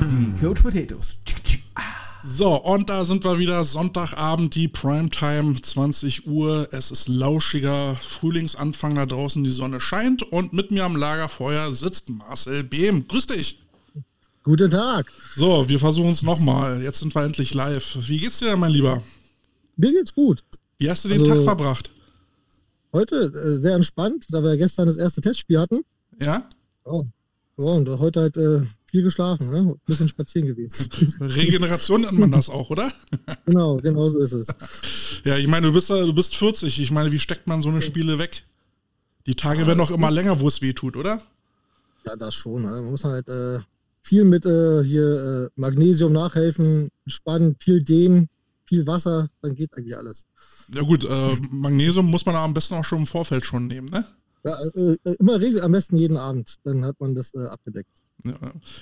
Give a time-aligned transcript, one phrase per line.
[0.00, 1.16] Die Coach Potatoes.
[2.26, 3.64] So, und da sind wir wieder.
[3.64, 6.68] Sonntagabend, die Primetime, 20 Uhr.
[6.72, 9.44] Es ist lauschiger Frühlingsanfang da draußen.
[9.44, 13.06] Die Sonne scheint und mit mir am Lagerfeuer sitzt Marcel Behm.
[13.06, 13.58] Grüß dich.
[14.42, 15.10] Guten Tag.
[15.36, 16.82] So, wir versuchen es nochmal.
[16.82, 17.96] Jetzt sind wir endlich live.
[18.06, 19.02] Wie geht's dir denn, mein Lieber?
[19.76, 20.42] Mir geht's gut.
[20.78, 21.90] Wie hast du den Also- Tag verbracht?
[22.94, 25.84] Heute äh, sehr entspannt, da wir gestern das erste Testspiel hatten.
[26.20, 26.48] Ja?
[26.86, 27.02] Ja,
[27.58, 29.72] ja und heute halt äh, viel geschlafen, ne?
[29.72, 30.88] ein bisschen spazieren gewesen.
[31.20, 32.92] Regeneration nennt man das auch, oder?
[33.46, 34.46] genau, genau so ist es.
[35.24, 36.80] Ja, ich meine, du bist, ja- du bist 40.
[36.80, 38.44] Ich meine, wie steckt man so eine Spiele weg?
[39.26, 41.20] Die Tage werden doch immer länger, wo es weh tut, oder?
[42.06, 42.62] Ja, das schon.
[42.62, 42.68] Ne?
[42.68, 43.58] Man muss halt äh,
[44.02, 48.28] viel mit äh, hier äh, Magnesium nachhelfen, entspannen, viel dehnen,
[48.74, 50.24] viel Wasser, dann geht eigentlich alles.
[50.74, 54.04] Ja gut, äh, Magnesium muss man am besten auch schon im Vorfeld schon nehmen, ne?
[54.44, 57.90] Ja, äh, äh, immer regel, am besten jeden Abend, dann hat man das äh, abgedeckt.
[58.24, 58.34] Ja,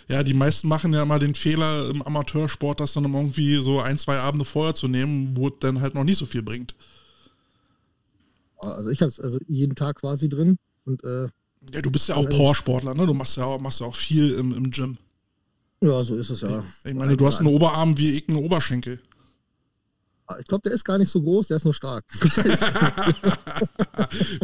[0.08, 3.96] ja, die meisten machen ja immer den Fehler im Amateursport, das dann irgendwie so ein,
[3.98, 6.74] zwei Abende vorher zu nehmen, wo es dann halt noch nicht so viel bringt.
[8.58, 11.28] Also ich habe es also jeden Tag quasi drin und äh,
[11.74, 13.06] Ja, du bist ja auch Also- Powersportler, ne?
[13.06, 14.96] Du machst ja auch, machst ja auch viel im, im Gym.
[15.82, 16.62] ja, so ist es ja.
[16.84, 19.00] Ich meine, du hast einen Oberarm wie ich einen Oberschenkel.
[20.40, 22.04] Ich glaube, der ist gar nicht so groß, der ist nur stark.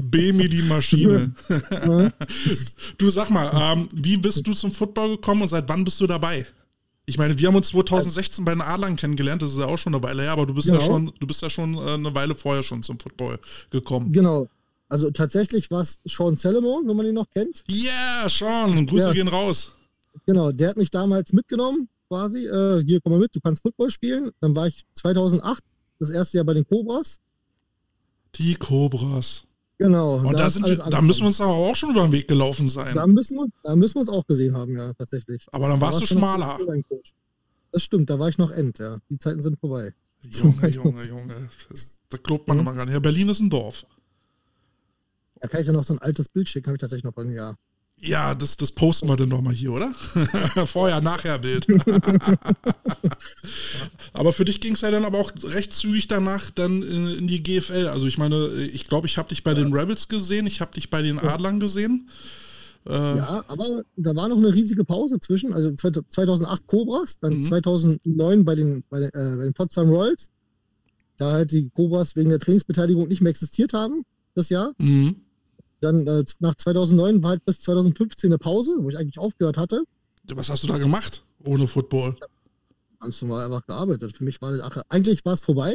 [0.02, 1.32] Bemi die Maschine.
[1.70, 2.12] Ja.
[2.98, 6.06] Du sag mal, ähm, wie bist du zum Football gekommen und seit wann bist du
[6.06, 6.46] dabei?
[7.06, 9.94] Ich meine, wir haben uns 2016 bei den Adlern kennengelernt, das ist ja auch schon
[9.94, 10.86] eine Weile her, aber du bist ja Genau.
[10.86, 13.38] schon, du bist ja schon äh, eine Weile vorher schon zum Football
[13.70, 14.12] gekommen.
[14.12, 14.46] Genau.
[14.90, 17.62] Also tatsächlich war es Sean Salomon, wenn man ihn noch kennt.
[17.68, 17.90] Ja,
[18.22, 19.12] yeah, Sean, Grüße Ja.
[19.12, 19.72] gehen raus.
[20.26, 22.46] Genau, der hat mich damals mitgenommen, quasi.
[22.46, 24.30] Äh, hier, komm mal mit, du kannst Football spielen.
[24.40, 25.62] Dann war ich 2008,
[26.00, 27.18] das erste Jahr bei den Cobras.
[28.34, 29.44] Die Cobras.
[29.78, 30.16] Genau.
[30.16, 32.68] Und da, alles wir, da müssen wir uns aber auch schon über den Weg gelaufen
[32.68, 32.94] sein.
[32.96, 35.46] Da müssen, wir, da müssen wir uns auch gesehen haben, ja, tatsächlich.
[35.52, 36.58] aber dann Da warst du schmaler.
[37.70, 38.98] Das stimmt, da war ich noch End, ja.
[39.08, 39.92] Die Zeiten sind vorbei.
[40.22, 41.48] Junge, Junge, Junge.
[42.08, 42.62] Da glaubt man Mhm.
[42.62, 42.94] immer gar nicht.
[42.94, 43.86] Ja, Berlin ist ein Dorf.
[45.40, 47.30] Da kann ich ja noch so ein altes Bild schicken, habe ich tatsächlich noch von
[47.32, 47.54] Jahr.
[48.00, 49.92] Ja, das, das posten wir dann doch mal hier, oder?
[50.66, 51.66] Vorher, nachher Bild.
[54.12, 57.26] aber für dich ging es ja dann aber auch recht zügig danach dann in, in
[57.26, 57.88] die GFL.
[57.88, 60.90] Also ich meine, ich glaube, ich habe dich bei den Rebels gesehen, ich habe dich
[60.90, 62.08] bei den Adlern gesehen.
[62.86, 67.46] Äh, Ja, aber da war noch eine riesige Pause zwischen, also 2008 Cobras, dann Mhm.
[67.46, 70.30] 2009 bei den, bei, den, äh, bei den Potsdam Royals,
[71.16, 74.04] da halt die Cobras wegen der Trainingsbeteiligung nicht mehr existiert haben,
[74.34, 74.72] das Jahr.
[74.78, 75.16] mhm.
[75.80, 79.84] Dann äh, nach 2009 war halt bis 2015 eine Pause, wo ich eigentlich aufgehört hatte.
[80.26, 82.16] Was hast du da gemacht ohne Football?
[83.00, 84.16] Ganz normal einfach gearbeitet.
[84.16, 85.74] Für mich war das, ach, eigentlich war es vorbei.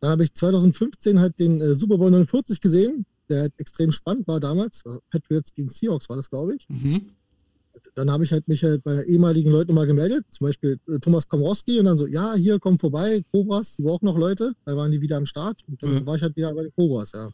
[0.00, 4.28] Dann habe ich 2015 halt den äh, Super Bowl 49 gesehen, der halt extrem spannend
[4.28, 4.82] war damals.
[4.86, 6.68] Also Patriots gegen Seahawks war das, glaube ich.
[6.68, 7.10] Mhm.
[7.94, 11.28] dann habe ich halt mich halt bei ehemaligen Leuten mal gemeldet, zum Beispiel äh, Thomas
[11.28, 14.92] Komorowski und dann so, ja, hier, komm vorbei, Cobras, die brauchen noch Leute, da waren
[14.92, 16.06] die wieder am Start und dann Ja.
[16.06, 17.30] war ich halt wieder bei den Cobras, ja.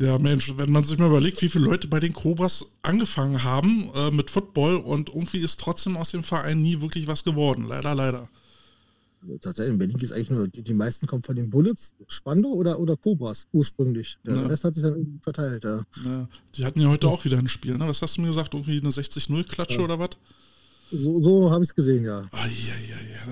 [0.00, 3.90] Ja, Mensch, wenn man sich mal überlegt, wie viele Leute bei den Cobras angefangen haben
[3.94, 7.66] äh, mit Football und irgendwie ist trotzdem aus dem Verein nie wirklich was geworden.
[7.68, 8.28] Leider, leider.
[9.22, 11.94] Also tatsächlich, in Berlin gibt es eigentlich nur, die, die meisten kommen von den Bullets,
[12.08, 14.16] Spandau oder, oder Cobras ursprünglich.
[14.24, 14.46] Der Ja.
[14.46, 15.82] Rest hat sich dann verteilt, ja.
[16.06, 17.86] Ja, die hatten ja heute auch wieder ein Spiel, ne?
[17.86, 18.54] Was hast du mir gesagt?
[18.54, 19.84] Irgendwie eine 60-0-Klatsche Ja.
[19.84, 20.10] oder was?
[20.90, 22.20] So, so habe ich es gesehen, ja.
[22.32, 22.74] Ah, ja,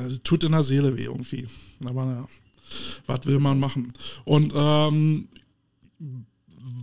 [0.04, 0.16] ja, ja.
[0.22, 1.48] Tut in der Seele weh irgendwie.
[1.86, 2.28] Aber naja,
[3.06, 3.88] was will man machen?
[4.26, 5.28] Und ähm,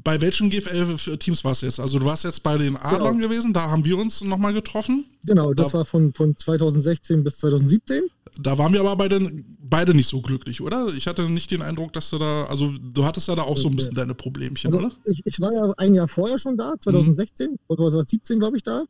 [0.06, 1.80] bei welchen GFL-Teams warst du jetzt?
[1.82, 5.06] Also du warst jetzt bei den Adlern gewesen, da haben wir uns nochmal getroffen.
[5.26, 8.04] Genau, das Da- war von, von 2016 bis 2017.
[8.40, 10.88] Da waren wir aber beide, beide nicht so glücklich, oder?
[10.96, 13.68] Ich hatte nicht den Eindruck, dass du da, also du hattest ja da auch so
[13.70, 14.96] ein bisschen deine Problemchen, Also oder?
[15.06, 18.84] ich, ich war ja ein Jahr vorher schon da, 2016, oder 2017, glaube ich, da.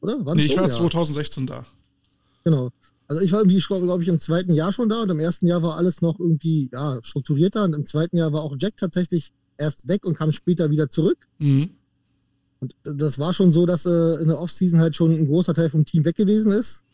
[0.00, 0.24] Oder?
[0.26, 0.74] War Nee, ich war Ja.
[0.74, 1.64] 2016 da.
[2.44, 2.68] Genau.
[3.08, 5.62] Also ich war irgendwie, glaube ich, im zweiten Jahr schon da und im ersten Jahr
[5.62, 9.86] war alles noch irgendwie ja, strukturierter und im zweiten Jahr war auch Jack tatsächlich erst
[9.86, 11.18] weg und kam später wieder zurück.
[11.38, 11.70] Mhm.
[12.60, 15.70] Und das war schon so, dass äh, in der Offseason halt schon ein großer Teil
[15.70, 16.84] vom Team weg gewesen ist.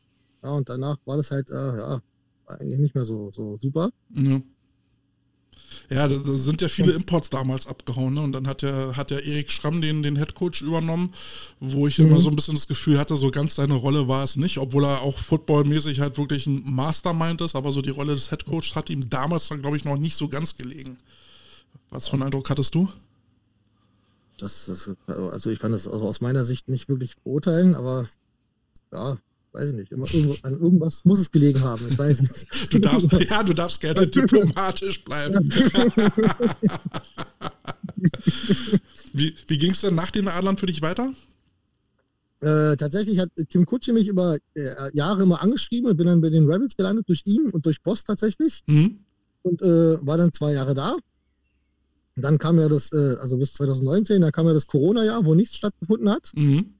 [0.43, 2.01] Ja, und danach war das halt, äh, ja,
[2.47, 3.91] eigentlich nicht mehr so, so super.
[4.15, 4.41] Ja.
[5.91, 8.21] Ja, da, sind ja viele Imports damals abgehauen, ne?
[8.21, 11.12] Und dann hat ja, hat ja Erik Schramm den, den Headcoach übernommen,
[11.61, 12.23] wo ich immer Mhm.
[12.23, 15.03] so ein bisschen das Gefühl hatte, so ganz seine Rolle war es nicht, obwohl er
[15.03, 19.09] auch footballmäßig halt wirklich ein Mastermind ist, aber so die Rolle des Headcoachs hat ihm
[19.09, 20.97] damals dann, glaube ich, noch nicht so ganz gelegen.
[21.90, 22.88] Was für einen Eindruck hattest du?
[24.38, 28.06] Das, das, also ich kann das aus meiner Sicht nicht wirklich beurteilen, aber
[28.93, 29.17] ja,
[29.52, 29.93] weiß ich nicht.
[29.93, 30.06] Immer,
[30.43, 31.87] an irgendwas muss es gelegen haben.
[31.88, 32.46] Ich weiß nicht.
[32.70, 35.50] Du darfst, ja, du darfst gerne diplomatisch bleiben.
[39.12, 41.12] wie wie ging es denn nach den Adlern für dich weiter?
[42.40, 46.28] Äh, tatsächlich hat Kim Kutsche mich über äh, Jahre immer angeschrieben und bin dann bei
[46.28, 48.62] den Rebels gelandet, durch ihn und durch Boss tatsächlich.
[48.67, 48.99] Mhm.
[49.43, 50.96] Und äh, war dann zwei Jahre da.
[52.17, 55.57] Dann kam ja das, äh, also bis 2019, dann kam ja das Corona-Jahr, wo nichts
[55.57, 56.31] stattgefunden hat.
[56.35, 56.75] Mhm.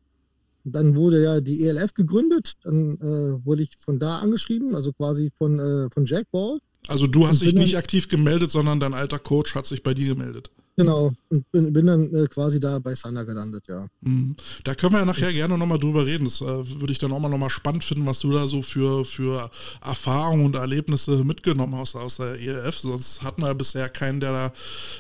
[0.65, 2.55] Dann wurde ja die ELF gegründet.
[2.65, 6.59] Dann äh, wurde ich von da angeschrieben, also quasi von, äh, von Jack Ball.
[6.88, 10.15] Also du hast dich nicht aktiv gemeldet, sondern dein alter Coach hat sich bei dir
[10.15, 10.50] gemeldet.
[10.78, 11.11] Genau.
[11.31, 13.87] Und bin, bin dann äh, quasi da bei Sander gelandet, ja.
[14.02, 14.37] Mhm.
[14.62, 16.25] Da können wir ja nachher gerne nochmal drüber reden.
[16.26, 16.44] Das äh,
[16.81, 19.50] würde ich dann auch mal nochmal spannend finden, was du da so für, für
[19.82, 22.78] Erfahrungen und Erlebnisse mitgenommen hast aus der ELF.
[22.78, 24.52] Sonst hatten wir bisher keinen, der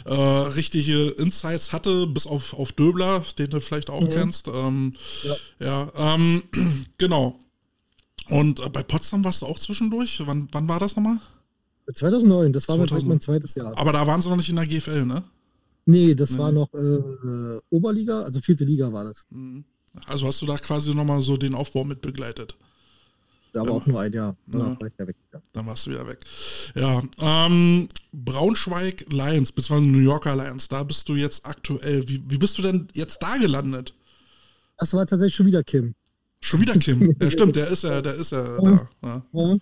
[0.06, 4.10] da äh, richtige Insights hatte, bis auf, auf Döbler, den du vielleicht auch Mhm.
[4.10, 4.48] kennst.
[4.48, 4.92] Ähm,
[5.24, 5.36] Ja.
[5.60, 6.42] ja, ähm,
[6.98, 7.38] genau.
[8.30, 10.22] Und äh, bei Potsdam warst du auch zwischendurch?
[10.24, 11.18] Wann, wann war das nochmal?
[11.94, 13.08] 2009, das war mein, 2000.
[13.08, 13.76] mein zweites Jahr.
[13.78, 15.22] Aber da waren sie noch nicht in der GFL, ne?
[15.86, 16.58] Nee, das war Nee.
[16.58, 19.26] noch äh, äh, Oberliga, also vierte Liga war das.
[20.06, 22.56] Also hast du da quasi nochmal so den Aufbau mit begleitet.
[23.54, 23.72] Aber Ja.
[23.72, 24.36] auch nur ein Jahr.
[24.52, 24.78] Ja.
[24.78, 25.16] War ja weg.
[25.52, 26.18] Dann warst du wieder weg.
[26.74, 32.06] Ja, ähm, Braunschweig Lions, beziehungsweise New Yorker Lions, da bist du jetzt aktuell.
[32.08, 33.94] Wie, wie bist du denn jetzt da gelandet?
[34.78, 35.94] Das war tatsächlich schon wieder Kim.
[36.40, 37.14] Schon wieder Kim.
[37.20, 39.22] ja, stimmt, der ist ja, der ist ja da.
[39.32, 39.60] Ja.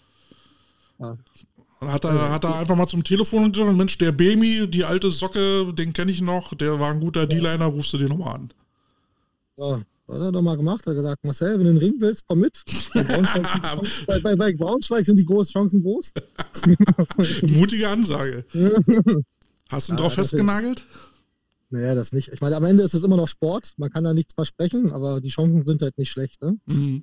[1.84, 5.10] Und Hat er, hat er einfach mal zum Telefon gesagt, Mensch, der Bemi, die alte
[5.10, 8.50] Socke, den kenne ich noch, der war ein guter D-Liner, rufst du den nochmal an.
[9.58, 10.86] Ja, hat er doch mal gemacht.
[10.86, 12.62] Hat gesagt, Marcel, wenn du einen Ring willst, komm mit.
[12.94, 16.12] Bei Braunschweig, sind die Chancen- bei, bei, bei Braunschweig sind die groß, Chancen groß.
[17.42, 18.44] Mutige Ansage.
[19.68, 20.84] Hast du ihn Ja, drauf festgenagelt?
[21.70, 22.28] Naja, das nicht.
[22.32, 23.74] Ich meine, am Ende ist es immer noch Sport.
[23.78, 26.40] Man kann da nichts versprechen, aber die Chancen sind halt nicht schlecht.
[26.42, 26.56] Ne?
[26.66, 27.02] Mhm.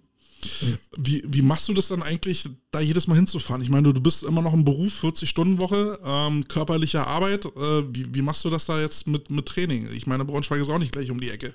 [0.98, 3.62] Wie, wie machst du das dann eigentlich, da jedes Mal hinzufahren?
[3.62, 7.46] Ich meine, du bist immer noch im Beruf, 40-Stunden-Woche, ähm, körperliche Arbeit.
[7.46, 9.90] Äh, wie, wie machst du das da jetzt mit, mit Training?
[9.94, 11.54] Ich meine, Braunschweig ist auch nicht gleich um die Ecke.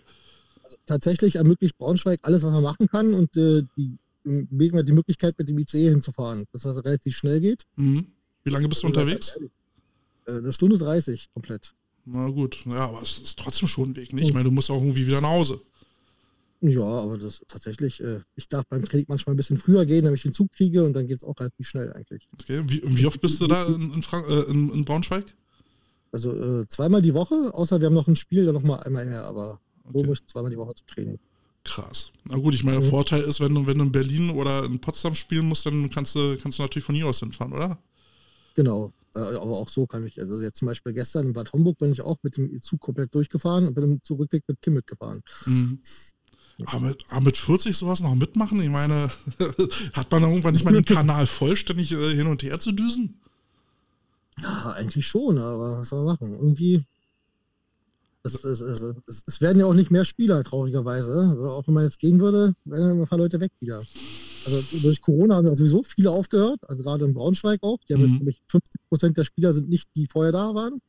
[0.86, 5.58] Tatsächlich ermöglicht Braunschweig alles, was man machen kann und äh, die, die, Möglichkeit, mit dem
[5.58, 7.64] ICE hinzufahren, dass das relativ schnell geht.
[7.76, 8.06] Mhm.
[8.44, 9.38] Wie lange bist du unterwegs?
[10.26, 11.74] Äh, Eine Stunde 30 komplett.
[12.04, 14.28] Na gut, ja, aber es ist trotzdem schon ein Weg, nicht?
[14.28, 15.60] Ich meine, du musst auch irgendwie wieder nach Hause.
[16.60, 20.18] Ja, aber das tatsächlich, äh, ich darf beim Training manchmal ein bisschen früher gehen, damit
[20.18, 22.28] ich den Zug kriege und dann geht es auch relativ schnell eigentlich.
[22.40, 22.62] Okay.
[22.66, 25.24] Wie, wie oft bist du da in, in, äh, in, in Braunschweig?
[26.12, 29.24] Also äh, zweimal die Woche, außer wir haben noch ein Spiel, dann nochmal einmal her,
[29.24, 29.60] aber
[29.92, 30.08] so Okay.
[30.08, 31.18] muss ich zweimal die Woche zum Training.
[31.64, 32.12] Krass.
[32.24, 32.88] Na gut, ich meine, der.
[32.88, 36.14] Vorteil ist, wenn du, wenn du in Berlin oder in Potsdam spielen musst, dann kannst
[36.14, 37.78] du, kannst du natürlich von hier aus hinfahren, oder?
[38.54, 38.92] Genau.
[39.14, 41.92] Äh, aber auch so kann ich, also jetzt zum Beispiel gestern in Bad Homburg bin
[41.92, 45.22] ich auch mit dem Zug komplett durchgefahren und bin im Zurückweg mit Kim mitgefahren.
[45.46, 45.80] Mhm.
[46.64, 48.60] Aber mit, aber mit 40 sowas noch mitmachen?
[48.62, 49.10] Ich meine,
[49.92, 53.20] hat man irgendwann nicht mal den Kanal vollständig äh, hin und her zu düsen?
[54.40, 56.34] Ja, eigentlich schon, aber was soll man machen?
[56.34, 56.82] Irgendwie.
[58.22, 58.82] Es, es, es,
[59.26, 61.12] es, werden ja auch nicht mehr Spieler, traurigerweise.
[61.12, 63.84] Also auch wenn man jetzt gehen würde, wären ein paar Leute weg wieder.
[64.44, 67.78] Also durch Corona haben ja sowieso viele aufgehört, also gerade in Braunschweig auch.
[67.88, 68.06] Die haben Mhm.
[68.06, 70.80] jetzt, glaube ich, 50 Prozent der Spieler sind nicht, die vorher da waren.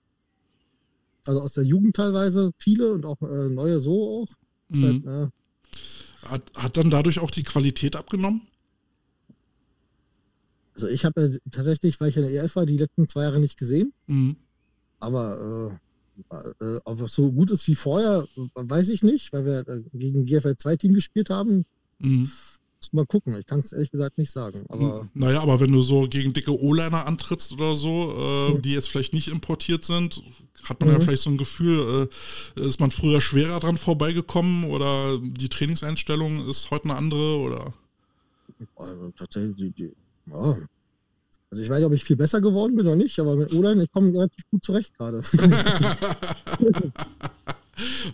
[1.26, 4.28] Also aus der Jugend teilweise viele und auch äh, neue so auch.
[4.70, 5.32] Ist halt, Mhm.
[6.30, 8.48] Hat, hat dann dadurch auch die Qualität abgenommen?
[10.78, 13.58] also ich habe tatsächlich, weil ich in der EF war, die letzten zwei Jahre nicht
[13.58, 13.94] gesehen.
[14.06, 14.36] Mhm.
[15.00, 15.80] Aber
[16.32, 19.84] äh, äh, ob es so gut ist wie vorher, weiß ich nicht, weil wir äh,
[19.94, 21.66] gegen GFL 2 Team gespielt haben.
[22.00, 22.32] Mhm.
[22.92, 23.36] Mal gucken.
[23.38, 24.66] Ich kann es ehrlich gesagt nicht sagen.
[24.70, 28.62] Aber Naja, aber wenn du so gegen dicke O-Liner antrittst oder so, äh, Mhm.
[28.62, 30.22] die jetzt vielleicht nicht importiert sind,
[30.64, 31.02] hat man ja Mhm.
[31.02, 32.10] vielleicht so ein Gefühl,
[32.56, 37.74] äh, ist man früher schwerer dran vorbeigekommen oder die Trainingseinstellung ist heute eine andere oder?
[38.78, 39.94] also, tatsächlich, die, die,
[40.32, 40.56] ja.
[41.50, 43.84] Also ich weiß nicht, ob ich viel besser geworden bin oder nicht, aber mit O-Line,
[43.84, 45.22] ich komme relativ gut zurecht gerade.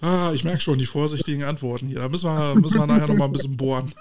[0.01, 1.99] ah, ich merke schon die vorsichtigen Antworten hier.
[1.99, 3.93] Da müssen wir, müssen wir nachher nochmal ein bisschen bohren.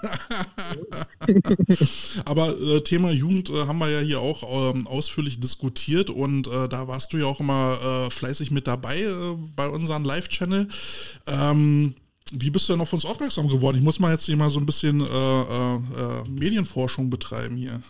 [2.25, 6.67] Aber äh, Thema Jugend äh, haben wir ja hier auch ähm, ausführlich diskutiert und äh,
[6.67, 7.77] da warst du ja auch immer
[8.07, 10.67] äh, fleißig mit dabei äh, bei unserem Live-Channel.
[11.27, 11.95] Ähm,
[12.31, 13.77] wie bist du denn auf uns aufmerksam geworden?
[13.77, 17.81] Ich muss mal jetzt hier mal so ein bisschen äh, Medienforschung betreiben hier.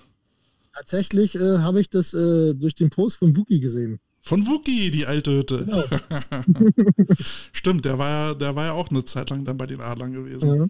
[0.73, 3.99] Tatsächlich habe ich das durch den Post von Wookie gesehen.
[4.25, 5.65] Von Wookie, die alte Hütte.
[5.65, 5.83] Genau.
[7.51, 10.13] Stimmt, der war, ja, der war ja auch eine Zeit lang dann bei den Adlern
[10.13, 10.69] gewesen.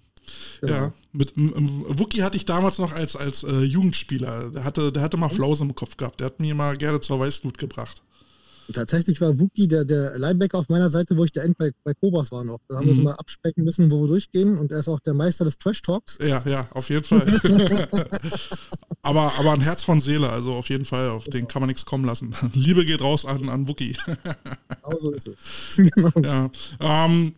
[0.61, 0.69] Ja.
[0.69, 4.49] Ja, mit Wookie hatte ich damals noch als, als äh, Jugendspieler.
[4.49, 6.19] Der hatte, der hatte mal Flause im Kopf gehabt.
[6.19, 8.01] Der hat mir mal gerne zur Weißglut gebracht.
[8.71, 11.93] Tatsächlich war Wookie der, der Linebacker auf meiner Seite, wo ich der End bei, bei
[11.93, 12.59] Cobras war noch.
[12.69, 12.99] Da haben wir Mhm.
[12.99, 14.57] uns mal absprechen müssen, wo wir durchgehen.
[14.57, 16.19] Und er ist auch der Meister des Trash-Talks.
[16.21, 17.25] Ja, ja, auf jeden Fall.
[19.01, 21.85] aber, aber ein Herz von Seele, also auf jeden Fall, auf den kann man nichts
[21.85, 22.33] kommen lassen.
[22.53, 23.97] Liebe geht raus an, an Wookie.
[24.85, 25.35] Genau so ist es.
[25.77, 26.11] genau.
[26.23, 26.49] ja.
[26.81, 27.33] Ähm,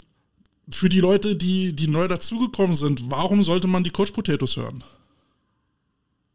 [0.69, 4.83] für die Leute, die, die neu dazugekommen sind, warum sollte man die Coach Potatoes hören?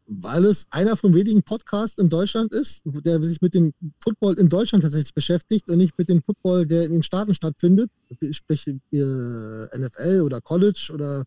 [0.07, 4.49] Weil es einer von wenigen Podcasts in Deutschland ist, der sich mit dem Football in
[4.49, 7.89] Deutschland tatsächlich beschäftigt und nicht mit dem Football, der in den Staaten stattfindet.
[8.31, 11.23] Sprich äh, NFL oder College oder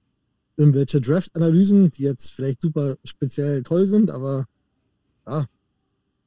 [0.57, 4.47] irgendwelche Draft-Analysen, die jetzt vielleicht super speziell toll sind, aber
[5.27, 5.47] ja,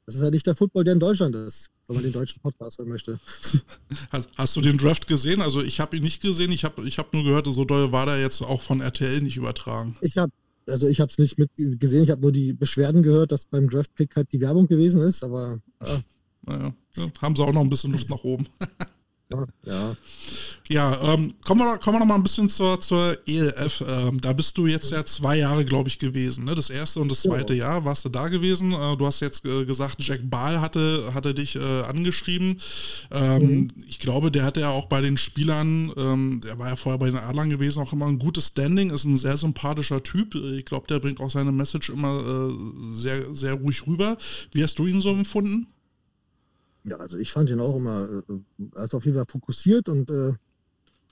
[0.06, 2.77] das ist halt nicht der Football, der in Deutschland ist, wenn man den deutschen Podcast
[2.80, 3.20] hören möchte.
[4.10, 5.42] Hast, hast du den Draft gesehen?
[5.42, 8.06] Also ich habe ihn nicht gesehen, ich habe ich hab nur gehört, so doll war
[8.06, 9.98] der jetzt auch von RTL nicht übertragen.
[10.01, 10.32] Ich habe
[10.68, 13.70] also ich habe es nicht mit gesehen, ich habe nur die Beschwerden gehört, dass beim
[13.70, 16.02] Draft-Pick halt die Werbung gewesen ist, aber ja,
[16.44, 18.48] Naja, ja, haben sie auch noch ein bisschen Luft nach oben.
[19.32, 19.98] ja, ja.
[20.70, 23.82] Ja, ähm, kommen, wir, kommen wir noch mal ein bisschen zur, zur ELF.
[23.88, 26.44] Ähm, da bist du jetzt ja zwei Jahre, glaube ich, gewesen.
[26.44, 26.56] Ne?
[26.56, 28.74] Das erste und das zweite Jahr warst du da gewesen.
[28.74, 32.60] Äh, du hast jetzt äh, gesagt, Jack Bahl hatte, hatte dich äh, angeschrieben.
[33.12, 37.00] Ähm, Ich glaube, der hatte ja auch bei den Spielern, ähm, der war ja vorher
[37.00, 40.36] bei den Adlern gewesen, auch immer ein gutes Standing, ist ein sehr sympathischer Typ.
[40.36, 42.54] Ich glaube, der bringt auch seine Message immer äh,
[42.94, 44.18] sehr, sehr ruhig rüber.
[44.52, 45.68] Wie hast du ihn so empfunden?
[46.84, 48.34] Ja, also ich fand ihn auch immer, äh,
[48.76, 50.34] er ist auf jeden Fall fokussiert und äh,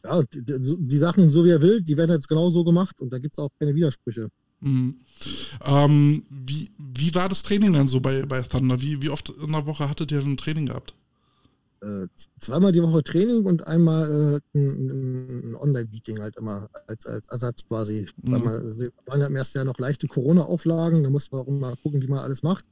[0.06, 3.12] ja, die, die Sachen, so wie er will, die werden jetzt genau so gemacht und
[3.12, 4.30] da gibt es auch keine Widersprüche.
[4.62, 4.96] Mhm.
[5.66, 8.82] Ähm, wie, wie war das Training dann so bei, bei Thunder?
[8.82, 10.94] Wie, wie oft in der Woche hattet ihr ein Training gehabt?
[11.82, 12.08] Äh,
[12.40, 17.68] zweimal die Woche Training und einmal äh, ein, ein Online-Meeting halt immer als, als Ersatz
[17.68, 18.08] quasi.
[18.24, 18.32] Mhm.
[18.32, 21.48] Weil man, es waren ja im ersten Jahr noch leichte Corona-Auflagen, da muss man auch
[21.48, 22.66] mal gucken, wie man alles macht.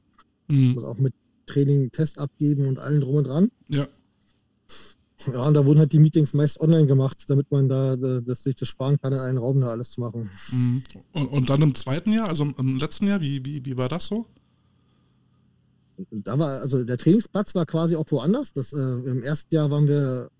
[0.48, 0.72] Mhm.
[0.72, 1.14] Muss auch mit
[1.46, 3.50] Training Test abgeben und allen drum und dran.
[3.68, 3.86] Ja.
[5.32, 8.56] Ja, und da wurden halt die Meetings meist online gemacht, damit man da das sich
[8.56, 10.28] das sparen kann, in einen Raum da alles zu machen.
[10.50, 10.82] Mhm.
[11.12, 14.06] Und, und dann im zweiten Jahr, also im, letzten Jahr, wie, wie, wie war das
[14.06, 14.26] so?
[16.10, 18.52] Da war, also der Trainingsplatz war quasi auch woanders.
[18.52, 20.30] Das, äh, Im ersten Jahr waren wir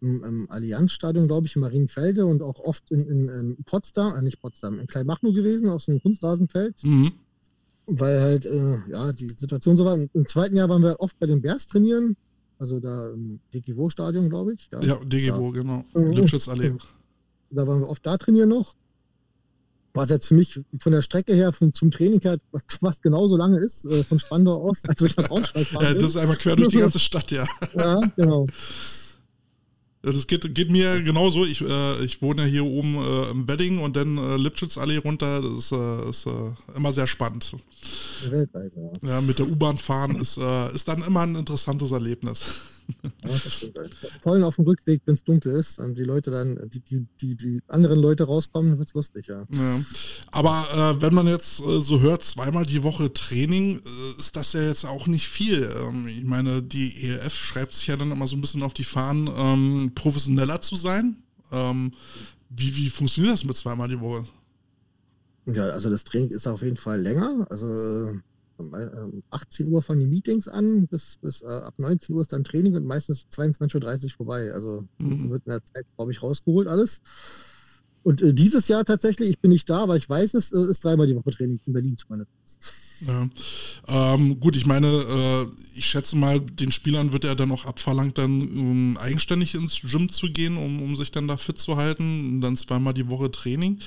[0.00, 4.22] im, im Allianzstadion, glaube ich, in Marienfelde und auch oft in, in, in Potsdam, äh,
[4.22, 7.12] nicht Potsdam, in Kleinmachnow gewesen, auf so einem Kunstrasenfeld, Mhm.
[7.86, 9.96] weil halt, äh, ja, die Situation so war.
[9.96, 12.16] Im, Im zweiten Jahr waren wir oft bei den Bears trainieren,
[12.58, 14.68] also da im DGW-Stadion, glaube ich.
[14.72, 14.80] Ja.
[14.80, 15.84] Ja, DGWO, genau.
[15.94, 16.12] Mhm.
[16.12, 16.74] Lipschitzallee.
[17.50, 18.74] Da waren wir oft da trainieren noch.
[19.94, 22.38] Was jetzt für mich von der Strecke her, von, zum Training her,
[22.80, 26.10] was, genauso lange ist, äh, von Spandau aus, als ich nach Braunschweig fahren Ja, das
[26.10, 27.46] ist einmal quer durch die ganze Stadt, ja.
[27.74, 28.46] Ja, genau.
[30.02, 31.44] Das geht, geht mir genauso.
[31.44, 35.42] Ich, äh, ich wohne ja hier oben äh, im Wedding und dann äh, Lipschitzallee runter.
[35.42, 37.52] Das ist, äh, ist äh, immer sehr spannend.
[38.28, 39.08] Weltweit, ja.
[39.08, 42.44] Ja, mit der U-Bahn fahren ist, äh, ist dann immer ein interessantes Erlebnis.
[43.24, 43.78] Ja das stimmt.
[43.78, 43.96] halt.
[44.22, 47.06] Vor allem auf dem Rückweg, wenn es dunkel ist, und die Leute dann, die, die,
[47.20, 49.44] die, die anderen Leute rauskommen, wird's lustig, ja.
[49.50, 49.80] Ja.
[50.30, 54.52] Aber äh, wenn man jetzt äh, so hört, zweimal die Woche Training, äh, ist das
[54.52, 55.70] ja jetzt auch nicht viel.
[55.82, 58.84] Ähm, ich meine, die ELF schreibt sich ja dann immer so ein bisschen auf die
[58.84, 61.16] Fahnen, ähm, professioneller zu sein.
[61.52, 61.92] Ähm,
[62.50, 64.24] wie, wie funktioniert das mit zweimal die Woche?
[65.46, 67.46] Ja, also das Training ist auf jeden Fall länger.
[67.50, 68.20] Also äh,
[69.30, 72.74] 18 Uhr fangen die Meetings an, bis, bis äh, ab 19 Uhr ist dann Training
[72.76, 74.52] und meistens 22.30 Uhr vorbei.
[74.52, 75.30] Also Mhm.
[75.30, 77.00] wird in der Zeit, glaube ich, rausgeholt alles.
[78.02, 80.84] Und äh, dieses Jahr tatsächlich, ich bin nicht da, aber ich weiß, es äh, ist
[80.84, 82.30] dreimal die Woche Training in Berlin zumindest.
[83.06, 83.28] Ja.
[83.86, 88.18] Ähm, gut, ich meine, äh, ich schätze mal, den Spielern wird ja dann auch abverlangt,
[88.18, 92.28] dann um, eigenständig ins Gym zu gehen, um, um sich dann da fit zu halten.
[92.28, 93.78] Und dann zweimal die Woche Training.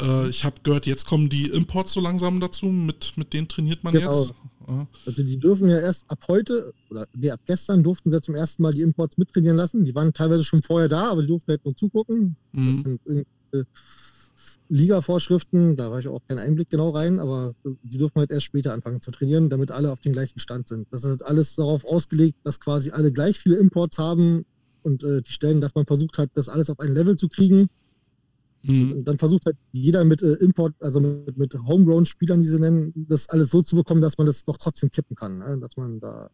[0.00, 2.66] Äh, ich habe gehört, jetzt kommen die Imports so langsam dazu.
[2.66, 4.20] Mit, mit denen trainiert man Genau.
[4.22, 4.34] jetzt.
[4.68, 4.86] Ja.
[5.06, 8.62] Also die dürfen ja erst ab heute, oder nee, ab gestern durften sie zum ersten
[8.62, 9.84] Mal die Imports mittrainieren lassen.
[9.84, 12.36] Die waren teilweise schon vorher da, aber die durften halt nur zugucken.
[12.52, 12.82] Das Mhm.
[12.84, 13.66] sind irgendwelche
[14.70, 18.72] Liga-Vorschriften, da war ich auch keinen Einblick genau rein, aber die dürfen halt erst später
[18.72, 20.86] anfangen zu trainieren, damit alle auf den gleichen Stand sind.
[20.92, 24.44] Das ist alles darauf ausgelegt, dass quasi alle gleich viele Imports haben
[24.82, 27.68] und äh, die Stellen, dass man versucht hat, das alles auf ein Level zu kriegen.
[28.62, 28.92] Mhm.
[28.92, 32.92] Und dann versucht halt jeder mit äh, Import, also mit, mit Homegrown-Spielern, die sie nennen,
[33.08, 35.38] das alles so zu bekommen, dass man das doch trotzdem kippen kann.
[35.38, 35.58] Ne?
[35.60, 36.30] Dass man da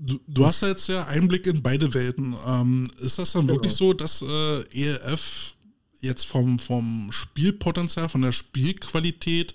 [0.00, 2.32] Du, du hast ja jetzt ja Einblick in beide Welten.
[2.46, 3.54] Ähm, ist das dann Genau.
[3.58, 5.56] wirklich so, dass äh, ELF
[6.00, 9.54] jetzt vom, vom Spielpotenzial, von der Spielqualität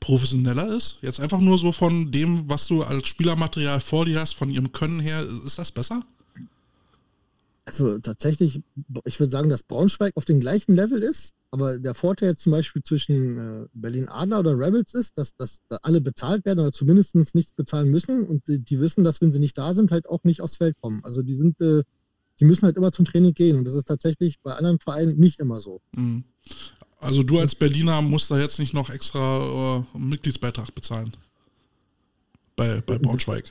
[0.00, 0.98] professioneller ist?
[1.02, 4.72] Jetzt einfach nur so von dem, was du als Spielermaterial vor dir hast, von ihrem
[4.72, 6.02] Können her, ist das besser?
[7.64, 8.62] Also tatsächlich,
[9.04, 12.82] ich würde sagen, dass Braunschweig auf dem gleichen Level ist, Aber der Vorteil zum Beispiel
[12.82, 17.16] zwischen äh, Berlin Adler oder Rebels ist, dass, dass da alle bezahlt werden oder zumindest
[17.34, 20.22] nichts bezahlen müssen und die, die wissen, dass wenn sie nicht da sind, halt auch
[20.22, 21.04] nicht aufs Feld kommen.
[21.04, 21.82] Also die sind, äh,
[22.40, 25.38] die müssen halt immer zum Training gehen und das ist tatsächlich bei anderen Vereinen nicht
[25.38, 25.80] immer so.
[25.94, 26.24] Mhm.
[26.98, 31.12] Also du als Berliner musst da jetzt nicht noch extra äh, Mitgliedsbeitrag bezahlen.
[32.56, 33.44] Bei, bei Braunschweig.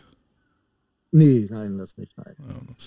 [1.11, 2.35] Nee, nein, das nicht, nein.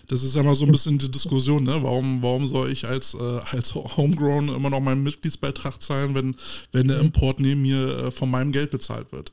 [0.06, 1.82] Das ist ja mal so ein bisschen die Diskussion, ne?
[1.82, 6.36] Warum, warum soll ich als, äh, als Homegrown immer noch meinen Mitgliedsbeitrag zahlen, wenn,
[6.70, 9.32] wenn der Import neben mir äh, von meinem Geld bezahlt wird?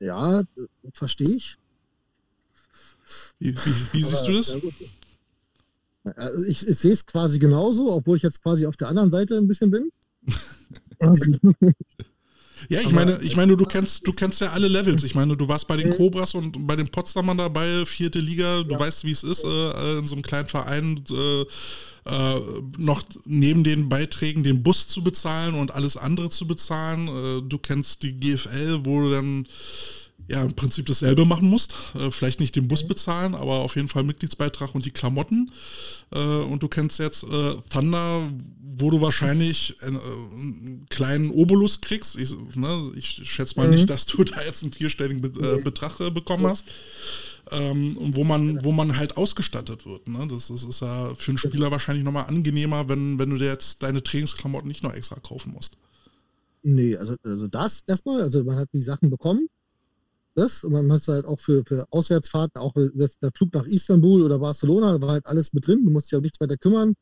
[0.00, 0.42] Ja,
[0.94, 1.56] verstehe ich.
[3.38, 4.52] Wie, wie, wie siehst du das?
[4.52, 4.58] ja.
[6.14, 9.36] Also ich, ich sehe es quasi genauso, obwohl ich jetzt quasi auf der anderen Seite
[9.36, 9.90] ein bisschen bin.
[12.70, 15.04] Ja, ich meine, ich meine, du kennst, du kennst ja alle Levels.
[15.04, 18.62] Ich meine, du warst bei den Cobras und bei den Potsdamern dabei, vierte Liga.
[18.62, 18.80] Du Ja.
[18.80, 22.40] weißt, wie es ist, äh, in so einem kleinen Verein äh, äh,
[22.78, 27.08] noch neben den Beiträgen den Bus zu bezahlen und alles andere zu bezahlen.
[27.08, 29.46] Äh, du kennst die GFL, wo du dann
[30.28, 31.74] ja im Prinzip dasselbe machen musst.
[31.94, 35.50] Äh, vielleicht nicht den Bus bezahlen, aber auf jeden Fall Mitgliedsbeitrag und die Klamotten.
[36.12, 38.28] Äh, und du kennst jetzt äh, Thunder,
[38.78, 42.16] wo du wahrscheinlich einen, äh, einen kleinen Obolus kriegst.
[42.16, 43.74] Ich, ne, ich schätze mal Mhm.
[43.74, 45.28] nicht, dass du da jetzt einen vierstelligen Be
[45.58, 46.66] äh, Betrag äh, bekommen hast.
[47.52, 50.08] Ähm, und wo man, wo man halt ausgestattet wird.
[50.08, 50.26] Ne?
[50.28, 53.84] Das, ist- ist ja für einen Spieler wahrscheinlich nochmal angenehmer, wenn, wenn du dir jetzt
[53.84, 55.76] deine Trainingsklamotten nicht noch extra kaufen musst.
[56.64, 59.46] Nee, also, also das erstmal, also man hat die Sachen bekommen.
[60.36, 64.38] Das, und man hat halt auch für, für Auswärtsfahrten, auch der Flug nach Istanbul oder
[64.38, 66.94] Barcelona, da war halt alles mit drin, du musst dich auch nichts weiter kümmern.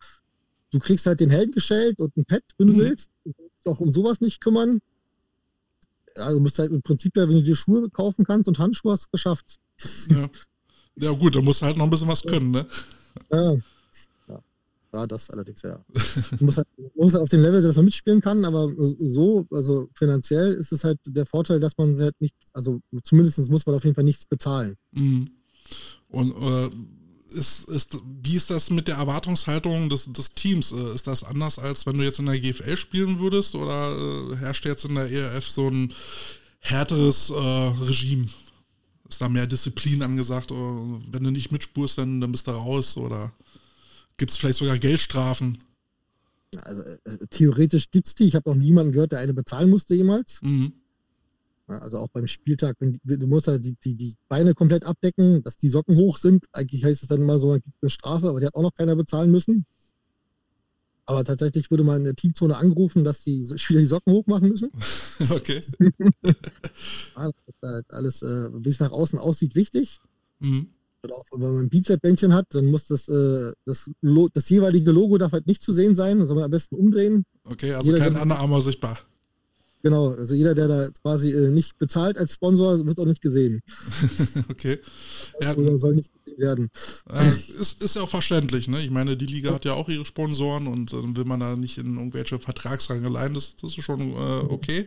[0.71, 2.79] Du kriegst halt den Helm gestellt und ein Pad, wenn du Mhm.
[2.79, 3.11] willst.
[3.25, 4.81] Du musst dich auch um sowas nicht kümmern.
[6.15, 9.11] Du musst halt im Prinzip ja, wenn du dir Schuhe kaufen kannst und Handschuhe hast,
[9.11, 9.57] geschafft.
[10.09, 10.31] Ja.
[10.97, 12.67] ja gut, da musst du halt noch ein bisschen was können, ne?
[13.33, 13.57] Ja,
[14.95, 15.85] ja das allerdings, ja.
[16.39, 19.47] Du musst halt, du musst halt auf dem Level, dass man mitspielen kann, aber so,
[19.51, 23.75] also finanziell ist es halt der Vorteil, dass man halt nichts, also zumindest muss man
[23.75, 24.77] auf jeden Fall nichts bezahlen.
[24.93, 25.31] Mhm.
[26.09, 26.71] Und äh,
[27.35, 30.73] ist, ist, wie ist das mit der Erwartungshaltung des, des Teams?
[30.73, 33.55] Äh, Ist das anders, als wenn du jetzt in der GFL spielen würdest?
[33.55, 35.93] Oder äh, herrscht jetzt in der ERF so ein
[36.61, 38.29] härteres äh, Regime?
[39.09, 40.51] Ist da mehr Disziplin angesagt?
[40.51, 42.97] Wenn du nicht mitspurst, dann, dann bist du raus?
[42.97, 43.33] Oder
[44.17, 45.59] gibt es vielleicht sogar Geldstrafen?
[46.63, 48.25] Also äh, theoretisch gibt's die.
[48.25, 50.41] Ich habe noch niemanden gehört, der eine bezahlen musste jemals.
[50.43, 50.73] Mhm.
[51.67, 55.71] Also auch beim Spieltag, du musst halt die, die, die Beine komplett abdecken, dass die
[55.71, 56.45] Socken hoch sind.
[56.53, 58.75] Eigentlich heißt es dann immer so, man gibt eine Strafe, aber die hat auch noch
[58.75, 59.65] keiner bezahlen müssen.
[61.07, 64.49] Aber tatsächlich wurde mal in der Teamzone angerufen, dass die Spieler die Socken hoch machen
[64.49, 64.71] müssen.
[65.31, 65.63] Okay.
[67.17, 70.01] Ja, das ist halt alles, äh, wie es nach außen aussieht, wichtig.
[70.41, 70.69] Mhm.
[71.05, 73.91] Oder auch wenn man ein Bizep-Bändchen hat, dann muss das, äh, das,
[74.33, 77.25] das jeweilige Logo darf halt nicht zu sehen sein, man am besten umdrehen.
[77.49, 78.99] Okay, also Jeder, kein Underarmer sichtbar.
[79.85, 83.61] Genau, also jeder, der da quasi äh, nicht bezahlt als Sponsor, wird auch nicht gesehen.
[84.51, 84.79] Okay.
[85.43, 86.71] Ja, Oder soll nicht gesehen werden.
[87.13, 87.29] Äh,
[87.61, 88.83] ist, ist ja auch verständlich, ne?
[88.83, 91.77] Ich meine, die Liga hat ja auch ihre Sponsoren und dann will man da nicht
[91.77, 94.15] in irgendwelche Vertragsrangeleien, das, das ist schon äh,
[94.49, 94.87] okay.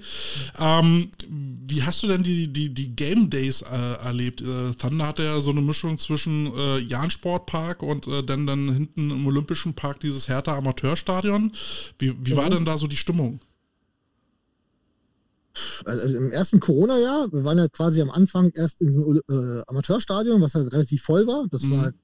[0.58, 4.42] Ähm, wie hast du denn die, die, die Game Days äh, erlebt?
[4.42, 9.12] Äh, Thunder hatte ja so eine Mischung zwischen äh, Jahn-Sportpark und äh, dann, dann hinten
[9.12, 11.52] im Olympischen Park dieses Hertha Amateurstadion.
[12.00, 12.52] Wie, wie war Mhm.
[12.56, 13.40] denn da so die Stimmung?
[15.86, 20.42] Also im ersten Corona-Jahr, wir waren ja quasi am Anfang erst in diesem äh, Amateurstadion,
[20.42, 21.48] was halt relativ voll war.
[21.52, 21.72] Das Mhm.
[21.72, 21.96] war halt,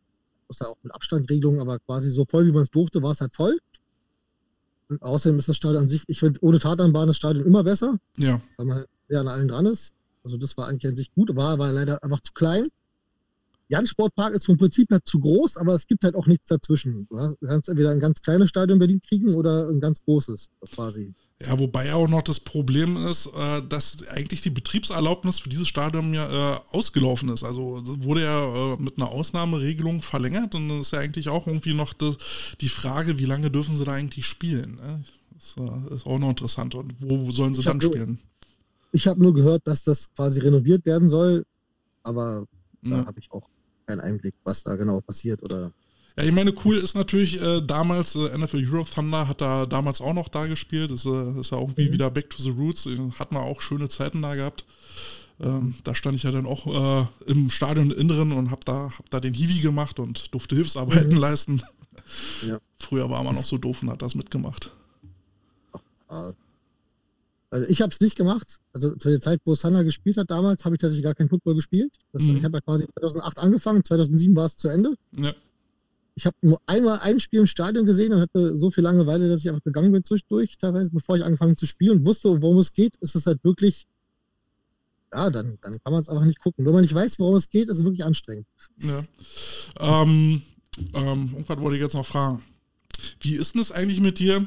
[0.47, 3.21] das war auch mit Abstandregelungen, aber quasi so voll, wie man es durfte, war es
[3.21, 3.57] halt voll.
[4.89, 7.97] Und außerdem ist das Stadion an sich, ich finde, ohne Tatanbahn das Stadion immer besser,
[8.17, 8.41] Ja.
[8.57, 9.93] weil man halt näher an allen dran ist.
[10.23, 12.67] Also das war eigentlich an sich gut, war, war leider einfach zu klein.
[13.69, 17.07] Jan Sportpark ist vom Prinzip her zu groß, aber es gibt halt auch nichts dazwischen.
[17.09, 21.13] Du kannst entweder ein ganz kleines Stadion in Berlin kriegen oder ein ganz großes, quasi.
[21.41, 26.13] Ja, wobei auch noch das Problem ist, äh, dass eigentlich die Betriebserlaubnis für dieses Stadion
[26.13, 27.43] ja äh, ausgelaufen ist.
[27.43, 31.73] Also wurde ja äh, mit einer Ausnahmeregelung verlängert und das ist ja eigentlich auch irgendwie
[31.73, 31.93] noch
[32.61, 34.75] die Frage, wie lange dürfen sie da eigentlich spielen?
[34.75, 35.03] Ne?
[35.33, 35.55] Das
[35.99, 36.75] ist auch noch interessant.
[36.75, 38.19] Und wo sollen sie Ich dann nur- spielen?
[38.93, 41.45] Ich habe nur gehört, dass das quasi renoviert werden soll,
[42.03, 42.45] aber
[42.83, 43.05] da Ja.
[43.05, 43.49] habe ich auch
[43.87, 45.71] keinen Einblick, was da genau passiert oder.
[46.17, 49.99] Ja, ich meine, cool ist natürlich äh, damals, äh, NFL Europe Thunder hat da damals
[49.99, 50.91] auch noch da gespielt.
[50.91, 51.93] Das äh, ist ja auch wie Mhm.
[51.93, 52.85] wieder Back to the Roots.
[52.85, 54.65] Äh, Hatten wir auch schöne Zeiten da gehabt.
[55.41, 59.19] Ähm, da stand ich ja dann auch äh, im Stadioninneren und hab da, hab da
[59.19, 61.17] den Hiwi gemacht und durfte Hilfsarbeiten Mhm.
[61.17, 61.61] leisten.
[62.47, 62.59] Ja.
[62.79, 64.71] Früher war man noch so doof und hat das mitgemacht.
[66.09, 66.33] Äh,
[67.49, 68.59] also ich habe es nicht gemacht.
[68.73, 71.55] Also zu der Zeit, wo Sanna gespielt hat damals, habe ich tatsächlich gar kein Football
[71.55, 71.91] gespielt.
[72.11, 72.37] Das, Mhm.
[72.37, 74.95] Ich habe ja quasi 2008 angefangen, 2007 war es zu Ende.
[75.17, 75.33] Ja.
[76.15, 79.41] Ich habe nur einmal ein Spiel im Stadion gesehen und hatte so viel Langeweile, dass
[79.41, 82.73] ich einfach gegangen bin zwischendurch, teilweise, bevor ich angefangen zu spielen und wusste, worum es
[82.73, 83.87] geht, ist es halt wirklich,
[85.11, 86.65] ja, dann, dann kann man es einfach nicht gucken.
[86.65, 88.45] Wenn man nicht weiß, worum es geht, ist es wirklich anstrengend.
[88.79, 89.03] Ja.
[89.79, 90.43] Ähm,
[90.93, 92.43] ähm, irgendwas wollte ich jetzt noch fragen.
[93.19, 94.45] Wie ist denn es eigentlich mit dir?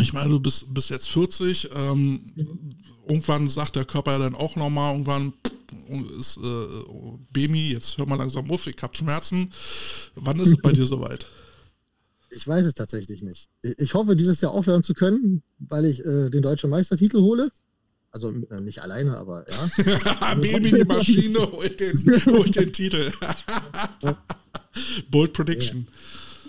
[0.00, 1.70] Ich meine, du bist, bist jetzt 40.
[1.74, 2.74] Ähm,
[3.06, 5.32] irgendwann sagt der Körper ja dann auch nochmal, irgendwann
[6.18, 6.66] ist äh,
[7.32, 9.52] Bemi, jetzt hör mal langsam auf, ich hab Schmerzen.
[10.14, 11.26] Wann ist es bei dir soweit?
[12.30, 13.48] Ich weiß es tatsächlich nicht.
[13.62, 17.50] Ich hoffe, dieses Jahr aufhören zu können, weil ich äh, den deutschen Meistertitel hole.
[18.10, 20.34] Also äh, nicht alleine, aber ja.
[20.40, 23.12] Baby, die Maschine holt den, holt den Titel.
[25.10, 25.88] Bold Prediction.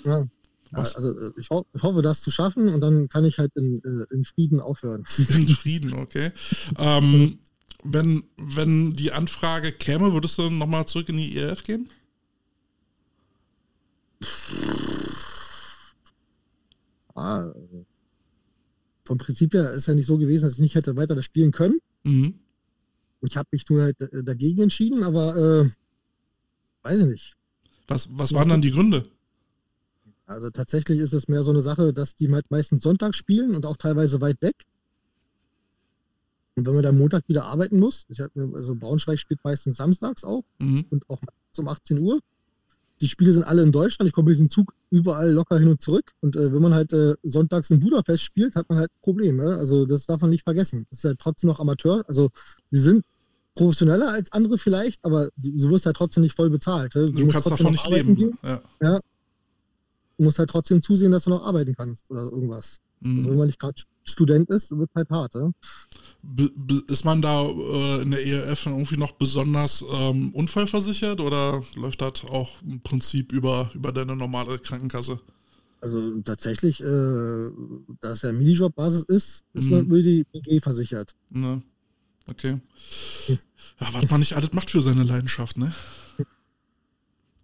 [0.04, 0.26] Ja.
[0.72, 3.52] Ja, also äh, ich, ho ich, hoffe, das zu schaffen und dann kann ich halt
[3.56, 5.04] in, äh, in Frieden aufhören.
[5.18, 6.32] In Frieden, okay.
[6.78, 7.40] Ähm,
[7.84, 11.90] wenn, wenn die Anfrage käme, würdest du nochmal zurück in die ERF gehen?
[17.16, 17.52] Ah,
[19.06, 21.52] vom Prinzip her ist ja nicht so gewesen, dass ich nicht hätte weiter das spielen
[21.52, 21.80] können.
[22.04, 22.36] Mhm.
[23.22, 25.70] Ich habe mich nur halt äh, dagegen entschieden, aber äh,
[26.84, 27.34] weiß ich nicht.
[27.88, 29.10] Was, was waren dann die Gründe?
[30.26, 33.78] Also tatsächlich ist es mehr so eine Sache, dass die meistens Sonntag spielen und auch
[33.78, 34.56] teilweise weit weg.
[36.56, 40.44] Und wenn man dann Montag wieder arbeiten muss, hab, also Braunschweig spielt meistens samstags auch
[40.60, 40.86] mhm.
[40.90, 41.20] und auch
[41.58, 42.20] um 18 Uhr.
[43.02, 44.08] Die Spiele sind alle in Deutschland.
[44.08, 46.12] Ich komme mit diesem Zug überall locker hin und zurück.
[46.20, 49.56] Und äh, wenn man halt äh, sonntags in Budapest spielt, hat man halt Probleme.
[49.58, 50.86] Also das darf man nicht vergessen.
[50.90, 52.04] Das ist halt trotzdem noch Amateur.
[52.08, 52.30] Also
[52.72, 53.06] sie sind
[53.56, 56.96] professioneller als andere vielleicht, aber du wirst halt trotzdem nicht voll bezahlt.
[56.96, 58.38] Du, du kannst davon nicht leben.
[58.44, 58.62] Ja.
[58.82, 59.00] ja.
[60.18, 62.80] Du musst halt trotzdem zusehen, dass du noch arbeiten kannst oder irgendwas.
[63.00, 63.18] Mhm.
[63.18, 65.36] Also wenn man nicht gerade Student ist, wird halt hart.
[65.36, 65.52] Ja?
[66.88, 72.26] ist man da äh, in der ERF irgendwie noch besonders ähm, unfallversichert oder läuft das
[72.26, 75.20] auch im Prinzip über, über deine normale Krankenkasse?
[75.82, 76.84] Also tatsächlich, äh,
[78.02, 79.70] da es ja Minijob-Basis ist, ist mhm.
[79.70, 81.16] man über die BG versichert.
[81.30, 81.62] Ne.
[82.28, 82.60] Okay.
[83.28, 85.74] Ja, was man nicht alles macht für seine Leidenschaft, ne?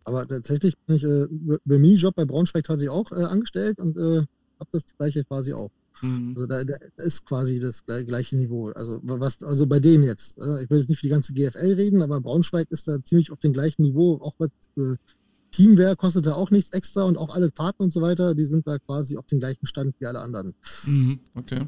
[0.03, 1.27] Aber tatsächlich bin ich äh,
[1.65, 4.25] bei Minijob bei Braunschweig tatsächlich auch äh, angestellt und äh,
[4.59, 5.71] habe das gleiche quasi auch.
[6.01, 6.33] Mhm.
[6.35, 8.69] Also da, da, ist quasi das gleiche Niveau.
[8.69, 10.37] Also was, also bei denen jetzt.
[10.37, 13.31] Äh, ich will jetzt nicht für die ganze GFL reden, aber Braunschweig ist da ziemlich
[13.31, 14.19] auf dem gleichen Niveau.
[14.21, 14.95] Auch was äh,
[15.51, 18.67] Teamwehr kostet da auch nichts extra und auch alle Fahrten und so weiter, die sind
[18.67, 20.53] da quasi auf dem gleichen Stand wie alle anderen.
[20.85, 21.61] Mhm, okay.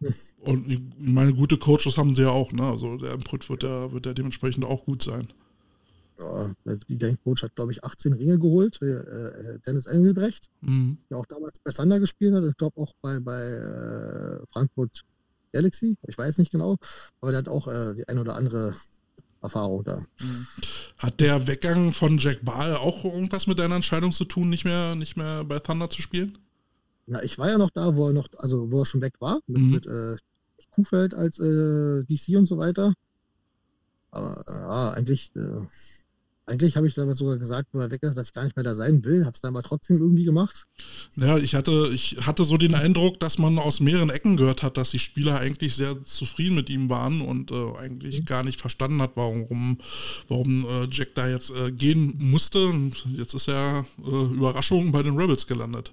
[0.42, 2.62] Und ich meine, gute Coaches haben sie ja auch, ne?
[2.62, 5.26] Also der Input wird ja, wird ja dementsprechend auch gut sein
[6.18, 10.98] ja, der Coach hat, glaube ich, 18 Ringe geholt, äh, äh, Dennis Engelbrecht, mhm.
[11.10, 15.04] der auch damals bei Sander gespielt hat, ich glaube auch bei, bei äh, Frankfurt
[15.52, 16.76] Galaxy, ich weiß nicht genau,
[17.20, 18.74] aber der hat auch äh, die ein oder andere
[19.40, 20.02] Erfahrung da.
[20.20, 20.46] Mhm.
[20.98, 24.96] Hat der Weggang von Jack Ball auch irgendwas mit deiner Entscheidung zu tun, nicht mehr,
[24.96, 26.38] nicht mehr bei Thunder zu spielen?
[27.06, 29.40] Ja, ich war ja noch da, wo er noch, also wo er schon weg war,
[29.46, 29.70] mit, mhm.
[29.70, 30.16] mit äh,
[30.72, 32.92] Kuhfeld als äh, DC und so weiter.
[34.10, 35.60] Aber ja, eigentlich äh,
[36.48, 38.64] eigentlich habe ich damals sogar gesagt, wo er weg ist, dass ich gar nicht mehr
[38.64, 40.66] da sein will, habe es dann aber trotzdem irgendwie gemacht.
[41.16, 44.76] Ja, ich hatte, ich hatte so den Eindruck, dass man aus mehreren Ecken gehört hat,
[44.78, 48.24] dass die Spieler eigentlich sehr zufrieden mit ihm waren und äh, eigentlich mhm.
[48.24, 49.78] gar nicht verstanden hat, warum,
[50.28, 52.66] warum äh, Jack da jetzt äh, gehen musste.
[52.66, 55.92] Und jetzt ist er äh, Überraschung bei den Rebels gelandet.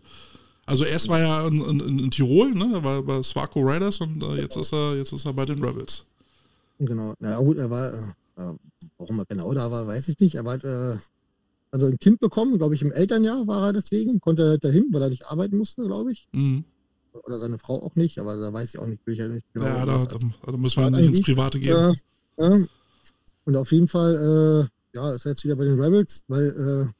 [0.65, 2.71] Also erst war er in, in, in Tirol, ne?
[2.73, 5.63] Er war bei Swarco Riders und äh, jetzt ist er, jetzt ist er bei den
[5.63, 6.05] Rebels.
[6.79, 7.97] Genau, ja gut, er war äh,
[8.37, 8.53] äh,
[8.97, 10.35] warum er genau da war, weiß ich nicht.
[10.35, 10.97] Er war äh,
[11.71, 14.87] also ein Kind bekommen, glaube ich, im Elternjahr war er deswegen, konnte er halt dahin,
[14.91, 16.27] weil er nicht arbeiten musste, glaube ich.
[16.31, 16.63] Mhm.
[17.23, 19.45] Oder seine Frau auch nicht, aber da weiß ich auch nicht, will ich ja nicht
[19.53, 19.65] genau.
[19.65, 21.71] Ja, da, da, da müssen wir nicht ins Private gehen.
[21.71, 21.93] Ja,
[22.37, 22.65] ja.
[23.45, 26.91] Und auf jeden Fall, äh, ja, ist er jetzt wieder bei den Rebels, weil äh,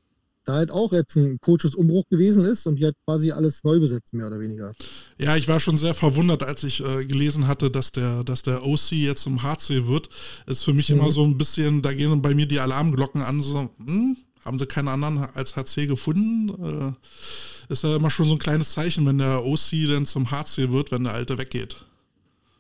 [0.46, 4.18] da halt auch jetzt ein Coaches-Umbruch gewesen ist und die halt quasi alles neu besetzen,
[4.18, 4.74] mehr oder weniger.
[5.18, 8.66] Ja, ich war schon sehr verwundert, als ich äh, gelesen hatte, dass der, dass der
[8.66, 10.10] OC jetzt zum HC wird.
[10.46, 11.00] Ist für mich mhm.
[11.00, 14.68] immer so ein bisschen, da gehen bei mir die Alarmglocken an, so, hm, haben sie
[14.68, 16.50] keinen anderen als HC gefunden?
[17.70, 20.72] Äh, ist ja immer schon so ein kleines Zeichen, wenn der OC dann zum HC
[20.72, 21.78] wird, wenn der Alte weggeht.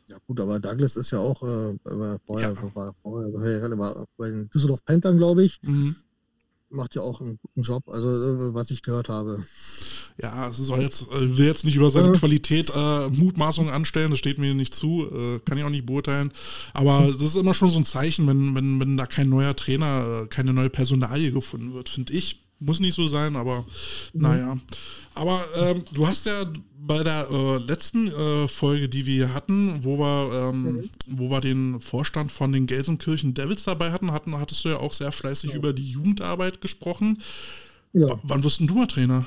[0.07, 1.77] Ja gut, aber Douglas ist ja auch äh,
[2.25, 2.75] vorher, ja.
[2.75, 5.59] War, vorher, war, war bei den Düsseldorf Panthern, glaube ich.
[5.61, 5.95] Mhm
[6.69, 9.43] macht ja auch einen guten Job, also äh, was ich gehört habe.
[10.21, 12.13] Ja, es soll jetzt, äh, will jetzt nicht über seine ja.
[12.13, 16.31] Qualität äh, Mutmaßungen anstellen, das steht mir nicht zu, äh, kann ich auch nicht beurteilen.
[16.73, 20.23] Aber das ist immer schon so ein Zeichen, wenn, wenn, wenn da kein neuer Trainer,
[20.23, 22.44] äh, keine neue Personalie gefunden wird, finde ich.
[22.65, 23.65] Muss nicht so sein, aber
[24.13, 24.21] mhm.
[24.21, 24.57] naja.
[25.13, 26.45] Aber ähm, du hast ja
[26.79, 30.89] bei der äh, letzten äh, Folge, die wir hatten, wo wir, ähm, mhm.
[31.05, 34.93] wo wir den Vorstand von den Gelsenkirchen Devils dabei hatten, hatten hattest du ja auch
[34.93, 35.55] sehr fleißig ja.
[35.57, 37.21] über die Jugendarbeit gesprochen.
[37.93, 39.25] Ja, W- Wann wirst denn du mal Trainer?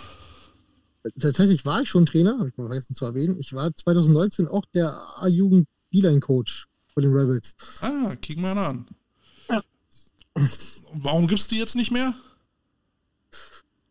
[1.20, 3.38] tatsächlich war ich schon Trainer, habe ich mal vergessen zu erwähnen.
[3.38, 7.54] Ich war 2019 auch der A-Jugend D-Line-Coach bei den Rebels.
[7.80, 8.86] Ah, kick mal an.
[9.48, 9.62] Ja.
[10.92, 12.14] Warum gibt's die jetzt nicht mehr?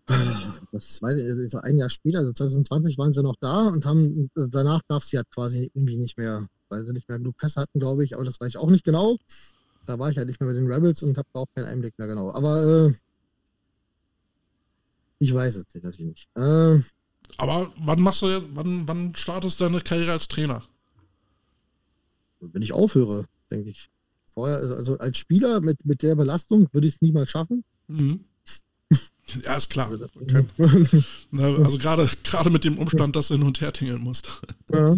[0.71, 4.81] Das weiß ich, ein Jahr später, also 2020 waren sie noch da und haben, danach
[4.87, 8.03] darf sie halt quasi irgendwie nicht mehr, weil sie nicht mehr genug Pässe hatten, glaube
[8.03, 9.17] ich, aber das weiß ich auch nicht genau.
[9.85, 12.07] Da war ich halt nicht mehr mit den Rebels und habe auch keinen Einblick mehr
[12.07, 12.31] genau.
[12.31, 12.93] Aber äh,
[15.19, 16.27] ich weiß es tatsächlich nicht.
[16.35, 16.79] Äh,
[17.37, 20.63] Aber wann machst du jetzt, wann, wann startest du deine Karriere als Trainer?
[22.39, 23.87] wenn ich aufhöre, denke ich.
[24.33, 27.63] Vorher, also- also als Spieler mit, mit der Belastung würde ich es niemals schaffen.
[27.87, 28.26] Mhm.
[29.43, 29.89] Ja, ist klar.
[29.89, 30.05] Also,
[31.63, 34.29] Also gerade gerade mit dem Umstand, dass du hin und her tingeln musst.
[34.69, 34.95] Ja.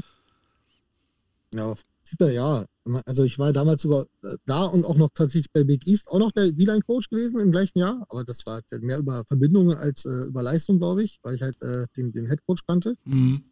[2.20, 2.65] Ja, ja.
[3.06, 6.20] Also ich war damals sogar äh, da und auch noch tatsächlich bei Big East auch
[6.20, 8.06] noch der D-Line-Coach gewesen im gleichen Jahr.
[8.10, 11.42] Aber das war halt mehr über Verbindungen als äh, über Leistung, glaube ich, weil ich
[11.42, 12.96] halt äh, den, den Head-Coach kannte.
[13.06, 13.44] Mhm.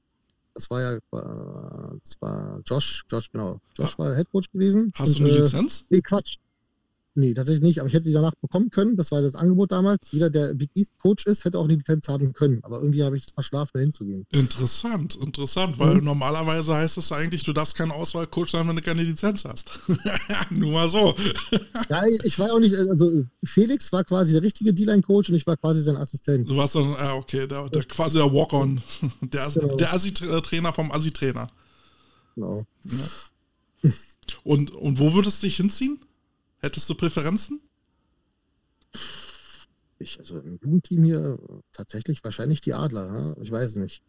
[0.54, 1.00] Das war ja, äh,
[2.04, 3.60] das war Josh, Josh, genau.
[3.76, 4.92] Josh war der Head-Coach gewesen.
[4.96, 5.86] Hast Und, du eine äh, Lizenz?
[5.90, 6.38] Nee, Quatsch.
[7.20, 8.96] Nee, tatsächlich nicht, aber ich hätte die danach bekommen können.
[8.96, 10.12] Das war das Angebot damals.
[10.12, 12.60] Jeder, der Big East Coach ist, hätte auch eine Lizenz haben können.
[12.64, 14.28] Aber irgendwie habe ich es verschlafen, da hinzugehen.
[14.32, 16.04] Interessant, interessant, weil Mhm.
[16.04, 19.72] normalerweise heißt es eigentlich, du darfst kein Auswahlcoach sein, wenn du keine Lizenz hast.
[20.52, 21.16] Nur mal so.
[21.90, 25.58] Ja, ich war auch nicht, also Felix war quasi der richtige D-Line-Coach und ich war
[25.58, 26.48] quasi sein Assistent.
[26.50, 28.82] Du warst dann, ah, okay, der, der, quasi der Walk-On.
[29.22, 29.76] Der, Genau.
[29.76, 31.48] der Assi-Trainer vom Assi-Trainer.
[32.36, 32.64] Genau.
[34.44, 36.00] Und, und wo würdest du dich hinziehen?
[36.60, 37.62] Hättest du Präferenzen?
[40.00, 41.40] Ich, also im Jugendteam hier
[41.74, 43.42] tatsächlich wahrscheinlich die Adler, ja?
[43.44, 44.04] ich weiß nicht.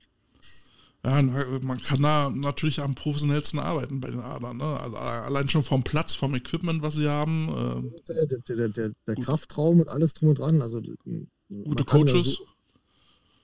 [1.05, 4.57] Ja, man kann da natürlich am professionellsten arbeiten bei den Adlern.
[4.57, 4.65] Ne?
[4.81, 7.49] Also, allein schon vom Platz, vom Equipment, was sie haben.
[7.49, 9.15] Äh, Der, der, der, der.
[9.17, 10.61] Kraftraum und alles drum und dran.
[10.61, 12.33] Also gute ja Coaches.
[12.39, 12.47] so-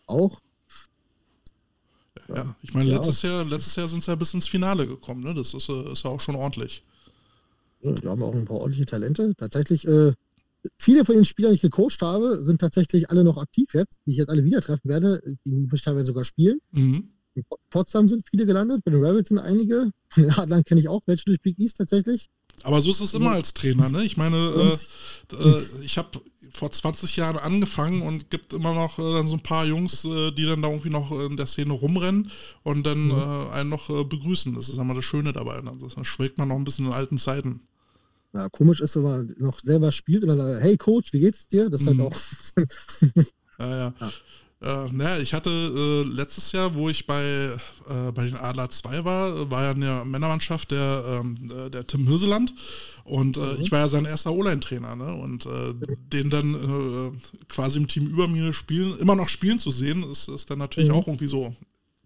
[0.06, 0.40] auch.
[2.28, 2.96] Ja, ich meine, Ja.
[2.96, 5.22] letztes Jahr, letztes Jahr sind sie ja bis ins Finale gekommen.
[5.22, 5.32] Ne?
[5.34, 6.82] Das ist, äh, ist ja auch schon ordentlich.
[7.84, 9.34] Wir haben auch ein paar ordentliche Talente.
[9.36, 10.12] Tatsächlich, äh,
[10.78, 14.12] viele von den Spielern, die ich gecoacht habe, sind tatsächlich alle noch aktiv jetzt, die
[14.12, 16.58] ich jetzt alle wieder treffen werde, die ich teilweise sogar spielen.
[16.72, 17.10] Mhm.
[17.34, 19.90] In Po- Potsdam sind viele gelandet, bei den Rebels sind einige.
[20.08, 22.28] Von den Adlern kenne ich auch welche durch Big East tatsächlich.
[22.62, 23.90] Aber so ist es immer als Trainer.
[23.90, 24.04] Ne?
[24.04, 26.20] Ich meine, äh, äh, ich habe
[26.52, 30.30] vor 20 Jahren angefangen und gibt immer noch äh, dann so ein paar Jungs, äh,
[30.30, 32.30] die dann da irgendwie noch in der Szene rumrennen
[32.62, 34.54] und dann äh, einen noch äh, begrüßen.
[34.54, 35.60] Das ist immer das Schöne dabei.
[35.60, 35.72] Ne?
[35.96, 37.60] Da schwelgt man noch ein bisschen in alten Zeiten.
[38.34, 41.46] Ja, komisch ist, wenn man noch selber spielt und dann, sagt, hey Coach, wie geht's
[41.48, 41.70] dir?
[41.70, 42.02] Das ist halt Mhm.
[42.04, 42.16] auch.
[43.60, 43.94] Ja, ja.
[44.00, 44.12] Ja.
[44.86, 49.04] Äh, naja, ich hatte äh, letztes Jahr, wo ich bei, äh, bei den Adler 2
[49.04, 52.52] war, war ja in der Männermannschaft der, ähm, äh, der Tim Hirseland
[53.04, 55.14] und äh, ich war ja sein erster O-Line-Trainer ne?
[55.14, 55.74] und äh,
[56.12, 60.50] den dann quasi im Team über mir spielen, immer noch spielen zu sehen, ist, ist
[60.50, 60.96] dann natürlich Mhm.
[60.96, 61.54] auch irgendwie so,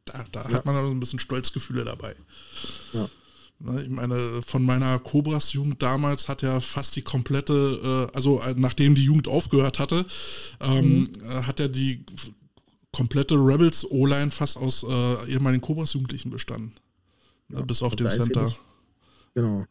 [0.04, 0.50] da, da Ja.
[0.50, 2.14] hat man dann so ein bisschen Stolzgefühle dabei.
[2.92, 3.08] Ja.
[3.60, 8.54] Ne, Ich meine, von meiner Cobras-Jugend damals hat ja fast die komplette, äh, also äh,
[8.56, 10.06] nachdem die Jugend aufgehört hatte,
[10.60, 12.04] ähm, äh, hat ja die
[12.92, 14.82] komplette Rebels O-Line fast aus
[15.28, 16.72] ehemaligen Cobras-Jugendlichen bestanden.
[17.48, 18.52] Ne, Ja, bis auf den Center,
[19.34, 19.64] Genau.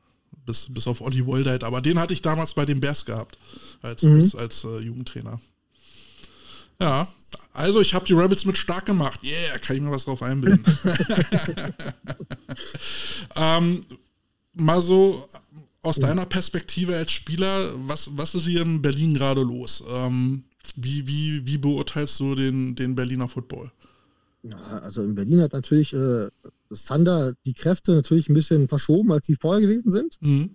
[0.46, 1.64] bis, bis auf Olli Woldeit.
[1.64, 3.38] Aber den hatte ich damals bei den Bears gehabt,
[3.82, 4.20] als, Mhm.
[4.22, 5.42] als, als äh, Jugendtrainer.
[6.80, 7.08] Ja,
[7.54, 9.24] also ich habe die Rebels mit stark gemacht.
[9.24, 10.64] Yeah, kann ich mir was drauf einbilden.
[13.36, 13.84] ähm,
[14.54, 15.28] mal so
[15.82, 19.84] aus deiner Perspektive als Spieler, was, was ist hier in Berlin gerade los?
[19.90, 20.44] Ähm,
[20.76, 23.72] wie, wie, wie beurteilst du den, den Berliner Football?
[24.44, 26.28] Ja, also in Berlin hat natürlich äh,
[26.70, 30.18] Sander die Kräfte natürlich ein bisschen verschoben, als sie vorher gewesen sind.
[30.22, 30.52] Mhm.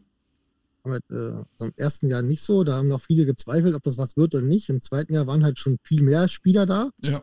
[0.85, 4.17] Aber, äh, Im ersten Jahr nicht so, da haben noch viele gezweifelt, ob das was
[4.17, 4.69] wird oder nicht.
[4.69, 6.91] Im zweiten Jahr waren halt schon viel mehr Spieler da.
[7.03, 7.23] Ja,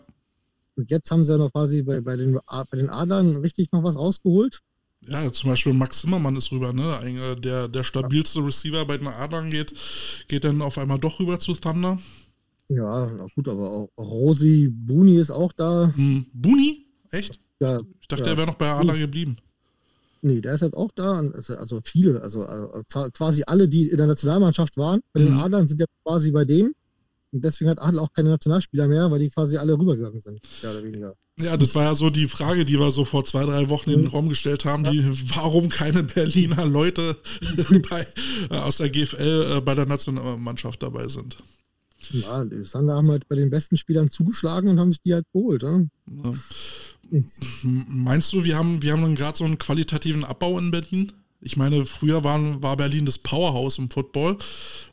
[0.75, 3.83] Und jetzt haben sie ja noch quasi bei, bei, den, bei den Adlern richtig noch
[3.83, 4.59] was rausgeholt.
[5.01, 6.99] ja, zum Beispiel Max Zimmermann ist rüber, ne?
[7.03, 9.73] Äh, Der, der stabilste Receiver bei den Adlern geht,
[10.29, 11.99] geht dann auf einmal doch rüber zu Thunder.
[12.69, 15.91] Ja, na gut, aber auch, auch Rosi Buni ist auch da.
[15.95, 16.85] Hm, Buni?
[17.11, 17.39] Echt?
[17.59, 18.29] Ja, Ich dachte, Ja.
[18.29, 19.37] er wäre noch bei Adler geblieben.
[20.21, 21.19] Nee, der ist jetzt auch da.
[21.19, 25.39] Also viele, also, also quasi alle, die in der Nationalmannschaft waren, bei den Mhm.
[25.39, 26.73] Adlern sind ja quasi bei denen.
[27.31, 30.71] Und deswegen hat Adler auch keine Nationalspieler mehr, weil die quasi alle rübergegangen sind, mehr
[30.71, 31.13] oder weniger.
[31.39, 33.99] Ja, das war ja so die Frage, die wir so vor zwei, drei Wochen in
[33.99, 35.05] den Raum gestellt haben, die,
[35.35, 37.15] warum keine Berliner Leute
[37.89, 38.05] bei,
[38.49, 41.37] äh, aus der GFL äh, bei der Nationalmannschaft dabei sind.
[42.11, 45.25] Ja, die Sander haben halt bei den besten Spielern zugeschlagen und haben sich die halt
[45.31, 45.61] geholt.
[45.63, 45.89] Ne?
[46.23, 46.33] Ja.
[47.63, 51.57] Meinst du, wir haben, wir haben dann gerade so einen qualitativen Abbau in Berlin Ich
[51.57, 54.37] meine, früher waren, war Berlin das Powerhouse im Football.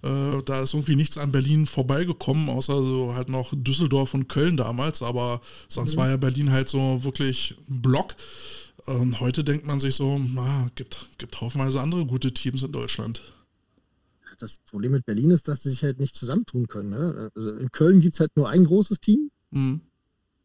[0.03, 4.57] Äh, da ist irgendwie nichts an Berlin vorbeigekommen, außer so halt noch Düsseldorf und Köln
[4.57, 5.03] damals.
[5.03, 5.99] Aber sonst mhm.
[5.99, 8.15] war ja Berlin halt so wirklich ein Block.
[8.87, 13.21] Und heute denkt man sich so, na, gibt, gibt haufenweise andere gute Teams in Deutschland.
[14.39, 16.91] Das Problem mit Berlin ist, dass sie sich halt nicht zusammentun können.
[16.91, 17.31] Ne?
[17.35, 19.31] Also in Köln gibt es halt nur ein großes Team.
[19.51, 19.81] Mhm.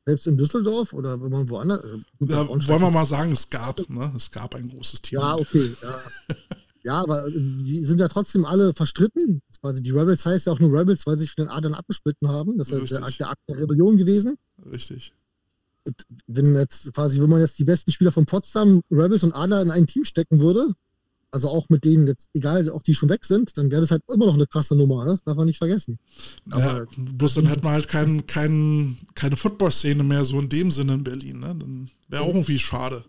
[0.05, 1.83] Selbst in Düsseldorf oder wenn man woanders.
[1.83, 4.11] Äh, ja, wollen wir mal sagen, es gab, ne?
[4.15, 5.19] Es gab ein großes Team.
[5.19, 5.75] Ja, okay.
[5.81, 5.99] Ja,
[6.83, 9.41] ja aber die sind ja trotzdem alle verstritten.
[9.59, 12.27] Quasi die Rebels heißt ja auch nur Rebels, weil sie sich von den Adern abgesplitten
[12.27, 12.57] haben.
[12.57, 14.37] Das ist der, der Akt der Rebellion gewesen.
[14.71, 15.13] Richtig.
[16.27, 19.71] Wenn jetzt quasi, wenn man jetzt die besten Spieler von Potsdam, Rebels und Adler in
[19.71, 20.73] ein Team stecken würde,
[21.31, 24.03] also auch mit denen jetzt, egal, auch die schon weg sind, dann wäre das halt
[24.13, 25.11] immer noch eine krasse Nummer, ne?
[25.11, 25.97] das darf man nicht vergessen.
[26.49, 30.71] Aber ja, bloß dann hätten wir halt kein, kein, keine Football-Szene mehr so in dem
[30.71, 31.55] Sinne in Berlin, ne?
[31.57, 33.05] Dann wäre auch irgendwie schade.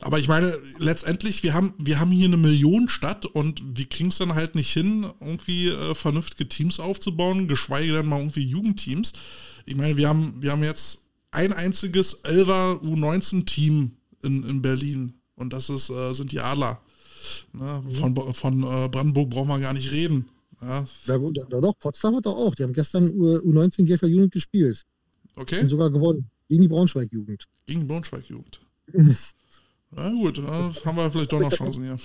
[0.00, 4.18] Aber ich meine, letztendlich, wir haben, wir haben hier eine Millionenstadt und wir kriegen es
[4.18, 9.12] dann halt nicht hin, irgendwie äh, vernünftige Teams aufzubauen, geschweige denn mal irgendwie Jugendteams.
[9.66, 15.52] Ich meine, wir haben, wir haben jetzt ein einziges Elver U19-Team in, in Berlin und
[15.52, 16.80] das ist, äh, sind die Adler.
[17.52, 17.82] Ne?
[17.92, 20.28] Von, von äh, Brandenburg brauchen wir gar nicht reden.
[20.60, 20.84] Ja.
[21.06, 22.54] Ja, gut, ja, doch, Potsdam hat doch auch.
[22.54, 24.82] Die haben gestern U19 GFL Jugend gespielt.
[25.36, 25.60] Okay.
[25.60, 26.28] Und sogar gewonnen.
[26.48, 27.46] Gegen die Braunschweig-Jugend.
[27.66, 28.60] Gegen Braunschweig-Jugend.
[29.90, 31.98] Na gut, da haben wir vielleicht doch noch Chancen hier.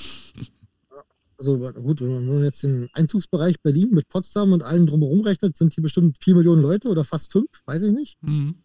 [1.38, 5.74] Also gut, wenn man jetzt den Einzugsbereich Berlin mit Potsdam und allen drumherum rechnet, sind
[5.74, 8.22] hier bestimmt vier Millionen Leute oder fast fünf, weiß ich nicht.
[8.24, 8.56] Mhm.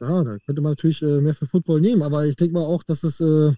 [0.00, 2.82] Ja, da könnte man natürlich äh, mehr für Football nehmen, aber ich denke mal auch,
[2.84, 3.52] dass es äh,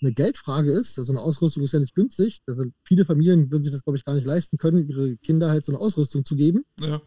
[0.00, 0.94] eine Geldfrage ist.
[0.94, 2.38] So eine Ausrüstung ist ja nicht günstig.
[2.46, 5.50] Da sind viele Familien würden sich das, glaube ich, gar nicht leisten können, ihre Kinder
[5.50, 6.64] halt so eine Ausrüstung zu geben.
[6.80, 7.00] Ja.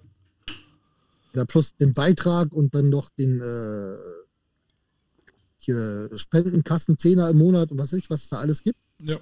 [1.34, 3.96] Ja, plus den Beitrag und dann noch den äh,
[5.58, 8.78] hier Spendenkassen, Zehner im Monat und was weiß ich, was es da alles gibt.
[9.02, 9.18] Ja.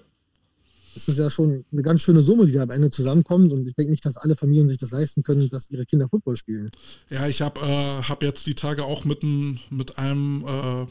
[0.96, 3.52] Das ist ja schon eine ganz schöne Summe, die da am Ende zusammenkommt.
[3.52, 6.36] Und ich denke nicht, dass alle Familien sich das leisten können, dass ihre Kinder Football
[6.36, 6.72] spielen.
[7.10, 10.88] Ja, ich habe äh, hab jetzt die Tage auch mit, mit einem äh,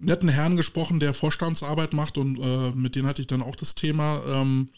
[0.00, 3.74] netten Herrn gesprochen, der Vorstandsarbeit macht und äh, mit dem hatte ich dann auch das
[3.74, 4.70] Thema ähm,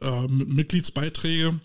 [0.00, 1.60] äh, Mitgliedsbeiträge.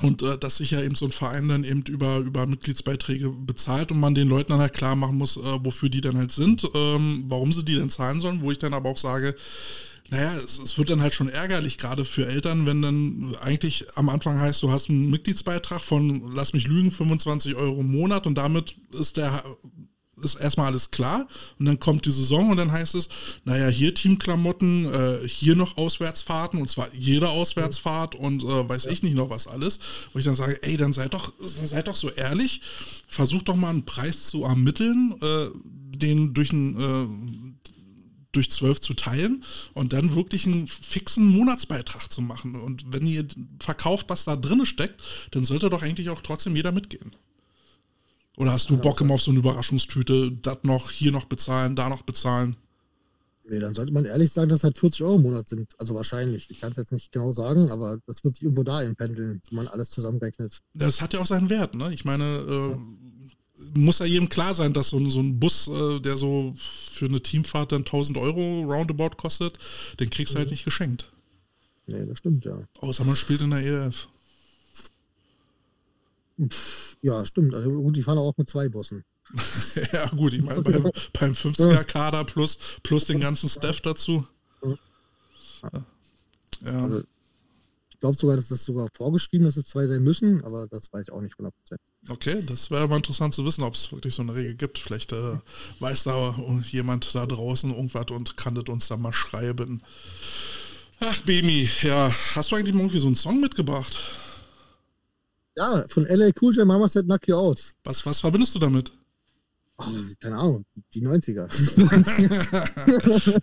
[0.00, 3.92] Und äh, dass sich ja eben so ein Verein dann eben über, über Mitgliedsbeiträge bezahlt
[3.92, 6.68] und man den Leuten dann halt klar machen muss, äh, wofür die dann halt sind,
[6.74, 9.36] ähm, warum sie die denn zahlen sollen, wo ich dann aber auch sage,
[10.10, 14.08] naja, es, es wird dann halt schon ärgerlich, gerade für Eltern, wenn dann eigentlich am
[14.08, 18.36] Anfang heißt, du hast einen Mitgliedsbeitrag von, lass mich lügen, 25 Euro im Monat und
[18.36, 19.44] damit ist der
[20.24, 21.26] ist erstmal alles klar
[21.58, 23.08] und dann kommt die Saison und dann heißt es,
[23.44, 28.90] naja, hier Teamklamotten, äh, hier noch Auswärtsfahrten und zwar jede Auswärtsfahrt und äh, weiß ja.
[28.90, 29.80] ich nicht noch was alles,
[30.12, 32.62] wo ich dann sage, ey, dann seid doch, seid doch so ehrlich,
[33.08, 35.46] versucht doch mal einen Preis zu ermitteln, äh,
[35.96, 37.52] den durch ein äh,
[38.32, 42.54] durch zwölf zu teilen und dann wirklich einen fixen Monatsbeitrag zu machen.
[42.54, 43.26] Und wenn ihr
[43.60, 45.00] verkauft, was da drin steckt,
[45.32, 47.14] dann sollte doch eigentlich auch trotzdem jeder mitgehen.
[48.36, 51.88] Oder hast du Bock immer auf so eine Überraschungstüte, das noch, hier noch bezahlen, da
[51.88, 52.56] noch bezahlen?
[53.44, 55.68] Nee, dann sollte man ehrlich sagen, dass es halt 40 Euro im Monat sind.
[55.78, 56.48] Also wahrscheinlich.
[56.50, 59.56] Ich kann es jetzt nicht genau sagen, aber das wird sich irgendwo da pendeln, wenn
[59.56, 60.60] man alles zusammenrechnet.
[60.74, 61.92] Das hat ja auch seinen Wert, ne?
[61.92, 62.78] Ich meine, äh, ja.
[63.74, 67.20] muss ja jedem klar sein, dass so, so ein Bus, äh, der so für eine
[67.20, 69.58] Teamfahrt dann 1000 Euro roundabout kostet,
[69.98, 70.50] den kriegst du halt mhm.
[70.50, 71.10] halt nicht geschenkt.
[71.88, 72.56] Nee, das stimmt, ja.
[72.80, 74.08] Außer man spielt in der ERF.
[77.00, 77.54] Ja, stimmt.
[77.54, 79.04] Also gut, die fahren auch mit zwei Bussen.
[79.92, 84.26] ja, gut, ich meine, beim, beim 50er-Kader plus, plus den ganzen Staff dazu.
[86.64, 86.82] Ja.
[86.82, 87.02] Also,
[87.90, 90.92] ich glaube sogar, dass das sogar vorgeschrieben ist, dass es zwei sein müssen, aber das
[90.92, 91.50] weiß ich auch nicht 100%.
[92.08, 94.78] Okay, das wäre mal interessant zu wissen, ob es wirklich so eine Regel gibt.
[94.78, 95.38] Vielleicht äh,
[95.78, 96.34] weiß da
[96.70, 99.82] jemand da draußen irgendwas und kann das uns da mal schreiben.
[100.98, 103.96] Ach, Bemi, ja, hast du eigentlich irgendwie so einen Song mitgebracht?
[105.56, 107.60] Ja, von LA Cool J Mama Said Knock You Out.
[107.84, 108.92] Was, was verbindest du damit?
[109.78, 109.84] Oh,
[110.20, 111.48] keine Ahnung, die 90er.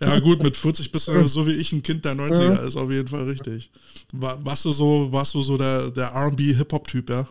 [0.00, 2.56] ja, gut, mit 40 bist du so wie ich ein Kind der 90er, ja.
[2.64, 3.70] ist auf jeden Fall richtig.
[4.14, 7.28] War, warst du so, warst du so der, der RB-Hip-Hop-Typ, ja?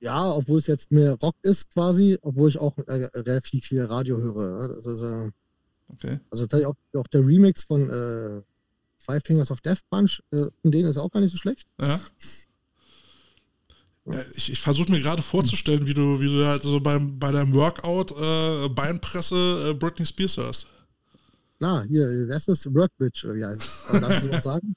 [0.00, 4.16] Ja, obwohl es jetzt mehr Rock ist quasi, obwohl ich auch äh, relativ viel Radio
[4.18, 4.68] höre.
[4.68, 5.30] Das ist, äh,
[5.88, 6.20] okay.
[6.30, 8.42] Also auch, auch der Remix von äh,
[8.98, 11.66] Five Fingers of Death Punch, äh, von denen ist auch gar nicht so schlecht.
[11.80, 12.00] Ja.
[14.34, 17.52] Ich, ich versuche mir gerade vorzustellen, wie du, wie du halt so beim, bei deinem
[17.52, 20.66] Workout äh, Beinpresse äh, Britney Spears hörst.
[21.62, 22.66] Na, hier, wer ist das?
[22.72, 24.00] Workbitch, oder wie heißt das?
[24.00, 24.74] Darfst du das sagen?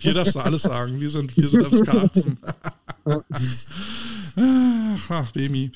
[0.00, 1.00] hier darfst du alles sagen.
[1.00, 2.38] Wir sind, wir sind FSK 18.
[5.08, 5.70] Ach, Bemi.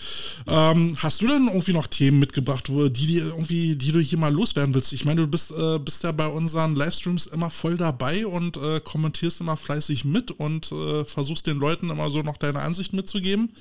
[0.46, 4.18] Ähm, hast du denn irgendwie noch Themen mitgebracht, wo, die, die, irgendwie, die du hier
[4.18, 4.92] mal loswerden willst?
[4.92, 8.80] Ich meine, du bist, äh, bist ja bei unseren Livestreams immer voll dabei und äh,
[8.80, 13.52] kommentierst immer fleißig mit und äh, versuchst den Leuten immer so noch deine Ansicht mitzugeben.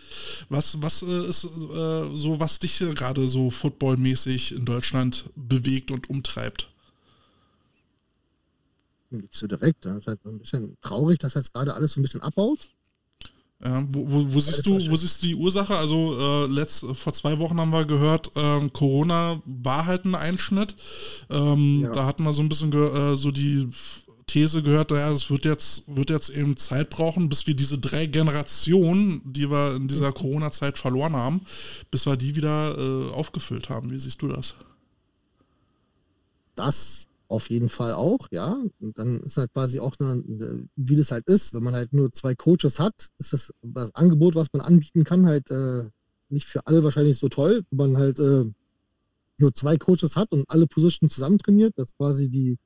[0.50, 6.10] Was, was äh, ist äh, so, was dich gerade so footballmäßig in Deutschland bewegt und
[6.10, 6.70] umtreibt?
[9.10, 9.86] Nicht so direkt.
[9.86, 12.70] Das ist halt ein bisschen traurig, dass jetzt gerade alles so ein bisschen abbaut.
[13.64, 15.76] Ja, wo, wo, wo siehst du, wo siehst du die Ursache?
[15.76, 20.76] Also äh, letzt, vor zwei Wochen haben wir gehört, ähm, Corona war halt ein Einschnitt.
[21.30, 21.92] Ähm, ja.
[21.92, 23.70] Da hatten wir so ein bisschen äh, so die
[24.28, 28.08] These gehört, ja, es wird jetzt, wird jetzt eben Zeit brauchen, bis wir diese drei
[28.08, 31.46] Generationen, die wir in dieser Corona-Zeit verloren haben,
[31.92, 33.92] bis wir die wieder äh, aufgefüllt haben.
[33.92, 34.56] Wie siehst du das?
[36.56, 38.62] Das auf jeden Fall auch, ja.
[38.80, 42.12] Und dann ist halt quasi auch, eine, wie das halt ist, wenn man halt nur
[42.12, 45.90] zwei Coaches hat, ist das, das Angebot, was man anbieten kann, halt äh,
[46.30, 47.64] nicht für alle wahrscheinlich so toll.
[47.72, 48.46] Wenn man halt äh,
[49.38, 52.58] nur zwei Coaches hat und alle Positionen zusammen trainiert, dass quasi die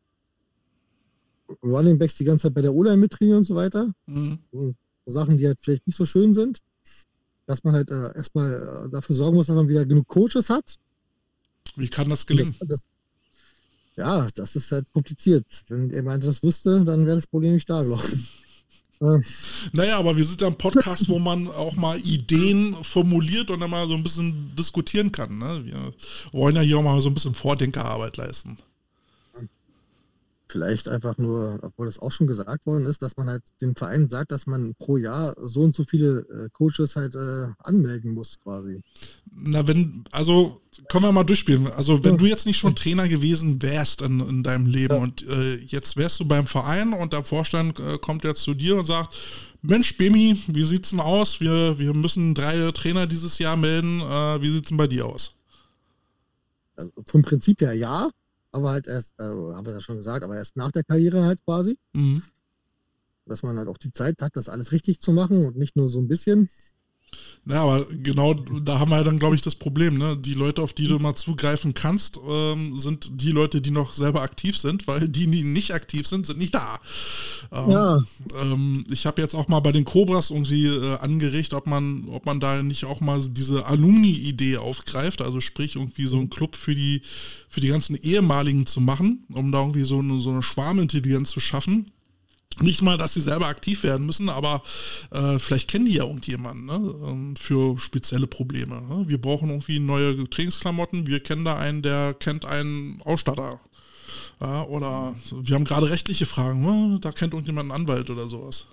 [1.64, 3.92] Running Backs die ganze Zeit bei der O-Line mittrainieren und so weiter.
[4.06, 4.40] Mhm.
[4.52, 6.60] Und Sachen, die halt vielleicht nicht so schön sind.
[7.48, 10.76] Dass man halt äh, erstmal äh, dafür sorgen muss, dass man wieder genug Coaches hat.
[11.76, 12.56] Wie kann das gelingen?
[12.60, 12.84] Das, das,
[14.00, 15.46] ja, das ist halt kompliziert.
[15.68, 18.18] Wenn jemand das wüsste, dann wäre das Problem nicht da, ich.
[19.72, 23.70] Naja, aber wir sind ja ein Podcast, wo man auch mal Ideen formuliert und dann
[23.70, 25.38] mal so ein bisschen diskutieren kann.
[25.38, 25.62] Ne?
[25.64, 25.94] Wir
[26.34, 28.58] wollen ja hier auch mal so ein bisschen Vordenkerarbeit leisten
[30.50, 34.10] vielleicht einfach nur, obwohl das auch schon gesagt worden ist, dass man halt dem Verein
[34.10, 38.40] sagt, dass man pro Jahr so und so viele äh, Coaches halt äh, anmelden muss
[38.42, 38.82] quasi.
[39.32, 41.68] Na, wenn, also können wir mal durchspielen.
[41.72, 42.18] Also wenn ja.
[42.18, 45.02] du jetzt nicht schon Trainer gewesen wärst in, in deinem Leben ja.
[45.02, 48.78] und äh, jetzt wärst du beim Verein und der Vorstand äh, kommt jetzt zu dir
[48.78, 49.16] und sagt,
[49.62, 51.42] Mensch, Bemi, wie sieht's denn aus?
[51.42, 54.00] Wir, wir müssen drei Trainer dieses Jahr melden.
[54.00, 55.36] Äh, wie sieht's denn bei dir aus?
[56.76, 58.10] Also vom Prinzip her ja,
[58.52, 61.44] aber halt erst, äh, haben wir ja schon gesagt, aber erst nach der Karriere halt
[61.46, 61.78] quasi.
[61.94, 62.24] Mhm.
[63.26, 65.90] Dass man halt auch die Zeit hat, das alles richtig zu machen und nicht nur
[65.90, 66.50] so ein bisschen.
[67.46, 69.98] Ja, aber genau da haben wir ja dann, glaube ich, das Problem.
[69.98, 70.16] Ne?
[70.18, 74.22] Die Leute, auf die du mal zugreifen kannst, ähm, sind die Leute, die noch selber
[74.22, 76.80] aktiv sind, weil die, die nicht aktiv sind, sind nicht da.
[77.52, 78.00] Ähm, ja.
[78.40, 82.26] Ähm, ich habe jetzt auch mal bei den Cobras irgendwie äh, angeregt, ob man, ob
[82.26, 86.76] man da nicht auch mal diese Alumni-Idee aufgreift, also sprich irgendwie so einen Club für
[86.76, 87.02] die,
[87.48, 91.40] für die ganzen ehemaligen zu machen, um da irgendwie so eine, so eine Schwarmintelligenz zu
[91.40, 91.92] schaffen
[92.62, 94.64] nicht mal, dass sie selber aktiv werden müssen, aber
[95.12, 96.96] äh, vielleicht kennen die ja irgendjemanden ne?
[97.08, 98.82] Ähm, für spezielle Probleme.
[98.82, 99.08] Ne?
[99.08, 101.08] Wir brauchen irgendwie neue Trainingsklamotten.
[101.08, 103.60] Wir kennen da einen, der kennt einen Ausstatter.
[104.40, 106.62] Ja, oder wir haben gerade rechtliche Fragen.
[106.62, 107.00] Ne?
[107.02, 108.66] Da kennt irgendjemand einen Anwalt oder sowas.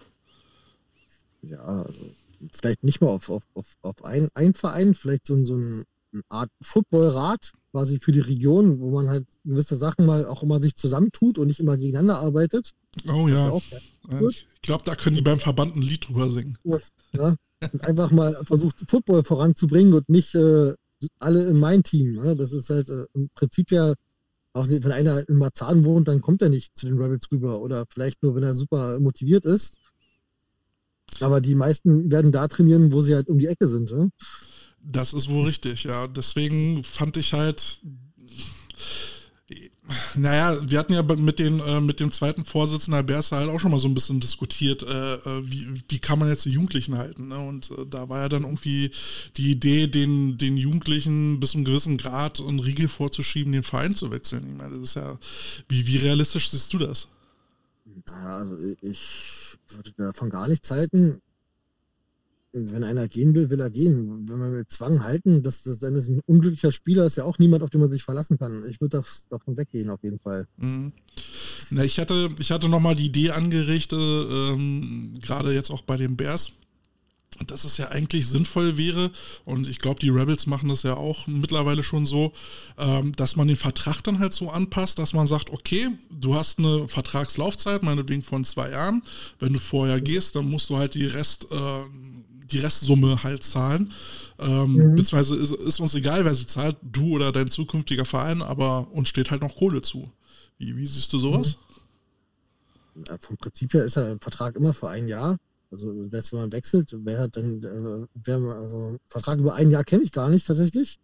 [1.43, 2.15] Ja, also
[2.53, 5.85] vielleicht nicht mal auf, auf, auf, auf ein, ein Verein, vielleicht so, so eine
[6.29, 10.75] Art Footballrat quasi für die Region, wo man halt gewisse Sachen mal auch immer sich
[10.75, 12.73] zusammentut und nicht immer gegeneinander arbeitet.
[13.07, 13.53] Oh ja.
[14.29, 16.57] ich glaube, da können die beim Verband ein Lied drüber singen.
[16.65, 16.79] Ja,
[17.13, 17.37] ja.
[17.73, 20.75] Und einfach mal versucht, Football voranzubringen und nicht äh,
[21.19, 22.15] alle in mein Team.
[22.15, 22.37] Ne?
[22.37, 23.95] Das ist halt äh, im Prinzip ja,
[24.53, 27.61] auch wenn einer in Marzahn wohnt, dann kommt er nicht zu den Rebels rüber.
[27.61, 29.75] Oder vielleicht nur, wenn er super motiviert ist.
[31.21, 33.91] Aber die meisten werden da trainieren, wo sie halt um die Ecke sind.
[33.91, 34.11] Ne?
[34.81, 36.07] Das ist wohl richtig, ja.
[36.07, 37.81] Deswegen fand ich halt
[40.15, 43.61] naja, wir hatten ja mit, den, äh, mit dem zweiten Vorsitzenden der Berse halt auch
[43.61, 46.99] schon mal so ein bisschen diskutiert, äh, äh, wie, wie kann man jetzt die Jugendlichen
[46.99, 47.29] halten.
[47.29, 47.39] Ne?
[47.39, 48.91] Und äh, da war ja dann irgendwie
[49.37, 53.95] die Idee, den, den Jugendlichen bis zu einem gewissen Grad einen Riegel vorzuschieben, den Verein
[53.95, 54.47] zu wechseln.
[54.51, 55.19] Ich meine, das ist ja,
[55.69, 57.09] wie, wie realistisch siehst du das?
[58.09, 61.21] Naja, also ich würde davon gar nichts halten
[62.65, 64.29] wenn einer gehen will, will er gehen.
[64.29, 67.39] Wenn wir mit Zwang halten, dass das dann ist ein unglücklicher Spieler, ist ja auch
[67.39, 68.65] niemand, auf den man sich verlassen kann.
[68.71, 70.47] Ich würde davon weggehen, auf jeden Fall.
[70.57, 70.93] Mhm.
[71.71, 76.17] Na, ich hatte, ich hatte nochmal die Idee angerichtet, ähm, gerade jetzt auch bei den
[76.17, 76.53] Bears,
[77.47, 79.11] dass es ja eigentlich sinnvoll wäre,
[79.45, 82.33] und ich glaube, die Rebels machen das ja auch mittlerweile schon so,
[82.79, 86.59] ähm, dass man den Vertrag dann halt so anpasst, dass man sagt, okay, du hast
[86.59, 89.03] eine Vertragslaufzeit, meinetwegen von zwei Jahren,
[89.39, 91.81] wenn du vorher gehst, dann musst du halt die Rest, äh,
[92.51, 93.93] die Restsumme halt zahlen.
[94.39, 94.97] Ähm, mhm.
[94.97, 99.09] Beziehungsweise ist, ist, uns egal, wer sie zahlt, du oder dein zukünftiger Verein, aber uns
[99.09, 100.11] steht halt noch Kohle zu.
[100.59, 101.57] Wie, wie siehst du sowas?
[102.95, 103.05] Mhm.
[103.09, 105.37] Ja, vom Prinzip her ist der Vertrag immer für ein Jahr.
[105.71, 110.13] Also selbst wenn man wechselt, wer dann, äh, also Vertrag über ein Jahr kenne ich
[110.13, 110.99] gar nicht tatsächlich.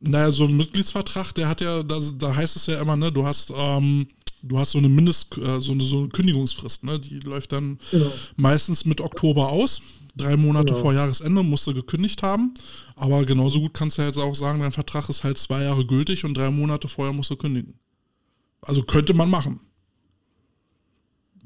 [0.00, 3.24] Naja, so ein Mitgliedsvertrag, der hat ja, da, da heißt es ja immer, ne, du
[3.24, 4.06] hast ähm,
[4.42, 6.98] du hast so eine Mindest, äh, so eine, so eine Kündigungsfrist, ne?
[6.98, 8.12] Die läuft dann Genau.
[8.36, 9.80] meistens mit Oktober aus.
[10.16, 10.80] Drei Monate Genau.
[10.80, 12.54] vor Jahresende musst du gekündigt haben.
[12.94, 16.24] Aber genauso gut kannst du jetzt auch sagen, dein Vertrag ist halt zwei Jahre gültig
[16.24, 17.74] und drei Monate vorher musst du kündigen.
[18.62, 19.60] Also könnte man machen.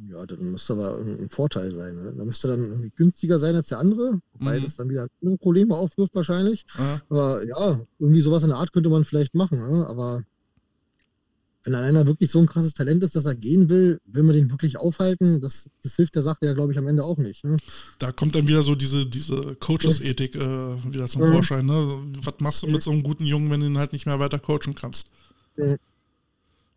[0.08, 1.94] Ja, dann müsste aber ein Vorteil sein.
[1.94, 2.14] Ne?
[2.16, 4.64] Da müsste dann irgendwie günstiger sein als der andere, wobei Mhm.
[4.64, 5.08] das dann wieder
[5.40, 6.64] Probleme aufwirft wahrscheinlich.
[6.78, 9.58] Ja, Aber ja, irgendwie sowas in der Art könnte man vielleicht machen.
[9.58, 9.86] Ne?
[9.86, 10.22] Aber
[11.64, 14.50] wenn einer wirklich so ein krasses Talent ist, dass er gehen will, will man den
[14.50, 17.44] wirklich aufhalten, das, das hilft der Sache ja, glaube ich, am Ende auch nicht.
[17.44, 17.56] Ne?
[17.98, 20.38] da kommt dann wieder so diese, diese Coaches-Ethik äh,
[20.92, 21.32] wieder zum Mhm.
[21.32, 21.66] Vorschein.
[21.66, 22.02] Ne?
[22.22, 24.38] Was machst du mit so einem guten Jungen, wenn du ihn halt nicht mehr weiter
[24.38, 25.10] coachen kannst?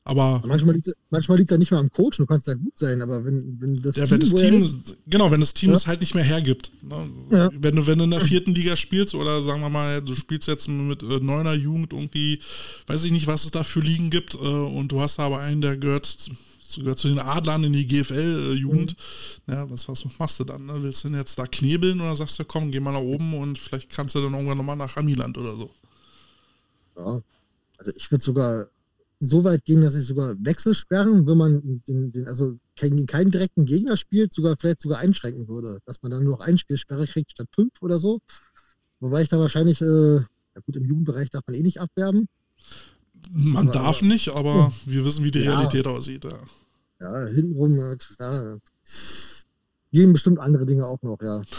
[0.06, 0.10] Mhm.
[0.12, 3.02] Aber Manchmal liegt manchmal liegt er nicht mal am Coach, du kannst ja gut sein,
[3.02, 5.78] aber wenn, wenn das Ja, wenn das Team, ist- genau, wenn das Team Ja.
[5.78, 6.72] es halt nicht mehr hergibt.
[6.82, 7.10] Ne?
[7.32, 7.50] Ja.
[7.54, 10.48] Wenn, du, wenn du in der vierten Liga spielst oder sagen wir mal, du spielst
[10.50, 12.40] jetzt mit äh, neuner Jugend irgendwie,
[12.88, 15.40] weiß ich nicht, was es da für Ligen gibt, äh, und du hast da aber
[15.40, 16.32] einen, der gehört, zu-
[16.82, 18.96] gehört zu den Adlern in die GFL-Jugend.
[19.48, 20.66] Ja, was, was machst du dann?
[20.66, 20.74] Ne?
[20.84, 23.58] Willst du denn jetzt da knebeln oder sagst du, komm, geh mal nach oben und
[23.58, 25.70] vielleicht kannst du dann irgendwann nochmal nach Amiland oder so?
[26.98, 27.22] Ja,
[27.78, 28.68] also ich würde sogar
[29.28, 33.32] so weit gehen, dass ich sogar Wechsel sperren, wenn man den, den also gegen keinen
[33.32, 37.08] direkten Gegner spielt, sogar vielleicht sogar einschränken würde, dass man dann nur noch ein Spielsperre
[37.08, 38.20] kriegt statt fünf oder so.
[39.00, 42.28] Wobei ich da wahrscheinlich, äh, ja gut, im Jugendbereich darf man eh nicht abwerben.
[43.32, 45.56] Man Aber- darf nicht, aber wir wissen, wie die Ja.
[45.56, 46.24] Realität aussieht.
[46.26, 46.40] Ja.
[47.02, 47.96] Ja, hintenrum, ja,
[49.94, 51.42] gehen bestimmt andere Dinge auch noch, ja.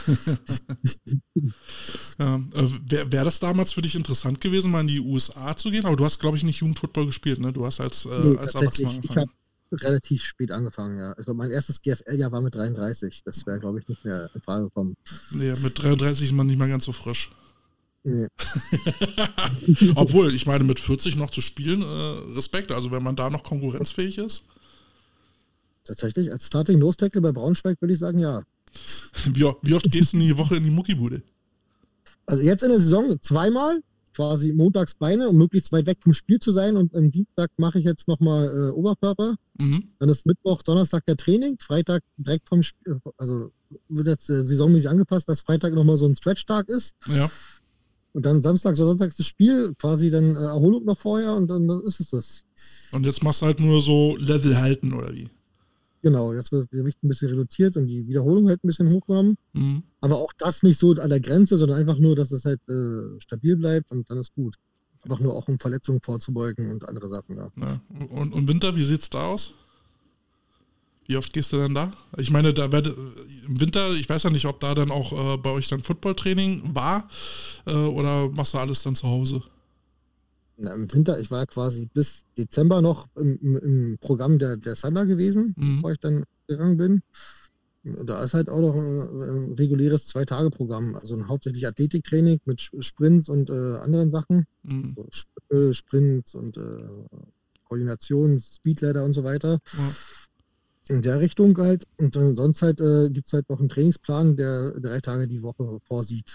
[2.19, 5.71] Ja, äh, Wäre wär das damals für dich interessant gewesen, mal in die USA zu
[5.71, 5.85] gehen?
[5.85, 7.53] Aber du hast, glaube ich, nicht Jugendfootball gespielt, ne?
[7.53, 9.31] Du hast als, äh, Nee, als Erwachsener ich angefangen.
[9.71, 11.13] habe relativ spät angefangen, ja.
[11.13, 13.23] Also mein erstes GFL-Jahr war mit 33.
[13.25, 14.95] Das wäre, glaube ich, nicht mehr in Frage gekommen.
[15.33, 17.31] Nee, mit 33 ist man nicht mehr ganz so frisch.
[18.05, 18.29] Nee.
[19.95, 22.71] Obwohl, ich meine, mit 40 noch zu spielen, äh, Respekt.
[22.71, 24.45] Also, wenn man da noch konkurrenzfähig ist.
[25.85, 28.43] Tatsächlich, als Starting Nose Tackle bei Braunschweig würde ich sagen, ja.
[29.33, 31.23] Wie, wie oft gehst du in die Woche in die Muckibude?
[32.27, 33.83] Also jetzt in der Saison zweimal,
[34.15, 36.77] quasi montags Beine, um möglichst weit weg vom Spiel zu sein.
[36.77, 39.37] Und am Dienstag mache ich jetzt nochmal äh, Oberkörper.
[39.59, 39.85] Mhm.
[39.99, 43.51] Dann ist Mittwoch, Donnerstag der Training, Freitag direkt vom Spiel, also
[43.89, 46.95] wird jetzt äh, saisonmäßig angepasst, dass Freitag nochmal so ein Stretch-Tag ist.
[47.09, 47.31] Ja.
[48.13, 51.67] Und dann Samstag, so Sonntag das Spiel, quasi dann äh, Erholung noch vorher und dann,
[51.67, 52.45] dann ist es das.
[52.93, 55.29] Und jetzt machst du halt nur so Level halten, oder wie?
[56.05, 59.39] Genau, jetzt wird das Gewicht ein bisschen reduziert und die Wiederholung halt ein bisschen hochgenommen.
[59.55, 59.83] Mhm.
[60.03, 63.19] Aber auch das nicht so an der Grenze, sondern einfach nur, dass es halt äh,
[63.21, 64.57] stabil bleibt und dann ist gut.
[65.03, 67.49] Einfach nur auch um Verletzungen vorzubeugen und andere Sachen, ja.
[67.59, 67.81] Ja.
[68.11, 69.55] Und, und Winter, wie sieht's da aus?
[71.07, 71.91] Wie oft gehst du denn da?
[72.19, 72.95] Ich meine, da werde,
[73.47, 76.75] im Winter, ich weiß ja nicht, ob da dann auch äh, bei euch dann Footballtraining
[76.75, 77.09] war
[77.67, 79.43] äh, oder machst du alles dann zu Hause?
[80.57, 84.77] Na, Im Winter, ich war quasi bis Dezember noch im, im, im Programm der, der
[84.77, 85.77] Thunder gewesen, Mhm.
[85.77, 87.03] bevor ich dann gegangen bin.
[88.07, 93.29] Da ist halt auch noch ein, ein reguläres Zwei-Tage-Programm, also ein hauptsächlich Athletiktraining mit Sprints
[93.29, 94.95] und äh, anderen Sachen, Mhm.
[94.97, 97.05] so Sp äh, Sprints und äh,
[97.65, 99.59] Koordination, Speedladder und so weiter.
[99.77, 99.95] Ja.
[100.89, 101.85] In der Richtung halt.
[101.99, 105.43] Und dann sonst halt äh, gibt es halt noch einen Trainingsplan, der drei Tage die
[105.43, 106.31] Woche vorsieht.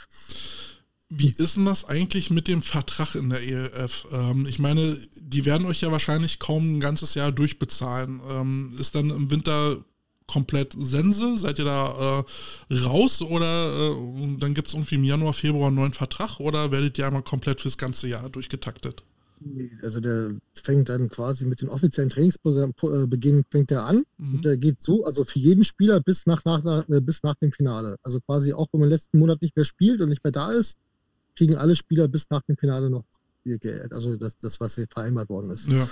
[1.09, 4.05] Wie ist denn das eigentlich mit dem Vertrag in der ELF?
[4.11, 8.21] Ähm, ich meine, die werden euch ja wahrscheinlich kaum ein ganzes Jahr durchbezahlen.
[8.29, 9.83] Ähm, ist dann im Winter
[10.27, 11.37] komplett Sense?
[11.37, 12.23] Seid ihr da
[12.69, 16.71] äh, raus oder äh, dann gibt es irgendwie im Januar, Februar einen neuen Vertrag oder
[16.71, 19.03] werdet ihr einmal komplett fürs ganze Jahr durchgetaktet?
[19.81, 24.35] Also der fängt dann quasi mit dem offiziellen Trainingsprogramm äh, fängt er an Mhm.
[24.35, 27.51] und der geht so, also für jeden Spieler bis nach, nach, nach bis nach dem
[27.51, 27.95] Finale.
[28.03, 30.75] Also quasi auch wenn man letzten Monat nicht mehr spielt und nicht mehr da ist,
[31.39, 33.05] kriegen alle Spieler bis nach dem Finale noch
[33.45, 33.93] ihr Geld.
[33.93, 35.67] Also das, das was hier vereinbart worden ist.
[35.69, 35.87] Ja.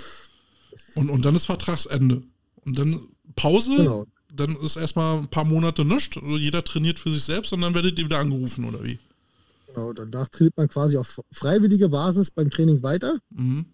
[0.94, 2.22] Und, und dann ist Vertragsende.
[2.66, 3.00] Und dann
[3.34, 4.04] Pause, Genau.
[4.32, 6.16] dann ist erstmal ein paar Monate nichts.
[6.18, 8.98] Also jeder trainiert für sich selbst und dann werdet ihr wieder angerufen, oder wie?
[9.68, 9.94] genau.
[9.94, 13.18] Danach tritt man quasi auf freiwillige Basis beim Training weiter.
[13.30, 13.64] Mhm.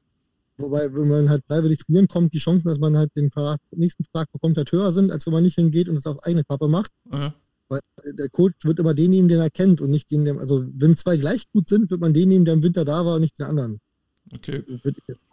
[0.58, 3.28] Wobei, wenn man halt freiwillig trainieren kommt, die Chancen, dass man halt den
[3.72, 6.44] nächsten Vertrag bekommt, halt höher sind, als wenn man nicht hingeht und es auf eigene
[6.44, 6.92] Kappe macht.
[7.12, 7.34] Ja.
[7.96, 10.64] Weil der Coach wird immer den nehmen, den er kennt und nicht den, der, also
[10.74, 13.22] wenn zwei gleich gut sind, wird man den nehmen, der im Winter da war und
[13.22, 13.80] nicht den anderen.
[14.32, 14.62] Okay.
[14.66, 15.24] Jetzt-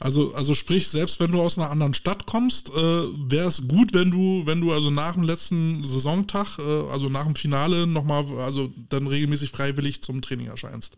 [0.00, 3.92] Also, also sprich, selbst wenn du aus einer anderen Stadt kommst, äh, wäre es gut,
[3.94, 8.26] wenn du, wenn du also nach dem letzten Saisontag, äh, also nach dem Finale nochmal,
[8.40, 10.94] also dann regelmäßig freiwillig zum Training erscheinst.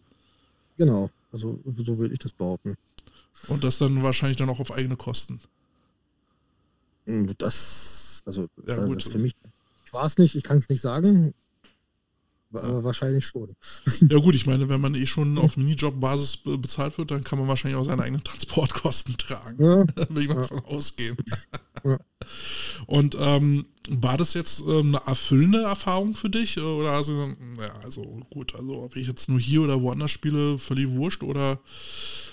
[0.76, 2.74] Genau, also so würde ich das behaupten.
[3.48, 5.40] Und das dann wahrscheinlich dann auch auf eigene Kosten.
[7.38, 9.51] Das, also Ja, das ist für mich, ich
[9.92, 11.34] war es nicht, ich kann es nicht sagen.
[12.50, 13.48] Wa- Wahrscheinlich schon.
[14.10, 17.38] Ja gut, ich meine, wenn man eh schon auf Minijob-Basis be- bezahlt wird, dann kann
[17.38, 19.62] man wahrscheinlich auch seine eigenen Transportkosten tragen.
[19.62, 20.46] Ja, will ich mal Ja.
[20.48, 21.16] von ausgehen.
[21.84, 21.98] Ja.
[22.86, 26.58] Und ähm, war das jetzt ähm, eine erfüllende Erfahrung für dich?
[26.60, 27.14] Oder also,
[27.58, 31.22] ja, also gut, also ob ich jetzt nur hier oder woanders spiele, völlig wurscht?
[31.22, 31.58] Oder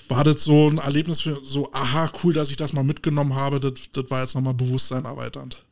[0.10, 3.60] war das so ein Erlebnis für so, aha, cool, dass ich das mal mitgenommen habe,
[3.62, 5.64] das, das war jetzt nochmal Bewusstsein erweiternd?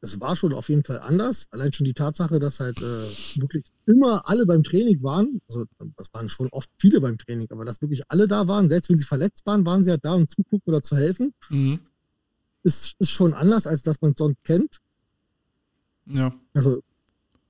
[0.00, 1.48] Es, war schon auf jeden Fall anders.
[1.50, 5.40] Allein schon die Tatsache, dass halt äh, wirklich immer alle beim Training waren.
[5.48, 5.64] Also
[5.96, 8.98] das waren schon oft viele beim Training, aber dass wirklich alle da waren, selbst wenn
[8.98, 11.32] sie verletzt waren, waren sie halt da, um zugucken oder zu helfen.
[11.50, 11.80] Mhm.
[12.62, 14.78] Ist, ist schon anders, als dass man es sonst kennt.
[16.06, 16.32] Ja.
[16.54, 16.82] Also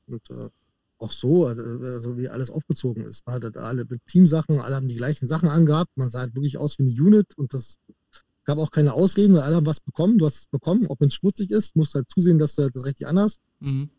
[0.07, 0.49] und, äh,
[0.99, 3.25] auch so, also, also wie alles aufgezogen ist.
[3.25, 5.97] Man hat halt alle mit Teamsachen, alle haben die gleichen Sachen angehabt.
[5.97, 7.79] Man sah halt wirklich aus wie eine Unit und das
[8.49, 10.17] gab auch keine Ausreden, weil alle haben was bekommen.
[10.17, 12.75] Du hast es bekommen, auch wenn es schmutzig ist, musst halt zusehen, dass du halt
[12.75, 13.41] das richtig anhast.
[13.61, 13.91] Mhm.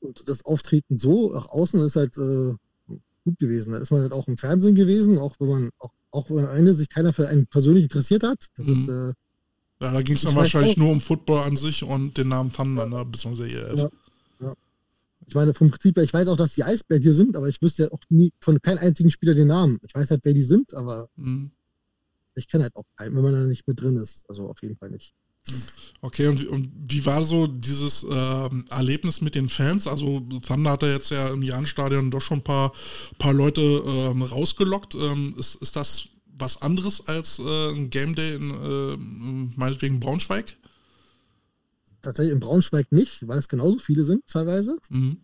[0.00, 2.54] Und das Auftreten so nach außen ist halt äh,
[3.24, 3.70] gut gewesen.
[3.72, 6.56] Da ist man halt auch im Fernsehen gewesen, auch wenn man auch, auch wenn am
[6.56, 8.48] Ende sich keiner für einen persönlich interessiert hat.
[8.56, 8.72] Das Mhm.
[8.82, 9.12] ist äh,
[9.80, 10.76] Ja, da ging es dann wahrscheinlich auch.
[10.78, 13.90] nur um Football an sich und den Namen Thunder, ne, beziehungsweise ELF.
[14.40, 14.52] Ja.
[15.26, 17.62] Ich meine, vom Prinzip her, ich weiß auch, dass die Eisbären hier sind, aber ich
[17.62, 19.78] wüsste ja auch nie von keinem einzigen Spieler den Namen.
[19.82, 21.52] Ich weiß halt, wer die sind, aber Mhm.
[22.34, 24.24] Ich kenne halt auch keinen, wenn man da nicht mit drin ist.
[24.28, 25.14] Also auf jeden Fall nicht.
[26.00, 29.86] Okay, und, und wie war so dieses ähm, Erlebnis mit den Fans?
[29.86, 32.72] Also Thunder hat ja jetzt ja im Jahnstadion doch schon ein paar,
[33.18, 34.94] paar Leute ähm, rausgelockt.
[34.94, 38.96] Ähm, ist, ist das was anderes als äh, ein Game Day in äh,
[39.56, 40.56] meinetwegen Braunschweig?
[42.02, 44.78] Tatsächlich in Braunschweig nicht, weil es genauso viele sind teilweise.
[44.90, 45.23] Mhm.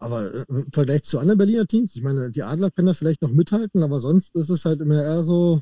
[0.00, 3.22] Aber äh, im Vergleich zu anderen Berliner Teams, ich meine, die Adler können da vielleicht
[3.22, 5.60] noch mithalten, aber sonst ist es halt immer eher so,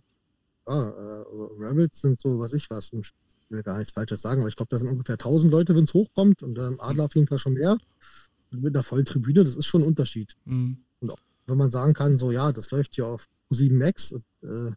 [0.66, 3.10] ja, äh, also Rebels sind so, was ich was, ich
[3.48, 5.94] will gar nichts Falsches sagen, aber ich glaube, da sind ungefähr 1000 Leute, wenn es
[5.94, 7.78] hochkommt und ähm, Adler auf jeden Fall schon mehr.
[8.52, 10.34] Und mit einer vollen Tribüne, das ist schon ein Unterschied.
[10.44, 10.78] Mhm.
[11.46, 14.12] Wenn man sagen kann, so ja, das läuft hier auf 7 Max,
[14.42, 14.70] äh,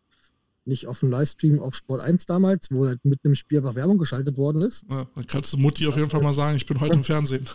[0.65, 3.97] nicht auf dem Livestream auf Sport 1 damals, wo halt mitten im Spiel einfach Werbung
[3.97, 4.85] geschaltet worden ist.
[4.89, 7.47] Ja, dann kannst du Mutti auf jeden Fall mal sagen, ich bin heute im Fernsehen.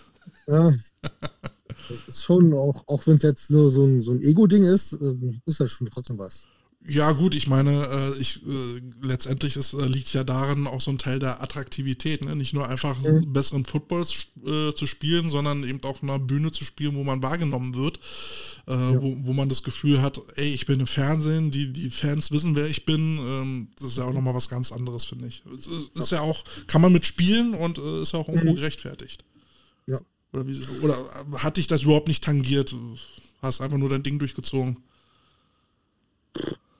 [0.46, 0.72] Ja.
[1.88, 4.92] Das ist schon, auch, auch wenn es jetzt nur so ein, so ein Ego-Ding ist,
[4.94, 5.14] äh,
[5.46, 6.44] ist das schon trotzdem was.
[6.88, 7.84] Ja, gut, ich meine,
[8.16, 12.24] äh, ich, äh, letztendlich ist, äh, liegt ja darin auch so ein Teil der Attraktivität,
[12.24, 12.36] ne?
[12.36, 13.32] Nicht nur einfach Mhm.
[13.32, 14.02] besseren Football
[14.46, 17.98] äh, zu spielen, sondern eben auch auf einer Bühne zu spielen, wo man wahrgenommen wird,
[18.66, 22.30] äh, wo, wo man das Gefühl hat, ey, ich bin im Fernsehen, die, die Fans
[22.30, 23.18] wissen, wer ich bin.
[23.18, 25.42] Ähm, das ist ja auch nochmal was ganz anderes, finde ich.
[25.58, 25.66] Es
[26.00, 28.56] ist, ja auch, kann man mitspielen und äh, ist ja auch irgendwo Mhm.
[28.56, 29.24] gerechtfertigt.
[30.36, 30.40] Ja.
[30.40, 32.74] Oder, wie, oder äh, hat dich das überhaupt nicht tangiert?
[33.42, 34.78] Hast einfach nur dein Ding durchgezogen?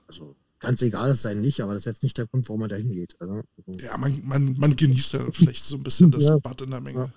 [0.07, 2.69] Also ganz egal es sein nicht, aber das ist jetzt nicht der Grund, warum man
[2.69, 3.15] da hingeht.
[3.19, 6.37] Also, Ja, man, man, man genießt ja vielleicht so ein bisschen das Ja.
[6.39, 7.11] Bad in der Menge.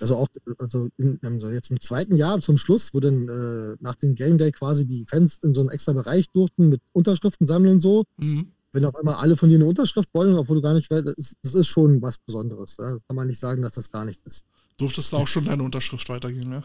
[0.00, 0.28] also auch
[0.58, 4.36] also in, also jetzt im zweiten Jahr zum Schluss, wo dann äh, nach dem Game
[4.36, 8.04] Day quasi die Fans in so einen extra Bereich durften mit Unterschriften sammeln und so.
[8.18, 8.52] Mhm.
[8.74, 11.14] Wenn auf einmal alle von dir eine Unterschrift wollen, obwohl du gar nicht weißt, das
[11.14, 12.76] ist, das ist schon was Besonderes.
[12.76, 12.92] Ja?
[12.92, 14.46] Das kann man nicht sagen, dass das gar nichts ist.
[14.78, 16.64] Durftest du auch schon deine Unterschrift weitergeben, ja?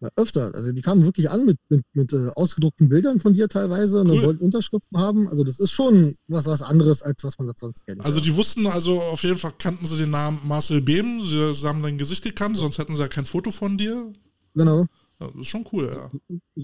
[0.00, 0.50] Ja, öfter.
[0.54, 4.08] Also die kamen wirklich an mit, mit, mit äh, ausgedruckten Bildern von dir teilweise und
[4.08, 4.16] Cool.
[4.16, 5.28] dann wollten Unterschriften haben.
[5.28, 8.02] Also das ist schon was, was anderes, als was man das sonst kennt.
[8.02, 8.24] Also ja.
[8.24, 11.98] die wussten also auf jeden Fall, kannten sie den Namen Marcel Behm, sie, haben dein
[11.98, 14.10] Gesicht gekannt, sonst hätten sie ja kein Foto von dir.
[14.54, 14.86] Genau.
[15.18, 16.10] Das ist schon cool, ja.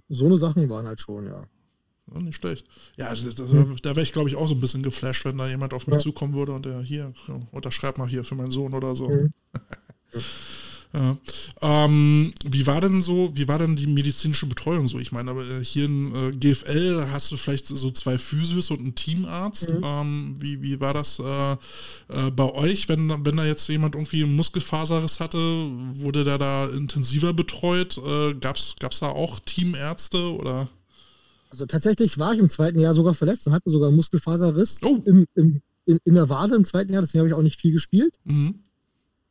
[0.08, 1.44] So eine Sachen waren halt schon, ja.
[2.14, 2.66] Ja nicht schlecht.
[2.96, 3.48] Ja, also das, das,
[3.82, 5.96] da wäre ich, glaube ich, auch so ein bisschen geflasht, wenn da jemand auf mich
[5.96, 6.00] Ja.
[6.00, 9.08] zukommen würde und der hier, ja, unterschreib mal hier für meinen Sohn oder so.
[9.08, 9.30] Mhm.
[10.94, 11.16] Ja.
[11.60, 14.98] Ähm, wie war denn so, wie war denn die medizinische Betreuung so?
[14.98, 18.80] Ich meine, aber äh, hier in äh, GFL hast du vielleicht so zwei Physios und
[18.80, 19.68] einen Teamarzt.
[19.70, 19.84] Mhm.
[19.84, 24.24] Ähm, wie, wie war das äh, äh, bei euch, wenn, wenn da jetzt jemand irgendwie
[24.24, 27.98] Muskelfaserriss hatte, wurde der da intensiver betreut?
[27.98, 30.68] Äh, gab's, gab's da auch Teamärzte oder?
[31.50, 35.00] Also tatsächlich war ich im zweiten Jahr sogar verletzt und hatte sogar einen Muskelfaserriss Oh.
[35.04, 37.72] im, im, in, in der Wade im zweiten Jahr, deswegen habe ich auch nicht viel
[37.72, 38.16] gespielt.
[38.24, 38.60] Mhm.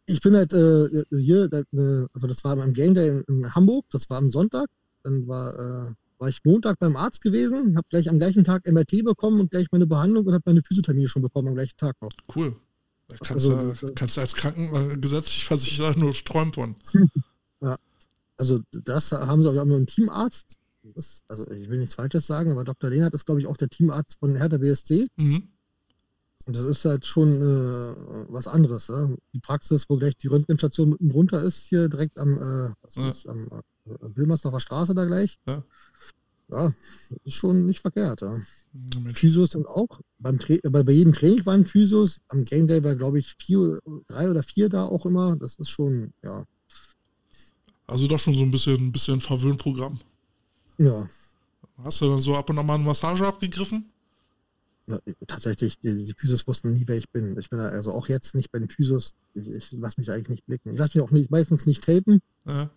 [0.07, 3.85] Ich bin halt äh, hier, äh, also das war beim Game Day in, in Hamburg,
[3.91, 4.67] das war am Sonntag.
[5.03, 5.53] Dann war,
[5.89, 9.51] äh, war ich Montag beim Arzt gewesen, habe gleich am gleichen Tag MRT bekommen und
[9.51, 12.11] gleich meine Behandlung und habe meine Physiotherapie schon bekommen am gleichen Tag noch.
[12.35, 12.55] Cool.
[13.07, 16.75] Da kannst, Also, du, kannst du als Kranken äh, gesetzlich versichert nur träumen von.
[18.37, 20.57] Also das haben sie, wir haben einen Teamarzt.
[20.93, 22.89] Ist, also ich will nichts Falsches sagen, aber Dr.
[22.89, 25.07] Lehnert ist, glaube ich, auch der Teamarzt von Hertha BSC.
[25.15, 25.49] Mhm.
[26.47, 28.87] Und das ist halt schon äh, was anderes.
[28.87, 29.09] Ja?
[29.33, 33.09] Die Praxis, wo gleich die Röntgenstation mitten drunter ist, hier direkt am, äh, was Ja.
[33.09, 33.61] ist, am äh,
[34.15, 35.39] Wilmersdorfer Straße da gleich.
[35.47, 35.63] Ja.
[36.51, 36.71] Ja,
[37.09, 38.21] das ist schon nicht verkehrt.
[38.21, 38.39] Ja.
[39.01, 39.17] Mensch.
[39.17, 40.01] Physios sind auch.
[40.19, 42.19] Beim Tra bei, bei jedem Training waren Physios.
[42.27, 45.35] Am Game Day war, glaube ich, vier, drei oder vier da auch immer.
[45.37, 46.45] Das ist schon, ja.
[47.87, 49.99] Also doch schon so ein bisschen, ein bisschen Verwöhnprogramm.
[50.77, 51.07] Ja,
[51.83, 53.91] Hast du dann so ab und an mal eine Massage abgegriffen?
[54.87, 57.37] Ja, tatsächlich, die, die Physios wussten nie, wer ich bin.
[57.39, 59.13] Ich bin da also auch jetzt nicht bei den Physios.
[59.33, 60.71] Ich, ich lasse mich eigentlich nicht blicken.
[60.71, 62.21] Ich lasse mich auch nicht, meistens nicht tapen.
[62.47, 62.69] Ja.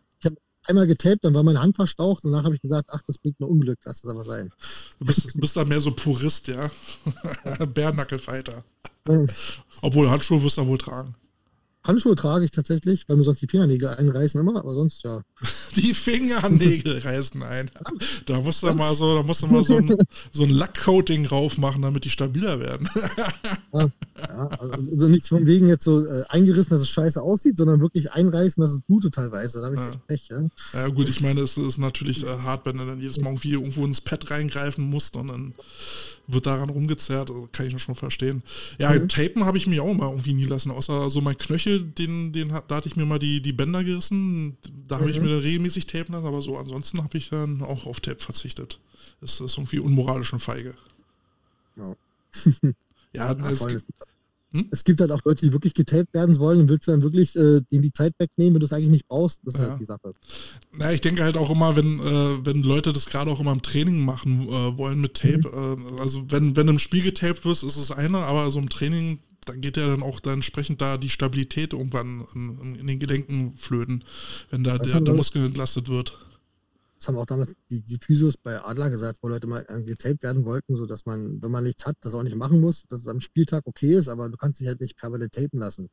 [0.65, 2.25] Einmal getaped, dann war meine Hand verstaucht.
[2.25, 3.79] Danach habe ich gesagt, ach, das bringt nur Unglück.
[3.85, 4.51] Lass es aber sein.
[4.99, 6.71] Du bist, bist da mehr so Purist, ja.
[7.67, 8.65] Bärnackelfighter.
[9.81, 11.15] Obwohl Handschuhe wirst du wohl tragen.
[11.85, 14.59] Handschuhe trage ich tatsächlich, weil mir sonst die Fingernägel einreißen immer.
[14.59, 15.23] Aber sonst ja.
[15.77, 17.71] Die Fingernägel reißen ein.
[18.27, 19.97] Da musst du mal so, da musst du mal so ein,
[20.33, 22.89] so ein Lackcoating drauf machen, damit die stabiler werden.
[23.71, 23.87] Ja,
[24.19, 28.11] ja, also nicht von wegen jetzt so äh, eingerissen, dass es scheiße aussieht, sondern wirklich
[28.11, 29.61] einreißen, dass es blutet teilweise.
[29.61, 30.01] Da habe ich Ja.
[30.07, 30.29] Pech.
[30.31, 30.49] Ja.
[30.73, 33.53] Ja gut, ich meine, es ist natürlich äh, hart, wenn du dann jedes Mal irgendwie
[33.53, 35.55] irgendwo ins Pad reingreifen musst und dann
[36.29, 37.31] wird daran rumgezerrt.
[37.31, 38.43] Also kann ich noch schon verstehen.
[38.79, 39.09] Ja, Mhm.
[39.09, 42.53] Tapen habe ich mir auch mal irgendwie nie lassen, außer so mein Knöchel, den, den
[42.53, 44.57] hat- da hatte ich mir mal die, die Bänder gerissen.
[44.87, 45.25] Da habe ich Mhm.
[45.25, 48.79] mir dann regelmäßig tapen lassen, aber so ansonsten habe ich dann auch auf Tape verzichtet.
[49.21, 50.75] Das ist irgendwie unmoralisch und feige.
[51.77, 51.95] Ja.
[53.13, 53.61] Ja, Ja, es,
[54.53, 54.67] Hm?
[54.71, 57.37] es gibt halt auch Leute, die wirklich getaped werden wollen und willst du dann wirklich
[57.37, 59.41] äh, denen die Zeit wegnehmen, wenn du es eigentlich nicht brauchst.
[59.45, 59.71] Das ist Ja.
[59.71, 60.15] halt die Sache.
[60.73, 63.61] Na, ich denke halt auch immer, wenn, äh, wenn Leute das gerade auch immer im
[63.61, 67.77] Training machen äh, wollen mit Tape, äh, also wenn, wenn im Spiel getaped wirst, ist
[67.77, 71.11] es eine, aber so im Training, da geht ja dann auch dann entsprechend da die
[71.11, 74.03] Stabilität irgendwann in, in den Gelenken flöten,
[74.51, 76.17] wenn da Das der, der Muskel entlastet wird.
[76.99, 80.45] Das haben auch damals die, die Physios bei Adler gesagt, wo Leute mal getaped werden
[80.45, 83.07] wollten, so dass man, wenn man nichts hat, das auch nicht machen muss, dass es
[83.07, 85.89] am Spieltag okay ist, aber du kannst dich halt nicht permanent tapen lassen.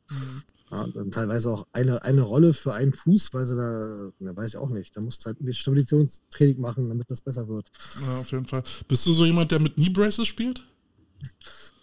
[0.72, 4.47] Ja, und teilweise auch eine, eine Rolle für einen Fuß, weil sie da, na, weiß
[4.47, 7.70] ich auch nicht, da musst du halt irgendwie Stabilisationstraining machen, damit das besser wird.
[8.01, 8.64] Ja, auf jeden Fall.
[8.88, 10.64] Bist du so jemand, der mit Knee Braces spielt?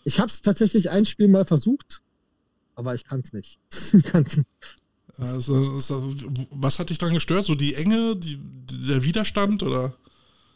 [0.05, 2.03] Ich habe es tatsächlich ein Spiel mal versucht,
[2.75, 3.61] aber ich kann es nicht.
[5.25, 6.15] Also,
[6.51, 7.45] was hat dich daran gestört?
[7.45, 8.39] So die Enge, die,
[8.89, 9.95] der Widerstand oder?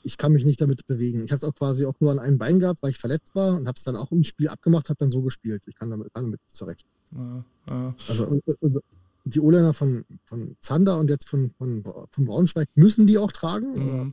[0.02, 1.24] ich kann mich nicht damit bewegen.
[1.24, 3.56] Ich habe es auch quasi auch nur an einem Bein gehabt, weil ich verletzt war
[3.56, 5.62] und habe es dann auch im Spiel abgemacht, habe dann so gespielt.
[5.66, 6.86] Ich kann damit, kann damit zurecht.
[7.10, 7.94] Ja, ja.
[8.06, 8.80] Also, also
[9.24, 14.02] die O-Liner von, von Zander und jetzt von, von, von Braunschweig müssen die auch tragen.
[14.04, 14.12] Mhm.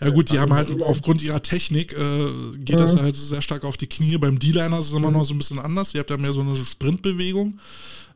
[0.00, 3.42] Ja gut, die Äh, haben halt also- aufgrund ihrer Technik, äh, geht das halt sehr
[3.42, 4.16] stark auf die Knie.
[4.18, 5.92] Beim D-Liner ist es immer noch so ein bisschen anders.
[5.92, 7.58] Ihr habt ja mehr so eine Sprintbewegung.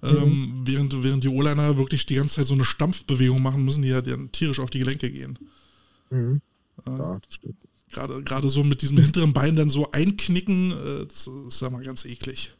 [0.02, 3.88] Ähm, während, während die O-Liner wirklich die ganze Zeit so eine Stampfbewegung machen müssen, die
[3.88, 5.38] ja dann tierisch auf die Gelenke gehen.
[6.10, 6.40] Mhm.
[6.86, 7.56] Ja, das stimmt.
[7.92, 11.82] Gerade, gerade so mit diesem hinteren Bein dann so einknicken, äh, das ist ja mal
[11.82, 12.52] ganz eklig.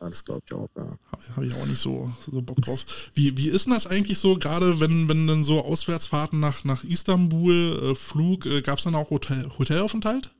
[0.00, 0.96] Ja, das glaube ich auch, ja.
[1.36, 2.84] Habe ich auch nicht so, so Bock drauf.
[3.14, 6.82] Wie, wie ist denn das eigentlich so, gerade wenn, wenn dann so Auswärtsfahrten nach, nach
[6.82, 10.30] Istanbul, äh, Flug, äh, gab es dann auch Hotel, Hotelaufenthalt?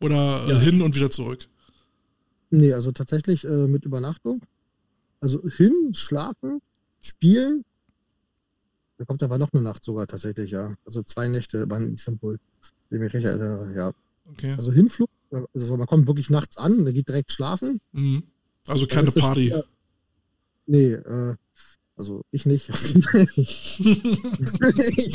[0.00, 0.58] Oder äh, Ja.
[0.58, 1.46] hin und wieder zurück?
[2.50, 4.40] Nee, also tatsächlich äh, mit Übernachtung.
[5.26, 6.62] Also hin, schlafen,
[7.00, 7.64] spielen.
[8.96, 10.72] Da kommt aber noch eine Nacht sogar tatsächlich, ja.
[10.84, 12.38] Also zwei Nächte waren in Istanbul.
[12.88, 13.92] Wenn ich mich recht erinnere, ja.
[14.30, 14.52] Okay.
[14.52, 15.10] Also Hinflug,
[15.52, 17.80] also man kommt wirklich nachts an, da geht direkt schlafen.
[17.90, 18.22] Mhm.
[18.68, 19.46] Also Dann keine Party.
[19.48, 19.64] Spiel-
[20.68, 21.34] Nee, äh,
[21.96, 22.68] also ich nicht.
[22.68, 23.04] ich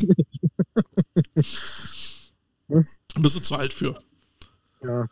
[0.04, 0.08] nicht.
[2.68, 3.96] Bist du zu alt für?
[4.84, 5.08] Ja.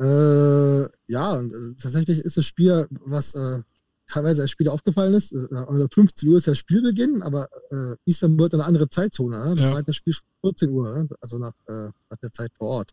[0.00, 3.62] Äh, ja, äh, tatsächlich ist das Spiel, was äh,
[4.10, 5.36] teilweise als Spieler aufgefallen ist, äh,
[5.66, 9.36] um 15 Uhr ist ja Spielbeginn, aber äh, Istanbul hat eine andere Zeitzone.
[9.36, 9.50] Ja?
[9.50, 9.68] Das Ja.
[9.68, 11.04] war halt das Spiel schon 14 Uhr, ja?
[11.20, 12.92] also nach, äh, nach der Zeit vor Ort.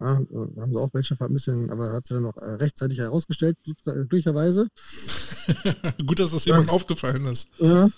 [0.00, 2.98] Ja, da haben sie auch welche ein bisschen, aber hat sie dann noch äh, rechtzeitig
[2.98, 4.68] herausgestellt, glück- glücklicherweise.
[6.06, 7.48] Gut, dass das jemand aufgefallen ist.
[7.58, 7.88] Ja.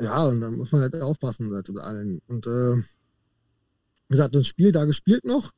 [0.00, 2.20] Ja, und dann muss man halt aufpassen halt, allen.
[2.28, 2.82] Und äh, wie
[4.16, 5.52] gesagt, das Spiel da gespielt noch.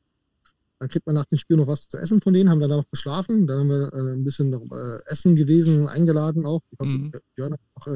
[0.83, 2.89] Dann kriegt man nach dem Spiel noch was zu essen von denen, haben dann noch
[2.89, 3.47] geschlafen.
[3.47, 6.59] Dann haben wir äh, ein bisschen noch, äh, Essen gewesen, eingeladen auch.
[6.71, 7.11] Ich glaub, Mhm.
[7.35, 7.91] Björn hat auch äh,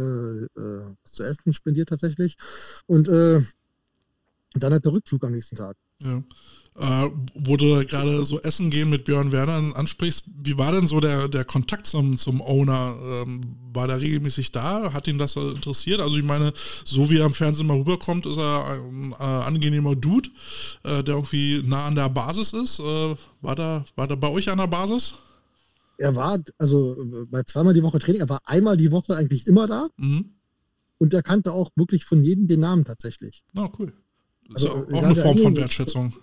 [0.45, 2.38] äh, was zu essen spendiert tatsächlich.
[2.85, 3.41] Und äh,
[4.53, 5.75] dann hat der Rückflug am nächsten Tag.
[5.99, 6.23] Ja.
[6.80, 10.99] Äh, wo du gerade so essen gehen mit Björn Werner ansprichst, wie war denn so
[10.99, 12.95] der, der Kontakt zum, zum Owner?
[13.03, 13.41] Ähm,
[13.73, 14.93] war der regelmäßig da?
[14.93, 15.99] Hat ihn das äh, interessiert?
[16.01, 16.53] Also ich meine,
[16.86, 20.30] so wie er im Fernsehen mal rüberkommt, ist er ein äh, angenehmer Dude,
[20.84, 22.80] äh, der irgendwie nah an der Basis ist.
[22.80, 25.15] Äh, war, da, war da bei euch an der Basis?
[25.97, 29.47] Er war, also äh, bei zweimal die Woche Training, er war einmal die Woche eigentlich
[29.47, 30.25] immer da Mhm.
[30.99, 33.43] und er kannte auch wirklich von jedem den Namen tatsächlich.
[33.53, 33.91] Na, cool.
[34.53, 36.13] Das Also, auch eine Form von Wertschätzung.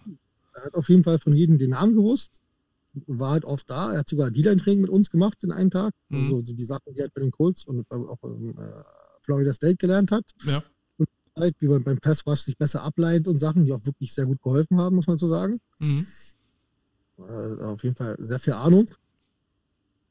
[0.54, 2.40] Er hat auf jeden Fall von jedem den Namen gewusst.
[3.06, 3.92] War halt oft da.
[3.92, 5.92] Er hat sogar D-Line-Training mit uns gemacht in einem Tag.
[6.08, 6.24] Mhm.
[6.24, 8.82] Also die, Sachen, die er halt bei den Colts und auch in äh,
[9.22, 10.24] Florida State gelernt hat.
[10.44, 10.58] Ja.
[10.98, 14.14] Äh, gezeigt, wie man beim Pass Rush sich besser ableitet und Sachen, die auch wirklich
[14.14, 15.58] sehr gut geholfen haben, muss man so sagen.
[15.80, 16.06] Mhm.
[17.18, 18.90] Äh, auf jeden Fall sehr viel Ahnung.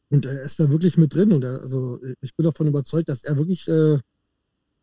[0.09, 3.23] Und er ist da wirklich mit drin und er, also ich bin davon überzeugt, dass
[3.23, 3.99] er wirklich äh,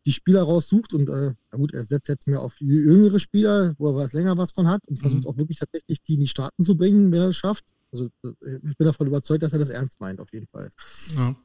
[0.05, 3.89] die Spieler raussucht und äh, na gut, er setzt jetzt mehr auf jüngere Spieler, wo
[3.89, 5.29] er was länger was von hat und versucht Mhm.
[5.29, 7.65] auch wirklich tatsächlich die in die Staaten zu bringen, wenn er es schafft.
[7.91, 10.69] Also äh, ich bin davon überzeugt, dass er das ernst meint, auf jeden Fall.
[11.15, 11.35] Ja.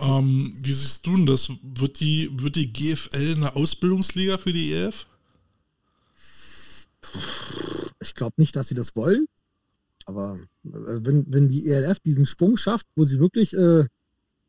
[0.00, 1.50] Ähm, wie siehst du denn das?
[1.62, 5.06] Wird die, wird die GFL eine Ausbildungsliga für die EF?
[8.00, 9.26] Ich glaube nicht, dass sie das wollen.
[10.06, 10.68] Aber äh,
[11.04, 13.86] wenn, wenn die ELF diesen Sprung schafft, wo sie wirklich äh,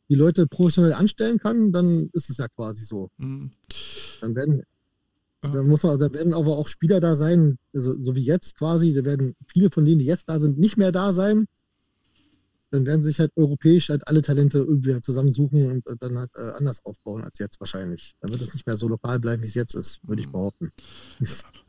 [0.09, 3.09] die Leute professionell anstellen kann, dann ist es ja quasi so.
[3.17, 3.51] Mhm.
[4.21, 4.63] Dann werden,
[5.43, 5.51] Ja.
[5.51, 8.93] dann muss man, da werden aber auch Spieler da sein, also, so wie jetzt quasi,
[8.93, 11.45] da werden viele von denen, die jetzt da sind, nicht mehr da sein.
[12.73, 16.31] Dann werden sich halt europäisch halt alle Talente irgendwie halt zusammensuchen und äh, dann halt
[16.35, 18.15] äh, anders aufbauen als jetzt wahrscheinlich.
[18.19, 20.71] Dann wird es nicht mehr so lokal bleiben, wie es jetzt ist, würde ich behaupten.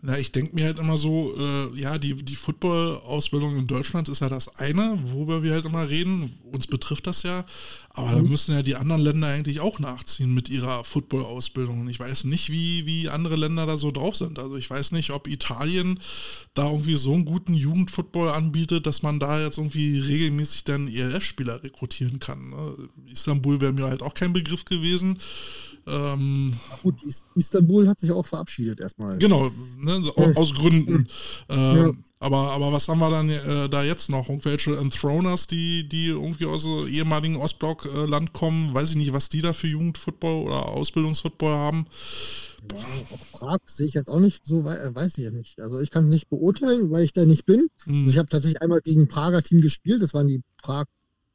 [0.01, 4.21] Na, ich denke mir halt immer so, äh, ja, die, die Football-Ausbildung in Deutschland ist
[4.21, 6.39] ja das eine, worüber wir halt immer reden.
[6.51, 7.45] Uns betrifft das ja.
[7.91, 11.83] Aber da müssen ja die anderen Länder eigentlich auch nachziehen mit ihrer Football-Ausbildung.
[11.83, 14.39] Und ich weiß nicht, wie, wie andere Länder da so drauf sind.
[14.39, 16.01] Also ich weiß nicht, ob Italien
[16.55, 21.63] da irgendwie so einen guten Jugendfootball anbietet, dass man da jetzt irgendwie regelmäßig dann ELF-Spieler
[21.63, 22.51] rekrutieren kann.
[22.51, 22.75] Ne?
[23.11, 25.19] Istanbul wäre mir halt auch kein Begriff gewesen.
[25.87, 29.19] Ähm, Gut, Is- Istanbul hat sich auch verabschiedet erstmal.
[29.19, 31.07] Genau, ne, aus, Gründen.
[31.51, 31.93] Ähm, Ja.
[32.25, 34.31] Aber, aber was haben wir dann äh, da jetzt noch?
[34.31, 38.73] Irgendwelche Enthroners, die, die irgendwie aus dem ehemaligen Ostblock-Land kommen?
[38.73, 41.87] Weiß ich nicht, was die da für Jugendfootball oder Ausbildungsfootball haben.
[42.73, 42.79] Ja,
[43.15, 45.61] auch Prag sehe ich jetzt auch nicht so, äh, weiß ich ja nicht.
[45.61, 47.69] Also ich kann es nicht beurteilen, weil ich da nicht bin.
[47.85, 48.01] Hm.
[48.01, 50.87] Also ich habe tatsächlich einmal gegen ein Prager Team gespielt, das waren die Prag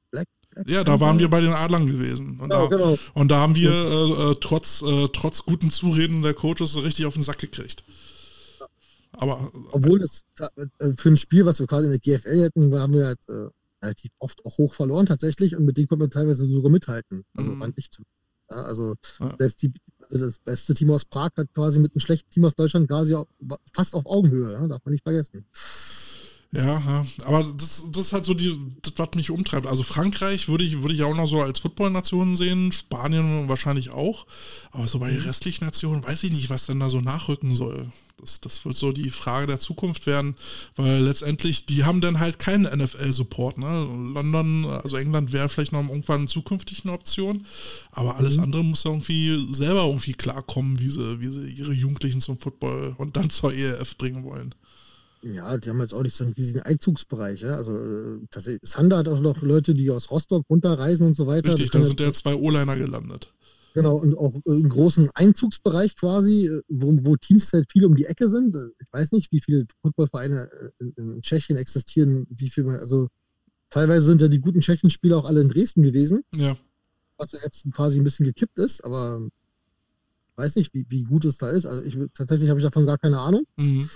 [0.10, 0.28] Black.
[0.68, 2.40] Ja, da waren wir bei den Adlern gewesen.
[2.40, 2.98] Und, Genau, da, genau.
[3.14, 7.14] und da haben wir äh, äh, trotz, äh, trotz guten Zureden der Coaches richtig auf
[7.14, 7.84] den Sack gekriegt.
[9.14, 12.94] Aber Obwohl es äh, für ein Spiel, was wir quasi in der GFL hätten, haben
[12.94, 13.50] wir halt äh,
[13.82, 17.24] relativ oft auch hoch verloren tatsächlich und mit denen konnte man teilweise sogar mithalten.
[17.36, 17.60] Also Mhm.
[17.62, 18.04] fand ich zu.
[18.52, 19.36] Ja, also Ja.
[19.38, 19.72] selbst die,
[20.10, 23.16] also das beste Team aus Prag hat quasi mit einem schlechten Team aus Deutschland quasi
[23.16, 23.28] auf,
[23.74, 25.46] fast auf Augenhöhe, ja, darf man nicht vergessen.
[26.52, 29.68] Ja, aber das, das ist halt so die, das, was mich umtreibt.
[29.68, 34.26] Also Frankreich würde ich, würde ich auch noch so als Football-Nation sehen, Spanien wahrscheinlich auch.
[34.72, 37.92] Aber so bei den restlichen Nationen weiß ich nicht, was denn da so nachrücken soll.
[38.18, 40.36] Das, das wird so die Frage der Zukunft werden,
[40.76, 43.60] weil letztendlich, die haben dann halt keinen NFL-Support.
[43.60, 43.88] Ne?
[44.16, 47.46] London, also England wäre vielleicht noch irgendwann zukünftig eine Option,
[47.92, 52.22] aber alles andere muss ja irgendwie selber irgendwie klarkommen, wie sie, wie sie ihre Jugendlichen
[52.22, 54.56] zum Football und dann zur ELF bringen wollen.
[55.22, 57.42] Ja, die haben jetzt auch nicht so einen riesigen Einzugsbereich.
[57.42, 57.56] Ja?
[57.56, 61.50] Also äh, tatsächlich, Sander hat auch noch Leute, die aus Rostock runterreisen und so weiter.
[61.50, 63.34] Richtig, da sind ja zwei O-Liner gelandet.
[63.76, 68.06] Genau, und auch einen großen Einzugsbereich quasi, äh, wo, wo Teams halt viel um die
[68.06, 68.56] Ecke sind.
[68.56, 70.50] Äh, Ich weiß nicht, wie viele Footballvereine
[70.80, 73.08] in, in Tschechien existieren, wie viel man, also
[73.70, 76.56] teilweise sind ja die guten Tschechenspieler auch alle in Dresden gewesen, Ja.
[77.18, 79.22] was ja jetzt quasi ein bisschen gekippt ist, aber
[80.36, 81.66] weiß nicht, wie, wie gut es da ist.
[81.66, 83.44] Also ich tatsächlich habe ich davon gar keine Ahnung.
[83.58, 83.90] Mhm.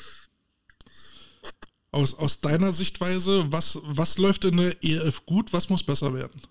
[1.94, 6.42] Aus, aus deiner Sichtweise, was, was läuft in der ELF gut, was muss besser werden?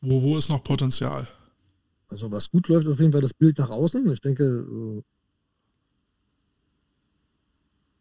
[0.00, 1.26] Wo, wo ist noch Potenzial?
[2.08, 4.08] Also was gut läuft, auf jeden Fall das Bild nach außen.
[4.12, 5.02] Ich denke, äh,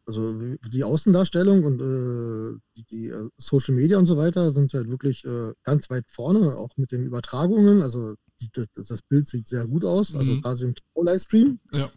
[0.08, 4.88] also die Außendarstellung und äh, die, die äh, Social Media und so weiter sind halt
[4.90, 7.82] wirklich äh, ganz weit vorne, auch mit den Übertragungen.
[7.82, 10.42] Also die, das, das Bild sieht sehr gut aus, also Mhm.
[10.44, 11.60] quasi im TV-Livestream.
[11.74, 11.90] Ja.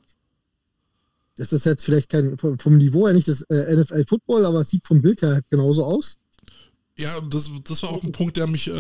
[1.39, 4.71] Das ist jetzt vielleicht kein vom Niveau her nicht das äh, NFL Football, aber es
[4.71, 6.19] sieht vom Bild her genauso aus.
[6.99, 8.73] Ja, das, das war auch ein Punkt, der mich äh,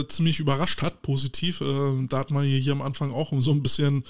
[0.00, 1.62] äh, ziemlich überrascht hat, positiv.
[1.62, 4.04] Äh, da hat man hier, hier am Anfang auch so ein bisschen,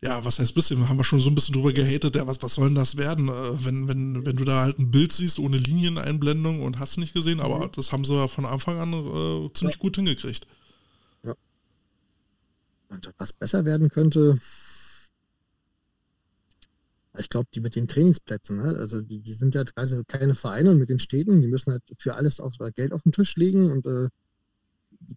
[0.00, 2.54] ja, was heißt bisschen, haben wir schon so ein bisschen drüber gehatet, ja, was, was
[2.54, 5.58] soll denn das werden, äh, wenn, wenn, wenn du da halt ein Bild siehst ohne
[5.58, 9.80] Linieneinblendung und hast nicht gesehen, aber das haben sie ja von Anfang an äh, ziemlich
[9.80, 10.46] gut hingekriegt.
[12.88, 14.40] Und was besser werden könnte,
[17.18, 18.76] ich glaube, die mit den Trainingsplätzen, ne?
[18.78, 21.82] also die, die sind ja quasi keine Vereine und mit den Städten, die müssen halt
[21.98, 24.08] für alles auf, Geld auf den Tisch legen und äh,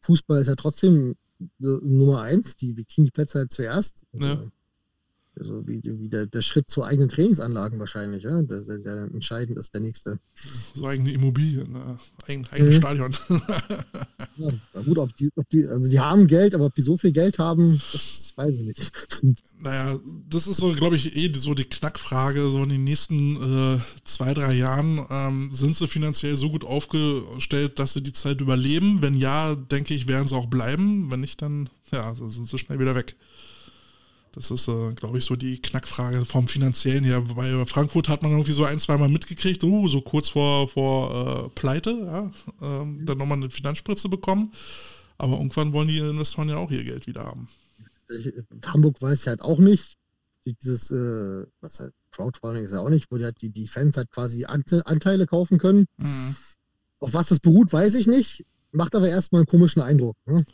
[0.02, 4.06] Fußball ist ja trotzdem äh, Nummer eins, die, die kriegen die Plätze halt zuerst.
[4.12, 4.34] Und, Ja.
[4.34, 4.50] äh,
[5.40, 8.42] Also wie, wie der, der Schritt zu eigenen Trainingsanlagen wahrscheinlich, ja?
[8.42, 10.20] der, der, der entscheidend ist, der nächste.
[10.76, 12.80] So eigene Immobilien, äh, eigen, eigenes Mhm.
[12.80, 13.16] Stadion.
[14.38, 16.96] Ja, na gut, ob die, ob die, also die haben Geld, aber ob die so
[16.96, 18.92] viel Geld haben, das weiß ich nicht.
[19.62, 22.50] Naja, das ist so, glaube ich, eh so die Knackfrage.
[22.50, 27.78] So in den nächsten äh, zwei, drei Jahren ähm, sind sie finanziell so gut aufgestellt,
[27.80, 29.02] dass sie die Zeit überleben.
[29.02, 31.12] Wenn ja, denke ich, werden sie auch bleiben.
[31.12, 33.18] Wenn nicht, dann ja, sind sie schnell wieder weg.
[34.34, 37.22] Das ist, äh, glaube ich, so die Knackfrage vom Finanziellen her.
[37.22, 41.50] Bei Frankfurt hat man irgendwie so ein, zweimal mitgekriegt, uh, so kurz vor, vor äh,
[41.50, 44.52] Pleite, ja, ähm, dann nochmal eine Finanzspritze bekommen.
[45.18, 47.50] Aber irgendwann wollen die Investoren ja auch ihr Geld wieder haben.
[48.10, 48.32] Ich,
[48.66, 49.98] Hamburg weiß ich halt auch nicht.
[50.46, 53.98] Dieses, äh, was halt Crowdfunding ist ja auch nicht, wo die, halt die, die Fans
[53.98, 55.86] halt quasi Ante, Anteile kaufen können.
[55.98, 56.36] Mhm.
[57.00, 58.46] Auf was das beruht, weiß ich nicht.
[58.72, 60.16] Macht aber erstmal einen komischen Eindruck.
[60.26, 60.46] Ne?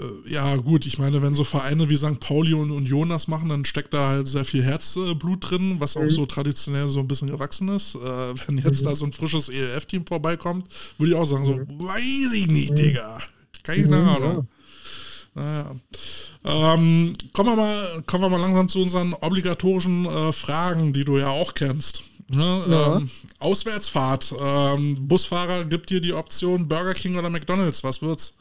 [0.00, 2.20] Äh, ja, gut, ich meine, wenn so Vereine wie St.
[2.20, 6.02] Pauli und, und Jonas machen, dann steckt da halt sehr viel Herzblut drin, was auch
[6.02, 6.10] mhm.
[6.10, 7.94] so traditionell so ein bisschen gewachsen ist.
[7.94, 7.98] Äh,
[8.46, 8.86] wenn jetzt mhm.
[8.86, 10.66] da so ein frisches ELF-Team vorbeikommt,
[10.98, 11.66] würde ich auch sagen, so, mhm.
[11.68, 12.78] weiß ich nicht.
[12.78, 13.18] Digga.
[13.62, 14.48] Keine Ahnung.
[15.34, 15.76] Naja.
[16.44, 21.18] Ähm, kommen, wir mal, kommen wir mal langsam zu unseren obligatorischen äh, Fragen, die du
[21.18, 22.02] ja auch kennst.
[22.28, 22.64] Ne?
[22.68, 22.96] Ja.
[22.96, 24.34] Ähm, Auswärtsfahrt.
[24.40, 27.84] Ähm, Busfahrer gibt dir die Option Burger King oder McDonalds.
[27.84, 28.34] Was wird's?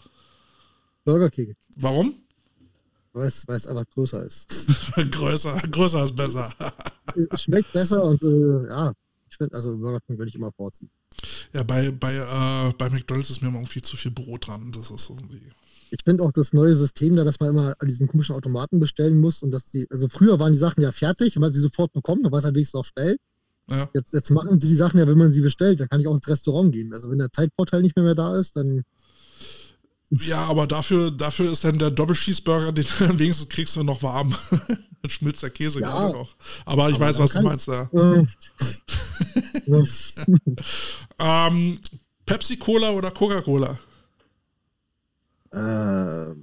[1.06, 1.56] Burger King.
[1.78, 2.16] Warum?
[3.14, 4.68] Weil es einfach größer ist.
[5.12, 6.54] größer, größer ist besser.
[7.36, 8.93] Schmeckt besser und äh, ja,
[9.30, 10.89] ich finde, also Burger King würde ich immer vorziehen.
[11.54, 14.72] Ja, bei, bei, äh, bei McDonalds ist mir immer irgendwie zu viel Brot dran.
[14.72, 15.41] Das ist irgendwie.
[15.91, 19.20] Ich finde auch das neue System da, dass man immer an diesen komischen Automaten bestellen
[19.20, 21.91] muss und dass die, also früher waren die Sachen ja fertig, man hat sie sofort
[21.93, 23.18] bekommen, da war es halt wenigstens auch schnell.
[23.70, 23.89] Ja.
[23.93, 26.16] Jetzt, jetzt machen sie die Sachen ja, wenn man sie bestellt, dann kann ich auch
[26.16, 26.93] ins Restaurant gehen.
[26.93, 28.84] Also wenn der Zeitvorteil nicht mehr, mehr da ist, dann
[30.12, 32.86] ja, aber dafür, dafür ist dann der Doppelschießburger, den
[33.20, 34.36] wenigstens kriegst du noch warm.
[35.01, 36.36] dann schmilzt der Käse ja, gerade noch.
[36.66, 37.89] Aber ich aber weiß, was du meinst da.
[41.20, 41.78] ähm,
[42.26, 43.78] Pepsi Cola oder Coca-Cola?
[45.51, 46.34] Äh,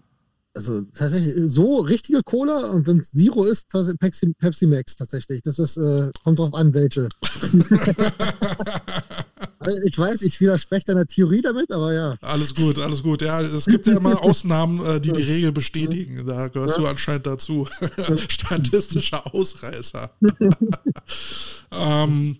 [0.54, 5.42] also tatsächlich so richtige Cola und wenn es Zero ist, Pepsi, Pepsi Max tatsächlich.
[5.42, 7.10] Das ist, äh, kommt drauf an, welche.
[9.84, 12.16] ich weiß, ich widerspreche deiner Theorie damit, aber ja.
[12.20, 13.22] Alles gut, alles gut.
[13.22, 16.26] Ja, es gibt ja immer Ausnahmen, äh, die die Regel bestätigen.
[16.26, 16.82] Da gehörst ja.
[16.82, 17.68] du anscheinend dazu.
[18.28, 20.10] Statistischer Ausreißer.
[21.70, 22.38] ähm,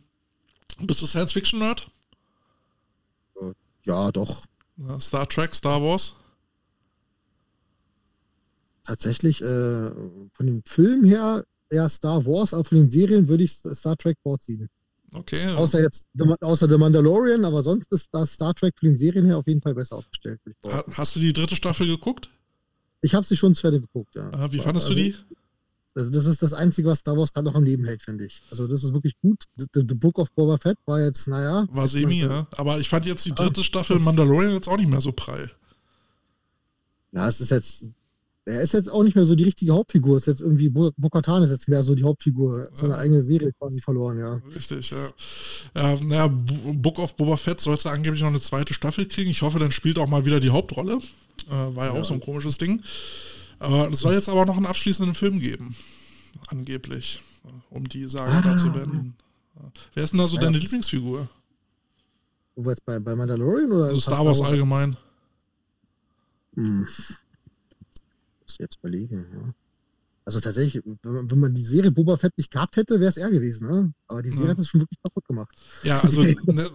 [0.81, 1.87] bist du Science-Fiction-Nerd?
[3.85, 4.45] Ja, doch.
[5.01, 6.17] Star Trek, Star Wars?
[8.87, 9.91] tatsächlich äh,
[10.33, 14.17] von dem Film her eher Star Wars, aber von den Serien würde ich Star Trek
[14.23, 14.69] vorziehen.
[15.17, 15.47] Okay.
[15.49, 16.07] Außer jetzt,
[16.41, 19.63] außer The Mandalorian, aber sonst ist das Star Trek von den Serien her auf jeden
[19.63, 20.41] Fall besser aufgestellt.
[20.93, 22.29] Hast du die dritte Staffel geguckt?
[23.01, 24.31] Ich habe sie schon zu Ende geguckt, ja.
[24.33, 25.15] Ah, wie fandest also, du die?
[25.95, 28.43] Also das ist das Einzige, was Star Wars gerade noch am Leben hält, finde ich.
[28.51, 29.45] Also das ist wirklich gut.
[29.57, 31.67] The, The, Book of Boba Fett war jetzt, naja.
[31.71, 32.47] War semi, ja.
[32.57, 35.51] Aber ich fand jetzt die dritte Staffel Mandalorian jetzt auch nicht mehr so prall.
[37.13, 37.95] Ja, es ist jetzt
[38.47, 40.17] er ist jetzt auch nicht mehr so die richtige Hauptfigur.
[40.17, 42.69] Ist jetzt irgendwie Bokatan ist jetzt mehr so die Hauptfigur.
[42.73, 42.99] Seine ja.
[43.01, 44.41] eigene Serie quasi verloren, ja.
[44.55, 45.09] Richtig, ja.
[45.75, 49.31] Ja, naja, Book of Boba Fett soll es angeblich noch eine zweite Staffel kriegen.
[49.31, 51.01] Ich hoffe, dann spielt auch mal wieder die Hauptrolle.
[51.49, 52.83] Äh, war ja, ja, auch so ein komisches Ding.
[53.61, 55.75] Äh, es soll jetzt aber noch einen abschließenden Film geben.
[56.47, 57.21] Angeblich.
[57.71, 58.43] Um die Saga ah.
[58.43, 59.17] da zu beenden.
[59.95, 61.29] Wer ist denn da so ja, deine Lieblingsfigur?
[62.55, 63.87] Wo jetzt bei, bei Mandalorian oder?
[63.87, 64.97] Also Star Wars allgemein.
[66.55, 66.87] Hm
[68.59, 69.27] jetzt überlegen.
[69.33, 69.53] Ja.
[70.27, 73.69] Also tatsächlich, wenn man die Serie Boba Fett nicht gehabt hätte, wäre es er gewesen,
[73.69, 73.95] ne?
[74.09, 74.51] Aber die Serie ja.
[74.51, 75.55] hat es schon wirklich kaputt gemacht.
[75.85, 76.69] Ja, also, ne,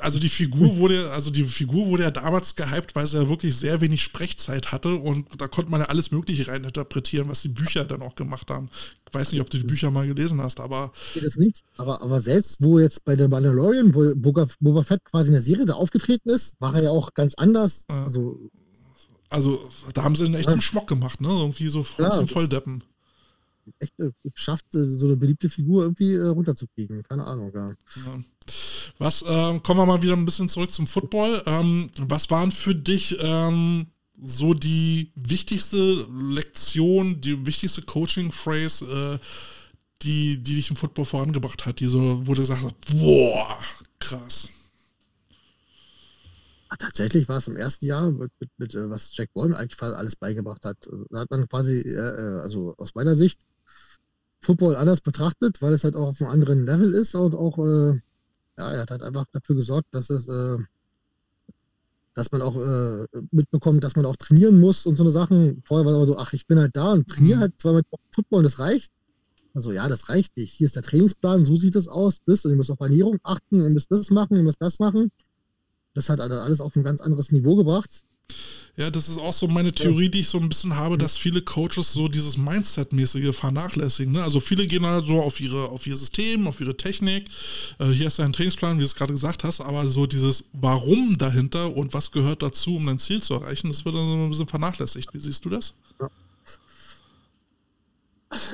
[0.00, 3.58] also die Figur wurde, also die Figur wurde ja damals gehypt, weil sie ja wirklich
[3.58, 7.84] sehr wenig Sprechzeit hatte und da konnte man ja alles Mögliche reininterpretieren, was die Bücher
[7.84, 8.70] dann auch gemacht haben.
[9.06, 10.90] Ich weiß nicht, ob du die Bücher mal gelesen hast, aber.
[11.14, 11.62] Nee, das nicht.
[11.76, 15.42] Aber, aber selbst, wo jetzt bei der Mandalorian, wo Boba, Boba Fett quasi in der
[15.42, 17.84] Serie da aufgetreten ist, war er ja auch ganz anders.
[17.90, 18.04] Ja.
[18.04, 18.50] Also
[19.34, 20.60] also, da haben sie einen echten ja.
[20.60, 21.28] Schmock gemacht, ne?
[21.28, 22.84] Irgendwie so ja, zum Volldeppen.
[23.80, 27.02] Echt äh, geschafft, äh, so eine beliebte Figur irgendwie äh, runterzukriegen.
[27.02, 27.70] Keine Ahnung, ja.
[27.70, 28.24] ja.
[28.98, 31.42] Was, äh, kommen wir mal wieder ein bisschen zurück zum Football.
[31.46, 33.86] Ähm, was waren für dich ähm,
[34.22, 39.24] so die wichtigste Lektion, die wichtigste Coaching-Phrase, äh,
[40.02, 43.58] die, die dich im Football vorangebracht hat, die so, wo du gesagt hast, boah,
[43.98, 44.48] krass.
[46.78, 50.16] Tatsächlich war es im ersten Jahr, mit, mit, mit äh, was Jack Ball eigentlich alles
[50.16, 50.76] beigebracht hat.
[50.90, 53.40] Also, da hat man quasi, äh, äh, also aus meiner Sicht,
[54.44, 58.00] Football anders betrachtet, weil es halt auch auf einem anderen Level ist und auch, äh,
[58.58, 60.58] ja, er hat halt einfach dafür gesorgt, dass es, äh,
[62.14, 65.62] dass man auch äh, mitbekommt, dass man auch trainieren muss und so eine Sachen.
[65.64, 67.40] Vorher war es aber so, ach, ich bin halt da und trainiere mhm.
[67.40, 68.92] halt zweimal Football und das reicht.
[69.54, 70.52] Also ja, das reicht nicht.
[70.52, 73.62] Hier ist der Trainingsplan, so sieht es aus, das und ihr müsst auf Ernährung achten,
[73.62, 75.10] ihr müsst das machen, ihr müsst das machen.
[75.94, 78.04] Das hat alles auf ein ganz anderes Niveau gebracht.
[78.76, 81.42] Ja, das ist auch so meine Theorie, die ich so ein bisschen habe, dass viele
[81.42, 84.12] Coaches so dieses Mindset-mäßige vernachlässigen.
[84.12, 84.22] Ne?
[84.22, 87.28] Also viele gehen halt so auf ihre, auf ihr System, auf ihre Technik.
[87.78, 91.16] Äh, hier ist dein Trainingsplan, wie du es gerade gesagt hast, aber so dieses Warum
[91.18, 94.30] dahinter und was gehört dazu, um dein Ziel zu erreichen, das wird dann so ein
[94.30, 95.14] bisschen vernachlässigt.
[95.14, 95.74] Wie siehst du das?
[96.00, 96.10] Ja.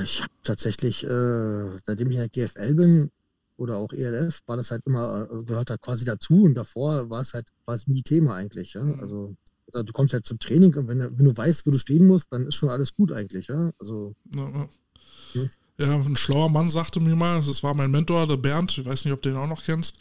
[0.05, 3.11] ich habe tatsächlich, äh, seitdem ich in der GFL bin
[3.61, 7.21] oder auch ELF, war das halt immer, äh, gehört da quasi dazu und davor war
[7.23, 8.75] es halt quasi nie Thema eigentlich.
[8.75, 8.83] Ja?
[8.83, 9.01] Mhm.
[9.01, 9.35] Also,
[9.73, 12.07] also du kommst halt zum Training und wenn, du- wenn du weißt, wo du stehen
[12.07, 13.47] musst, dann ist schon alles gut eigentlich.
[13.49, 13.71] Ja?
[13.79, 14.69] Also Ja, ja.
[15.35, 15.51] Hm.
[15.79, 19.05] Ja, ein schlauer Mann sagte mir mal, das war mein Mentor, der Bernd, ich weiß
[19.07, 19.97] nicht, ob du den auch noch kennst.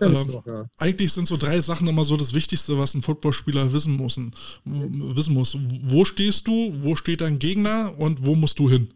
[0.00, 0.44] ähm, doch,
[0.78, 4.20] eigentlich sind so drei Sachen immer so das Wichtigste, was ein Footballspieler wissen muss.
[4.64, 5.56] Wissen muss.
[5.82, 8.88] Wo stehst du, wo steht dein Gegner und wo musst du hin?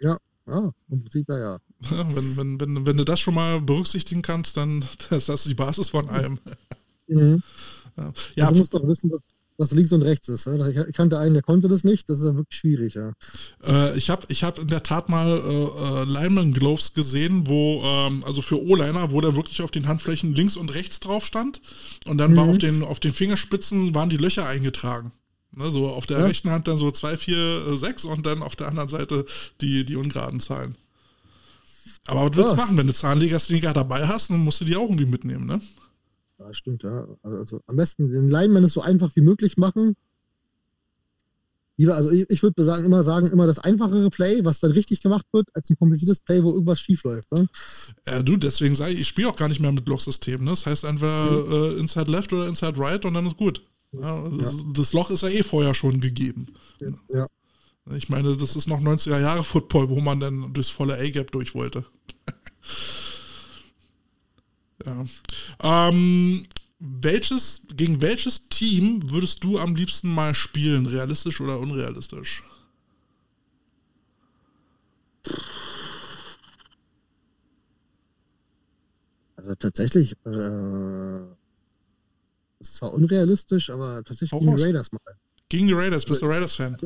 [0.00, 1.58] ja, ja, im Prinzip ja, ja.
[1.80, 5.90] Wenn, wenn, wenn, wenn du das schon mal berücksichtigen kannst, dann ist das die Basis
[5.90, 6.38] von allem.
[7.06, 7.42] Mhm.
[7.96, 9.20] Ja, Ja, du musst doch wissen, was,
[9.58, 10.46] was links und rechts ist.
[10.46, 12.94] Ich, kannte einen, der konnte das nicht, das ist ja wirklich schwierig.
[12.94, 13.12] Ja.
[13.64, 17.82] Äh, ich habe ich hab in der Tat mal äh, äh, Lineman Gloves gesehen, wo,
[17.84, 21.60] ähm, also für O-Liner, wo da wirklich auf den Handflächen links und rechts drauf stand.
[22.06, 22.50] Und dann war Mhm.
[22.50, 25.12] auf den, auf den Fingerspitzen waren die Löcher eingetragen.
[25.56, 26.26] Ne, so auf der Ja.
[26.26, 29.24] rechten Hand dann so 2, 4, 6 und dann auf der anderen Seite
[29.60, 30.76] die, die ungeraden Zahlen.
[32.08, 32.64] Aber was willst du Ja.
[32.64, 35.60] machen, wenn du Zahnlegersneaker dabei hast, dann musst du die auch irgendwie mitnehmen, ne?
[36.38, 37.06] Ja, stimmt, ja.
[37.22, 39.94] Also am besten den Lineman so einfach wie möglich machen.
[41.76, 45.00] Lieber, also ich, ich würde sagen, immer sagen, immer das einfachere Play, was dann richtig
[45.00, 47.30] gemacht wird, als ein kompliziertes Play, wo irgendwas schief läuft.
[47.30, 47.48] Ne?
[48.06, 50.42] Ja, du, deswegen sage ich, ich spiele auch gar nicht mehr mit Lochsystem.
[50.42, 50.50] Ne?
[50.50, 51.52] Das heißt entweder Mhm.
[51.52, 53.62] äh, Inside Left oder Inside Right und dann ist gut.
[53.92, 56.48] Ja, das, das Loch ist ja eh vorher schon gegeben.
[57.10, 57.26] Ja.
[57.96, 61.54] Ich meine, das ist noch 90er Jahre Football, wo man dann durchs volle A-Gap durch
[61.54, 61.84] wollte.
[64.84, 65.06] ja.
[65.62, 66.46] Ähm,
[66.78, 70.86] welches, gegen welches Team würdest du am liebsten mal spielen?
[70.86, 72.44] Realistisch oder unrealistisch?
[79.36, 81.22] Also tatsächlich, äh,
[82.60, 84.62] ist zwar unrealistisch, aber tatsächlich Hau gegen die.
[84.62, 85.00] Raiders mal.
[85.48, 86.76] Gegen die Raiders, bist du Raiders-Fan?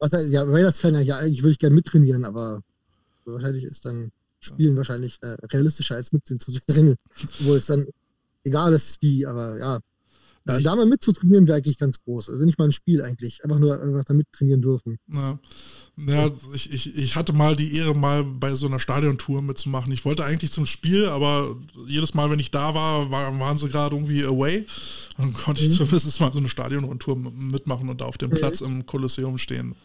[0.00, 2.62] Was, heißt- ja, Raiders-Fan, ja, eigentlich würde ich gerne mittrainieren, aber
[3.24, 6.96] wahrscheinlich ist dann Spielen wahrscheinlich äh, realistischer als mit zu trainieren.
[7.40, 7.86] Obwohl es dann
[8.44, 9.80] egal ist wie, aber ja.
[10.46, 12.30] Da, da mal mitzutrainieren wäre eigentlich ganz groß.
[12.30, 13.44] Also nicht mal ein Spiel eigentlich.
[13.44, 14.96] Einfach nur einfach da mittrainieren dürfen.
[15.12, 15.38] Ja,
[15.98, 19.92] ja ich, ich, ich hatte mal die Ehre, mal bei so einer Stadiontour mitzumachen.
[19.92, 23.68] Ich wollte eigentlich zum Spiel, aber jedes Mal, wenn ich da war, war waren sie
[23.68, 24.64] gerade irgendwie away.
[25.18, 28.36] Dann konnte ich zumindest mal so eine Stadionrundtour mitmachen und da auf dem Mhm.
[28.36, 29.76] Platz im Kolosseum stehen.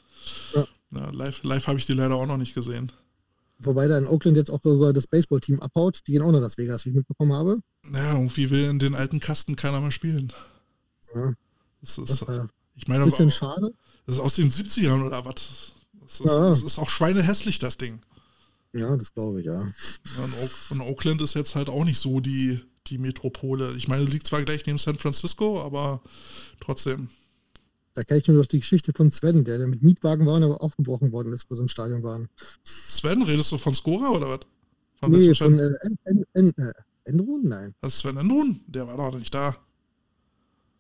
[0.54, 0.68] Ja.
[0.94, 2.92] Ja, live live habe ich die leider auch noch nicht gesehen.
[3.60, 6.00] Wobei da in Oakland jetzt auch sogar das Baseballteam abhaut.
[6.08, 7.60] Die gehen auch nach Las Vegas, wie ich mitbekommen habe.
[7.94, 10.32] Ja, irgendwie will in den alten Kasten keiner mehr spielen.
[11.14, 11.34] Ja,
[11.82, 13.72] Das das ist, ein ich meine, bisschen das schade.
[14.08, 15.36] ist aus den 70ern oder was?
[16.02, 16.50] Das ist, Ja.
[16.50, 18.02] das ist auch schweinehässlich, das Ding.
[18.74, 19.62] Ja, das glaube ich, ja.
[20.70, 23.74] Und Oakland ist jetzt halt auch nicht so die, die Metropole.
[23.78, 26.02] Ich meine, liegt zwar gleich neben San Francisco, aber
[26.60, 27.10] trotzdem.
[27.96, 30.44] Da kenne ich nur noch die Geschichte von Sven, der, der mit Mietwagen war und
[30.44, 32.28] aber aufgebrochen worden ist, wo sie im Stadion waren.
[32.64, 34.40] Sven, redest du von Scora oder was?
[35.00, 37.38] Von nee, von äh, en, en, en, äh?
[37.44, 37.74] Nein.
[37.82, 38.62] Das ist Sven Endrun?
[38.68, 39.56] Der war doch nicht da.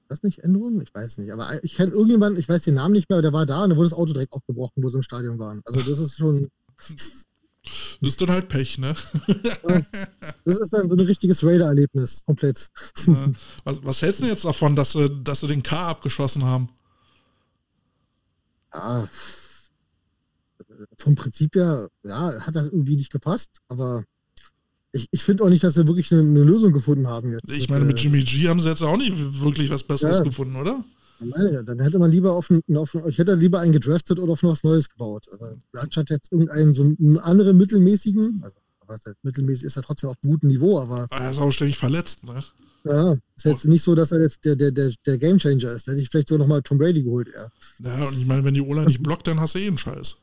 [0.09, 0.82] Das nicht Enrun?
[0.82, 1.32] Ich weiß nicht.
[1.32, 3.70] Aber ich kenne irgendjemanden, ich weiß den Namen nicht mehr, aber der war da und
[3.70, 5.61] da wurde das Auto direkt aufgebrochen, wo sie im Stadion waren.
[5.66, 7.24] Also das ist schon, Das
[8.01, 8.93] ist dann halt Pech, ne?
[10.45, 12.70] das ist dann so ein richtiges Raider-Erlebnis, komplett.
[13.63, 16.70] Was, was hältst du denn jetzt davon, dass sie, dass sie den K abgeschossen haben?
[18.76, 19.07] Ja,
[20.97, 24.03] vom Prinzip her, ja, hat das irgendwie nicht gepasst, aber
[24.91, 27.49] ich, ich finde auch nicht, dass sie wirklich eine, eine Lösung gefunden haben jetzt.
[27.51, 30.23] Ich meine, mit äh, Jimmy G haben sie jetzt auch nicht wirklich was Besseres Ja.
[30.23, 30.84] gefunden, oder?
[31.19, 34.34] Meine, dann hätte man lieber auf, ein, auf ein, ich hätte lieber einen gedraftet oder
[34.34, 35.26] auf was Neues gebaut.
[35.32, 38.57] Also, anstatt jetzt irgendeinen so einen anderen mittelmäßigen, also
[38.88, 41.78] was heißt, mittelmäßig ist er trotzdem auf gutem Niveau, aber Ah, Er ist auch ständig
[41.78, 42.43] verletzt, ne?
[42.86, 45.88] Ja, ist jetzt nicht so, dass er jetzt der, der, der, der Gamechanger ist.
[45.88, 47.49] Da hätte ich vielleicht so nochmal Tom Brady geholt, ja.
[47.79, 50.17] Ja, und ich meine, wenn die Ola nicht blockt, dann hast du eh einen Scheiß.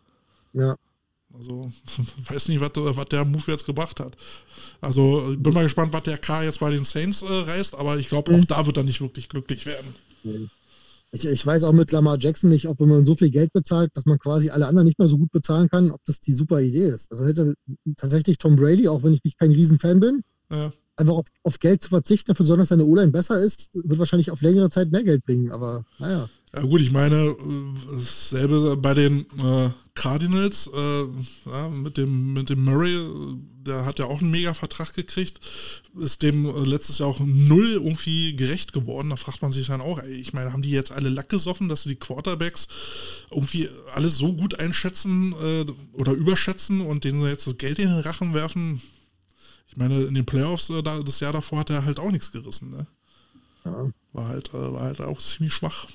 [0.54, 0.76] Ja,
[1.34, 1.70] Also,
[2.28, 4.16] weiß nicht, was, was der Move jetzt gebracht hat.
[4.80, 7.98] Also, ich bin mal gespannt, was der K jetzt bei den Saints äh, reißt, aber
[7.98, 8.46] ich glaube, auch Mhm.
[8.46, 9.94] da wird er nicht wirklich glücklich werden.
[11.10, 13.90] ich, ich weiß auch mit Lamar Jackson nicht, ob wenn man so viel Geld bezahlt,
[13.94, 16.60] dass man quasi alle anderen nicht mehr so gut bezahlen kann, ob das die super
[16.60, 17.10] Idee ist.
[17.10, 17.54] Also hätte
[17.96, 21.82] tatsächlich Tom Brady, auch wenn ich nicht kein Riesenfan bin, Ja, einfach auf, auf Geld
[21.82, 25.04] zu verzichten, dafür sondern dass seine O-Line besser ist, wird wahrscheinlich auf längere Zeit mehr
[25.04, 25.50] Geld bringen.
[25.50, 26.28] Aber naja.
[26.54, 27.36] ja gut, ich meine, äh,
[27.98, 31.06] dasselbe bei den äh, Cardinals äh,
[31.50, 32.98] ja, mit, dem, mit dem Murray,
[33.66, 35.40] der hat ja auch einen Mega-Vertrag gekriegt,
[35.98, 39.10] ist dem äh, letztes Jahr auch null irgendwie gerecht geworden.
[39.10, 41.68] Da fragt man sich dann auch, ey, ich meine, haben die jetzt alle Lack gesoffen,
[41.68, 42.68] dass die Quarterbacks
[43.30, 45.64] irgendwie alles so gut einschätzen äh,
[45.94, 48.82] oder überschätzen und denen jetzt das Geld in den Rachen werfen?
[49.72, 52.30] Ich meine, in den Playoffs äh, da, das Jahr davor hat er halt auch nichts
[52.30, 52.86] gerissen, ne?
[53.64, 53.90] Ja.
[54.12, 55.86] War halt, äh, war halt auch ziemlich schwach.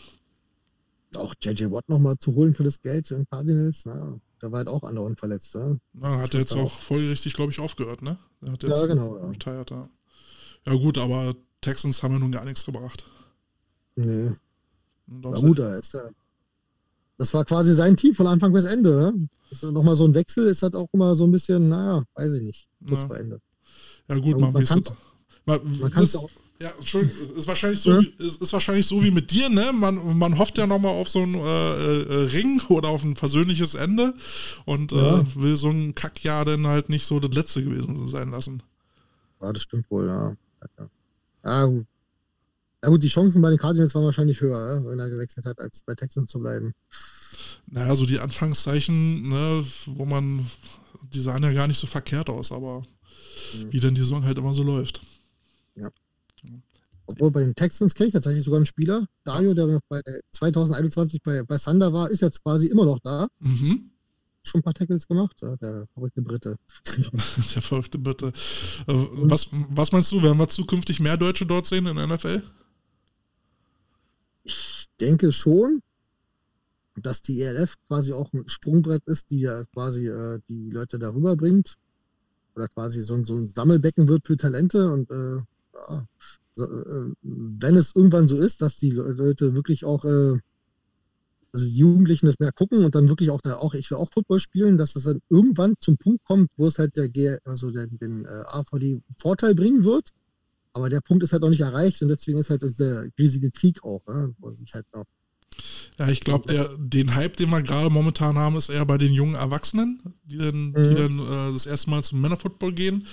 [1.15, 4.15] Auch JJ Watt nochmal zu holen für das Geld in Cardinals, naja.
[4.41, 5.53] der war halt auch andauernd verletzt.
[5.53, 8.17] Ja, Na, hat er jetzt auch folgerichtig, glaube ich, aufgehört, ne?
[8.41, 9.17] Der hat jetzt ja genau.
[9.19, 9.27] Ja.
[9.27, 9.87] retired, ja.
[10.65, 13.05] Ja gut, aber Texans haben ja nun gar nichts gebracht.
[13.95, 14.31] Nee.
[15.05, 16.11] Na auch- gut, da ist er.
[17.19, 19.13] Das war quasi sein Team von Anfang bis Ende.
[19.49, 22.33] Das ist nochmal so ein Wechsel, ist halt auch immer so ein bisschen, naja, weiß
[22.33, 23.07] ich nicht, kurz Ja.
[23.07, 23.39] vor Ende.
[24.07, 26.29] Ja gut, Ja, man, man kann es auch.
[26.59, 28.01] Ja, Entschuldigung, ist wahrscheinlich so, Ja.
[28.01, 29.71] wie, ist, ist wahrscheinlich so wie mit dir, ne?
[29.73, 31.39] Man, man hofft ja nochmal auf so einen äh,
[32.01, 34.15] äh, Ring oder auf ein versöhnliches Ende
[34.65, 35.19] und Ja.
[35.19, 38.63] äh, will so ein Kackjahr dann halt nicht so das letzte gewesen sein lassen.
[39.39, 40.35] Ja, das stimmt wohl, ja.
[40.79, 40.89] Ja,
[41.43, 41.85] ja gut.
[42.83, 45.83] Ja gut, die Chancen bei den Cardinals waren wahrscheinlich höher, wenn er gewechselt hat, als
[45.85, 46.73] bei Texans zu bleiben.
[47.67, 50.45] Naja, so die Anfangszeichen, ne, wo man,
[51.13, 52.83] die sahen ja gar nicht so verkehrt aus, aber
[53.55, 53.73] Mhm.
[53.73, 55.01] wie denn die Saison halt immer so läuft.
[57.09, 60.01] Obwohl bei den Texans kenne ich tatsächlich sogar einen Spieler, Dario, der noch bei
[60.31, 63.29] 2021 bei, bei Thunder war, ist jetzt quasi immer noch da.
[63.39, 63.91] Mhm.
[64.43, 66.57] Schon ein paar Tackles gemacht, ja, der verrückte Brite.
[67.55, 68.27] Der verrückte Bitte.
[68.87, 72.43] Äh, Was, was meinst du, werden wir zukünftig mehr Deutsche dort sehen in der NFL?
[74.43, 75.81] Ich denke schon,
[76.95, 81.35] dass die ELF quasi auch ein Sprungbrett ist, die ja quasi äh, die Leute darüber
[81.35, 81.75] bringt.
[82.57, 84.91] Oder quasi so, ein- so ein Sammelbecken wird für Talente.
[84.91, 85.37] Und äh,
[85.75, 86.05] ja,
[86.55, 90.39] so, äh, wenn es irgendwann so ist, dass die Le- Leute wirklich auch, äh,
[91.53, 94.09] also die Jugendlichen das mehr gucken und dann wirklich auch, da auch ich will auch
[94.13, 97.71] Football spielen, dass es dann irgendwann zum Punkt kommt, wo es halt der G, also
[97.71, 100.09] den, den äh, AVD Vorteil bringen wird.
[100.73, 103.83] Aber der Punkt ist halt noch nicht erreicht und deswegen ist halt der riesige Krieg
[103.83, 104.35] auch, ne?
[104.39, 105.05] wo sich halt noch
[105.97, 109.13] Ja, ich glaube, der den Hype, den wir gerade momentan haben, ist eher bei den
[109.13, 110.95] jungen Erwachsenen, die dann, die Mhm.
[110.95, 111.19] dann
[111.49, 113.05] äh, das erste Mal zum Männerfootball gehen.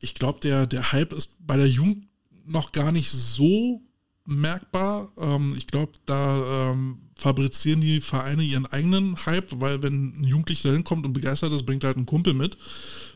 [0.00, 2.06] Ich glaube, der, der Hype ist bei der Jugend
[2.44, 3.82] noch gar nicht so
[4.26, 5.10] merkbar.
[5.18, 10.72] Ähm, ich glaube, da ähm, fabrizieren die Vereine ihren eigenen Hype, weil wenn ein Jugendlicher
[10.72, 12.58] hinkommt und begeistert ist, bringt er halt einen Kumpel mit.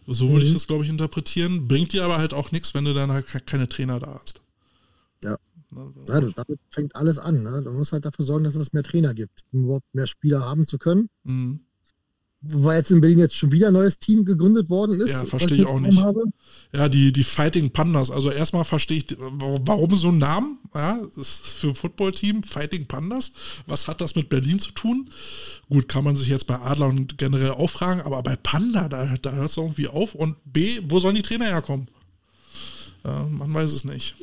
[0.07, 0.55] So würde ich Mhm.
[0.55, 1.69] das, glaube ich, interpretieren.
[1.69, 4.41] Bringt dir aber halt auch nichts, wenn du dann halt ke- keine Trainer da hast.
[5.75, 5.85] Ja.
[5.85, 6.27] Ne?
[6.27, 7.43] Ja, damit fängt alles an.
[7.43, 7.63] Ne?
[7.65, 10.67] Du musst halt dafür sorgen, dass es mehr Trainer gibt, um überhaupt mehr Spieler haben
[10.67, 11.09] zu können.
[11.25, 11.61] Mhm.
[12.43, 15.11] Wobei jetzt in Berlin jetzt schon wieder ein neues Team gegründet worden ist.
[15.11, 16.03] Ja, verstehe ich auch mitbekommen nicht.
[16.03, 16.25] Habe.
[16.73, 18.11] Ja, die, die Fighting Pandas.
[18.11, 20.59] Also erstmal verstehe ich, warum so ein Namen?
[20.75, 23.33] Ja, ist für ein Footballteam Fighting Pandas.
[23.67, 25.11] Was hat das mit Berlin zu tun?
[25.69, 29.17] Gut, kann man sich jetzt bei Adler und generell auch fragen, aber bei Panda, da,
[29.21, 30.15] da hört es irgendwie auf.
[30.15, 31.89] Und B, wo sollen die Trainer herkommen?
[33.05, 34.17] Ja, man weiß es nicht.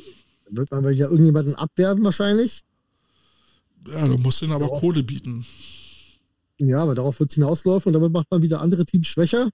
[0.50, 2.62] Wird man wieder irgendjemanden abwerben wahrscheinlich.
[3.86, 4.80] Ja, du musst denen aber Ja.
[4.80, 5.46] Kohle bieten.
[6.58, 9.50] Ja, aber darauf wird es hinauslaufen und damit macht man wieder andere Teams schwächer.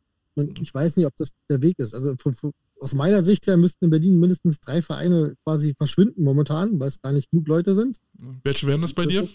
[0.61, 1.95] Ich weiß nicht, ob das der Weg ist.
[1.95, 6.25] Also von, von, aus meiner Sicht her müssten in Berlin mindestens drei Vereine quasi verschwinden
[6.25, 7.99] momentan, weil es gar nicht genug Leute sind.
[8.43, 9.29] Welche wären das bei dir?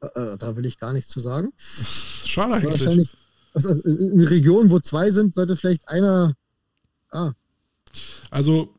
[0.00, 1.52] Äh, äh, da will ich gar nichts zu sagen.
[1.56, 2.72] Schade eigentlich.
[2.80, 3.14] Wahrscheinlich,
[3.54, 6.34] also in in Regionen, wo zwei sind, sollte vielleicht einer,
[7.10, 7.32] ah,
[8.30, 8.74] Also.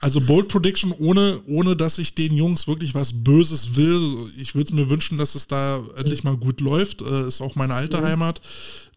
[0.00, 4.30] Also Bold Prediction, ohne, ohne dass ich den Jungs wirklich was Böses will.
[4.38, 7.02] Ich würde mir wünschen, dass es da endlich mal gut läuft.
[7.02, 8.04] Äh, ist auch meine alte Mhm.
[8.04, 8.40] Heimat.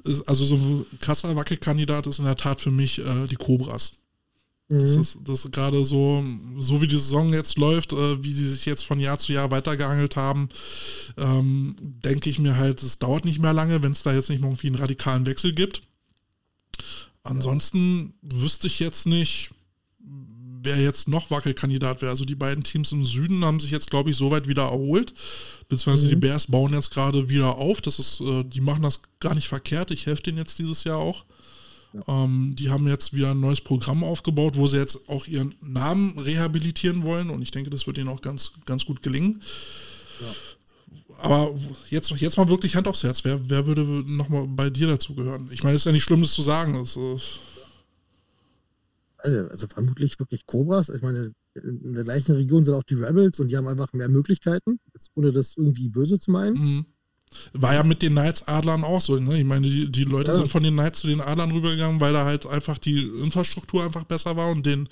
[0.04, 3.94] Ist, also so ein krasser Wackelkandidat ist in der Tat für mich äh, die Cobras.
[4.70, 5.02] Das Mhm.
[5.02, 6.24] ist, das gerade so,
[6.60, 9.52] so wie die Saison jetzt läuft, äh, wie sie sich jetzt von Jahr zu Jahr
[9.52, 10.48] weitergehangelt haben,
[11.18, 14.42] ähm, denke ich mir halt, es dauert nicht mehr lange, wenn es da jetzt nicht
[14.42, 15.84] mal irgendwie einen radikalen Wechsel gibt.
[17.24, 19.50] Ansonsten wüsste ich jetzt nicht,
[20.64, 22.12] wer jetzt noch Wackelkandidat wäre.
[22.12, 25.14] Also die beiden Teams im Süden haben sich jetzt, glaube ich, soweit wieder erholt.
[25.70, 26.10] Beziehungsweise Mhm.
[26.10, 27.82] die Bears bauen jetzt gerade wieder auf.
[27.82, 29.92] Das ist, äh, die machen das gar nicht verkehrt.
[29.92, 31.26] Ich helfe denen jetzt dieses Jahr auch.
[32.08, 36.18] Ähm, die haben jetzt wieder ein neues Programm aufgebaut, wo sie jetzt auch ihren Namen
[36.18, 37.30] rehabilitieren wollen.
[37.30, 39.42] Und ich denke, das wird ihnen auch ganz, ganz gut gelingen.
[41.20, 41.54] Aber
[41.90, 43.24] jetzt, jetzt mal wirklich Hand aufs Herz.
[43.24, 43.82] Wer, wer würde
[44.12, 45.50] nochmal bei dir dazugehören?
[45.52, 46.74] Ich meine, es ist ja nicht schlimm, das zu sagen.
[46.74, 47.16] Das, äh,
[49.24, 50.90] Also, also vermutlich wirklich Cobras.
[50.90, 54.10] Ich meine, in der gleichen Region sind auch die Rebels und die haben einfach mehr
[54.10, 54.80] Möglichkeiten,
[55.16, 56.56] ohne das irgendwie böse zu meinen.
[56.56, 56.86] Mhm.
[57.54, 59.16] War ja mit den Knights Adlern auch so.
[59.18, 59.40] Ne?
[59.40, 60.38] Ich meine, die, die Leute Ja.
[60.38, 64.04] sind von den Knights zu den Adlern rübergegangen, weil da halt einfach die Infrastruktur einfach
[64.04, 64.88] besser war und den,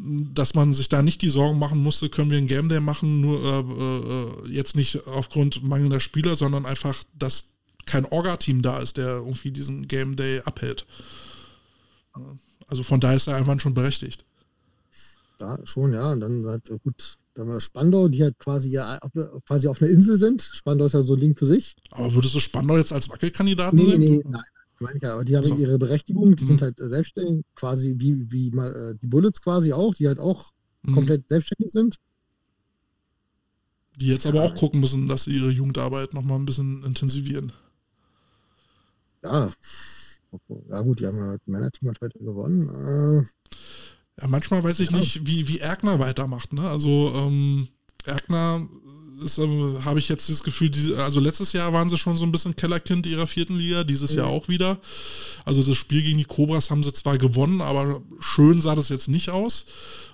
[0.00, 3.20] dass man sich da nicht die Sorgen machen musste, können wir ein Game Day machen,
[3.20, 7.52] nur äh, äh, jetzt nicht aufgrund mangelnder Spieler, sondern einfach, dass
[7.86, 10.84] kein Orga-Team da ist, der irgendwie diesen Game Day abhält.
[12.68, 14.24] Also von daher ist der Einwand schon berechtigt.
[15.40, 16.12] Ja, schon, ja.
[16.12, 19.10] Und dann halt, äh, gut, dann war Spandau, die halt quasi ja auf,
[19.46, 20.42] quasi auf einer Insel sind.
[20.42, 21.74] Spandau ist ja so ein Ding für sich.
[21.90, 24.00] Aber würdest du Spandau jetzt als Wackelkandidaten Nee, sehen?
[24.00, 24.42] nee, nein.
[24.74, 25.56] Ich meine, ja, aber die haben So.
[25.56, 26.48] ihre Berechtigung, die Mhm.
[26.48, 30.18] sind halt äh, selbstständig, quasi wie, wie mal, äh, die Bullets quasi auch, die halt
[30.20, 30.94] auch Mhm.
[30.94, 31.96] komplett selbstständig sind.
[33.96, 34.44] Die jetzt aber Ja.
[34.44, 37.52] auch gucken müssen, dass sie ihre Jugendarbeit nochmal ein bisschen intensivieren.
[39.24, 39.50] Ja.
[40.70, 42.68] Ja gut, die haben ja Männerteam hat heute gewonnen.
[42.68, 44.98] Äh, ja, manchmal weiß ich Ja.
[44.98, 46.52] nicht, wie, wie Erkner weitermacht.
[46.52, 46.68] Ne?
[46.68, 47.68] Also ähm,
[48.04, 48.66] Erkner
[49.38, 52.32] ähm, habe ich jetzt das Gefühl, die, also letztes Jahr waren sie schon so ein
[52.32, 54.78] bisschen Kellerkind ihrer vierten Liga, dieses Jahr auch wieder.
[55.44, 59.08] Also das Spiel gegen die Cobras haben sie zwar gewonnen, aber schön sah das jetzt
[59.08, 59.66] nicht aus.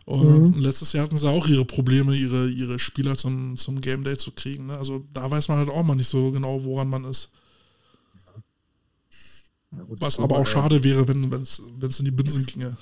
[0.06, 0.60] Und Mhm.
[0.60, 4.30] letztes Jahr hatten sie auch ihre Probleme, ihre, ihre Spieler zum, zum Game Day zu
[4.32, 4.66] kriegen.
[4.66, 4.76] Ne?
[4.78, 7.30] Also da weiß man halt auch mal nicht so genau, woran man ist.
[9.82, 11.58] Gut, Was aber auch äh, schade wäre, wenn es
[11.98, 12.76] in die Binsen ginge.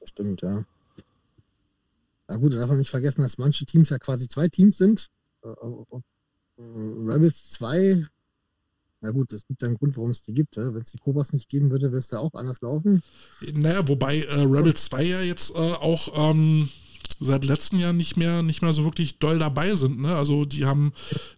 [0.00, 0.64] Das stimmt, ja.
[2.28, 5.08] Na gut, da darf man nicht vergessen, dass manche Teams ja quasi zwei Teams sind.
[5.42, 6.00] Äh, äh,
[6.58, 8.04] Rebels 2,
[9.02, 10.56] na gut, es gibt ja einen Grund, warum es die gibt.
[10.56, 13.02] Wenn es die Cobras nicht geben würde, würde es da auch anders laufen.
[13.54, 16.68] Naja, wobei äh, Rebel 2 ja jetzt äh, auch ähm,
[17.18, 20.00] seit letztem Jahr nicht mehr, nicht mehr so wirklich doll dabei sind.
[20.00, 20.14] Ne?
[20.14, 20.92] Also die haben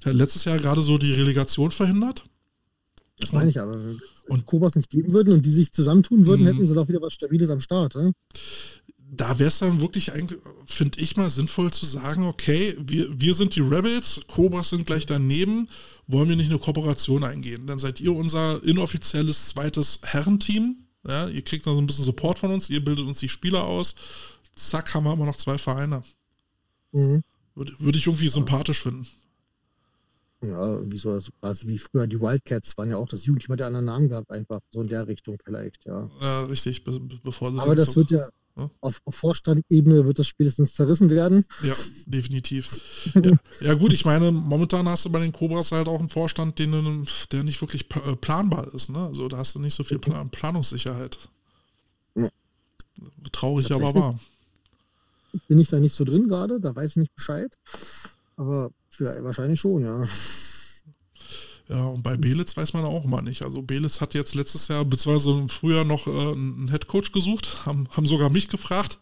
[0.04, 2.24] ja, letztes Jahr gerade so die Relegation verhindert.
[3.22, 3.82] Das meine ich aber.
[3.82, 6.46] Wenn Und- Cobras nicht geben würden und die sich zusammentun würden, Mhm.
[6.46, 7.94] hätten sie doch wieder was Stabiles am Start.
[7.94, 8.10] Ja?
[9.14, 13.34] Da wäre es dann wirklich eigentlich, finde ich mal, sinnvoll zu sagen, okay, wir, wir
[13.34, 15.68] sind die Rebels, Cobras sind gleich daneben,
[16.06, 17.66] wollen wir nicht eine Kooperation eingehen?
[17.66, 20.76] Dann seid ihr unser inoffizielles zweites Herrenteam.
[21.06, 23.64] Ja, ihr kriegt dann so ein bisschen Support von uns, ihr bildet uns die Spieler
[23.64, 23.94] aus.
[24.54, 26.02] Zack, haben wir immer noch zwei Vereine.
[26.92, 27.22] Mhm.
[27.54, 29.06] Würde, würde ich irgendwie sympathisch finden.
[30.44, 33.60] Ja, wie so also quasi wie früher die Wildcats waren ja auch das Jugendteam, hat
[33.60, 36.08] ja anderen Namen gehabt, einfach so in der Richtung vielleicht, ja.
[36.20, 38.68] Ja, richtig, be be- bevor sie Aber das wird ja Ja.
[38.80, 41.46] auf, auf Vorstandebene wird das spätestens zerrissen werden.
[41.62, 41.74] Ja,
[42.06, 42.68] definitiv.
[43.14, 46.58] Ja, ja, gut, ich meine, momentan hast du bei den Cobras halt auch einen Vorstand,
[46.58, 48.90] den, der nicht wirklich äh, planbar ist.
[48.90, 48.98] Ne?
[49.06, 51.18] Also da hast du nicht so viel Pla Planungssicherheit.
[52.16, 52.28] Ja.
[53.32, 54.20] Traurig, aber wahr.
[55.48, 57.56] Bin ich da nicht so drin gerade, da weiß ich nicht Bescheid.
[58.36, 60.06] Aber für, wahrscheinlich schon, ja.
[61.68, 63.42] Ja, und bei Belitz weiß man auch mal nicht.
[63.42, 67.88] Also Belitz hat jetzt letztes Jahr, beziehungsweise im Frühjahr noch äh, einen Headcoach gesucht, haben,
[67.90, 68.98] haben sogar mich gefragt.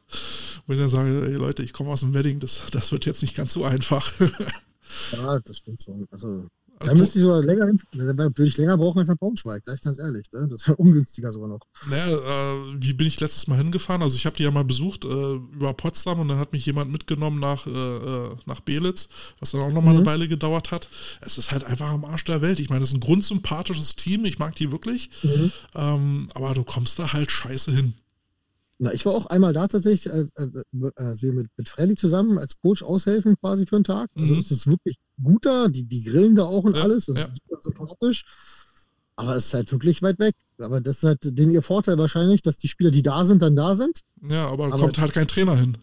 [0.67, 3.35] Wenn er sage, ey Leute, ich komme aus dem Wedding, das, das wird jetzt nicht
[3.37, 4.13] ganz so einfach.
[5.13, 6.07] Ja, das stimmt schon.
[6.11, 6.49] Also,
[6.81, 9.99] da müsste ich sogar länger würde ich länger brauchen als nach Braunschweig, sag ich ganz
[9.99, 10.27] ehrlich.
[10.33, 10.49] Ne?
[10.51, 11.61] Das wäre ungünstiger sogar noch.
[11.89, 14.03] Naja, äh, wie bin ich letztes Mal hingefahren?
[14.03, 16.91] Also ich habe die ja mal besucht äh, über Potsdam und dann hat mich jemand
[16.91, 19.09] mitgenommen nach, äh, äh, nach Belitz,
[19.39, 20.01] was dann auch nochmal Mhm.
[20.01, 20.89] eine Weile gedauert hat.
[21.21, 22.61] Es ist halt einfach am Arsch der Welt.
[22.61, 25.53] Ich meine, es ist ein grundsympathisches Team, ich mag die wirklich, Mhm.
[25.75, 27.95] ähm, aber du kommst da halt scheiße hin.
[28.83, 30.47] Na, ich war auch einmal da tatsächlich, äh, äh,
[31.21, 34.09] wir mit, mit Freddy zusammen als Coach aushelfen quasi für einen Tag.
[34.17, 34.41] Also Mhm.
[34.41, 37.25] es ist wirklich gut da, die, die grillen da auch und Ja, alles, das ja.
[37.27, 38.25] ist super sympathisch.
[39.17, 40.35] Aber es ist halt wirklich weit weg.
[40.59, 43.55] Aber das ist halt den ihr Vorteil wahrscheinlich, dass die Spieler, die da sind, dann
[43.55, 44.01] da sind.
[44.31, 45.77] Ja, aber, Aber- kommt halt kein Trainer hin.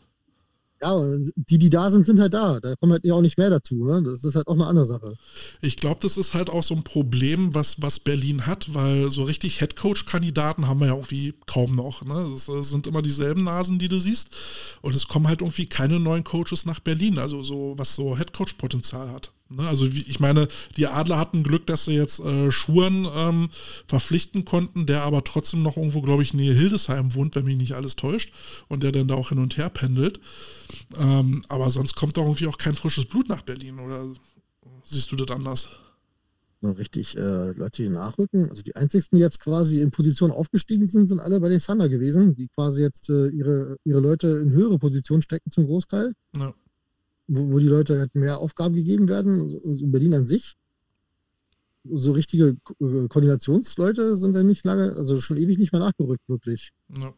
[0.82, 1.02] Ja,
[1.36, 2.60] die, die da sind, sind halt da.
[2.60, 3.76] Da kommen halt ja auch nicht mehr dazu.
[3.76, 4.04] Ne?
[4.04, 5.16] Das ist halt auch eine andere Sache.
[5.62, 9.24] Ich glaube, das ist halt auch so ein Problem, was, was Berlin hat, weil so
[9.24, 12.06] richtig Headcoach-Kandidaten haben wir ja irgendwie kaum noch.
[12.06, 12.30] Ne?
[12.32, 14.30] Das äh, sind immer dieselben Nasen, die du siehst.
[14.82, 19.12] Und es kommen halt irgendwie keine neuen Coaches nach Berlin, also so, was so Headcoach-Potenzial
[19.12, 19.32] hat.
[19.50, 19.68] Ne?
[19.68, 23.50] Also wie, ich meine, die Adler hatten Glück, dass sie jetzt äh, Schuren ähm,
[23.88, 27.74] verpflichten konnten, der aber trotzdem noch irgendwo, glaube ich, nähe Hildesheim wohnt, wenn mich nicht
[27.74, 28.34] alles täuscht.
[28.68, 30.20] Und der dann da auch hin und her pendelt.
[31.00, 34.06] Ähm, aber sonst kommt doch irgendwie auch kein frisches Blut nach Berlin, oder
[34.84, 35.70] siehst du das anders?
[36.62, 38.50] So richtig äh, Leute, die nachrücken.
[38.50, 41.88] Also die einzigsten, die jetzt quasi in Position aufgestiegen sind, sind alle bei den Thunder
[41.88, 46.54] gewesen, die quasi jetzt äh, ihre, ihre Leute in höhere Positionen stecken zum Großteil, Ja.
[47.28, 50.54] Wo, wo die Leute halt mehr Aufgaben gegeben werden, so, Berlin an sich.
[51.90, 56.72] So richtige äh, Koordinationsleute sind dann nicht lange, also schon ewig nicht mehr nachgerückt, wirklich.
[57.00, 57.14] Ja.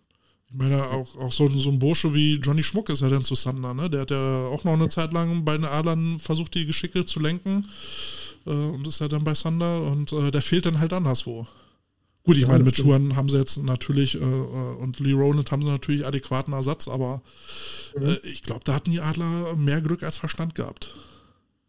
[0.51, 3.35] Ich meine, auch, auch so, so ein Bursche wie Johnny Schmuck ist ja dann zu
[3.35, 3.87] Sander, ne?
[3.87, 7.19] Der hat ja auch noch eine Zeit lang bei den Adlern versucht, die Geschicke zu
[7.19, 7.67] lenken.
[8.47, 11.47] Äh, und ist ja dann bei Sander und äh, der fehlt dann halt anderswo.
[12.25, 12.85] Gut, ich Ja, meine, das mit.
[12.85, 16.87] Schuhen haben sie jetzt natürlich äh, äh, und Lee Rowland haben sie natürlich adäquaten Ersatz,
[16.87, 17.21] aber
[17.95, 18.03] Mhm.
[18.05, 20.95] äh, ich glaube, da hatten die Adler mehr Glück als Verstand gehabt.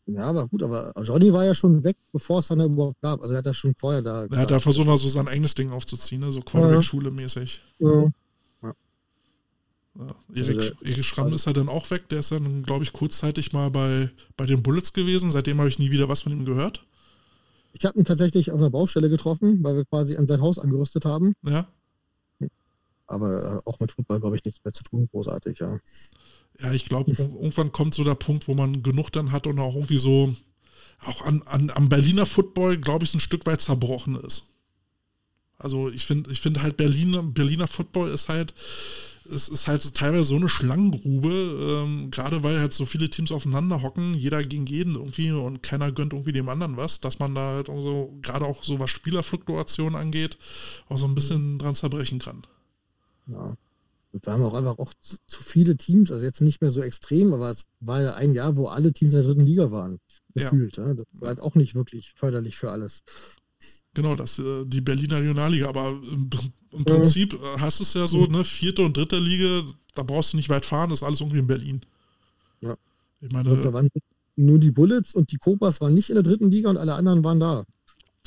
[0.07, 3.21] Ja, aber gut, aber Johnny war ja schon weg, bevor es dann überhaupt gab.
[3.21, 4.25] Also er hat ja schon vorher da.
[4.27, 6.33] Er hat da versucht, mal so sein eigenes Ding aufzuziehen, ne?
[6.33, 7.63] so Quarterback-Schule mäßig.
[7.79, 8.09] ja.
[8.63, 10.15] Ja.
[10.35, 12.09] Also Erik, Erik Schramm ist ja dann auch weg.
[12.09, 15.31] Der ist dann, glaube ich, kurzzeitig mal bei, bei den Bullets gewesen.
[15.31, 16.85] Seitdem habe ich nie wieder was von ihm gehört.
[17.73, 21.05] Ich habe ihn tatsächlich auf einer Baustelle getroffen, weil wir quasi an sein Haus angerüstet
[21.05, 21.35] haben.
[21.47, 21.69] Ja,
[23.07, 25.79] Aber äh, auch mit Football, glaube ich, nichts mehr zu tun, großartig, ja.
[26.61, 29.75] ja ich glaube, irgendwann kommt so der Punkt, wo man genug dann hat und auch
[29.75, 30.35] irgendwie so,
[31.05, 34.45] auch an, an, am Berliner Football, glaube ich, ein Stück weit zerbrochen ist.
[35.59, 38.55] Also ich finde ich finde halt Berliner, Berliner Football ist halt,
[39.31, 43.82] es ist halt teilweise so eine Schlangengrube, ähm, gerade weil halt so viele Teams aufeinander
[43.82, 47.55] hocken, jeder gegen jeden irgendwie und keiner gönnt irgendwie dem anderen was, dass man da
[47.55, 50.39] halt auch so, gerade auch so was Spielerfluktuation angeht,
[50.89, 52.43] auch so ein bisschen dran zerbrechen kann.
[53.27, 53.57] Ja.
[54.12, 57.32] Und wir haben auch einfach auch zu, viele Teams, also jetzt nicht mehr so extrem,
[57.32, 60.01] aber es war ja ein Jahr, wo alle Teams in der dritten Liga waren.
[60.35, 60.77] Gefühlt.
[60.77, 60.89] Ja.
[60.89, 60.94] Ja.
[60.94, 63.05] Das war halt auch nicht wirklich förderlich für alles.
[63.94, 66.28] Genau, das äh, die Berliner Regionalliga, aber im,
[66.73, 69.63] im Prinzip äh, hast du es ja so, ne, vierte und dritte Liga,
[69.95, 71.81] da brauchst du nicht weit fahren, das ist alles irgendwie in Berlin.
[72.61, 72.77] Ja.
[73.21, 73.89] Ich meine, und da waren
[74.37, 77.23] nur die Bullets und die Cobras waren nicht in der dritten Liga und alle anderen
[77.25, 77.65] waren da.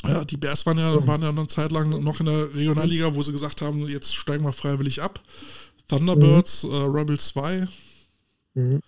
[0.04, 3.22] Ja, die Bears waren ja, waren ja eine Zeit lang noch in der Regionalliga, wo
[3.24, 5.22] sie gesagt haben, jetzt steigen wir freiwillig ab.
[5.88, 6.72] Thunderbirds, mhm.
[6.72, 7.68] äh, Rebel 2.
[8.54, 8.82] Mhm.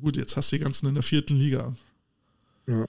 [0.00, 1.74] Gut, jetzt hast du die ganzen in der vierten Liga.
[2.66, 2.86] Ja.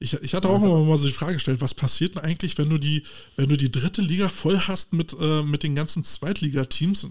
[0.00, 2.70] Ich, ich hatte auch immer mal so die Frage gestellt, was passiert denn eigentlich, wenn
[2.70, 3.02] du die,
[3.36, 7.08] wenn du die dritte Liga voll hast mit, äh, mit den ganzen Zweitligateams,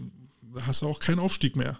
[0.55, 1.80] da hast du auch keinen Aufstieg mehr.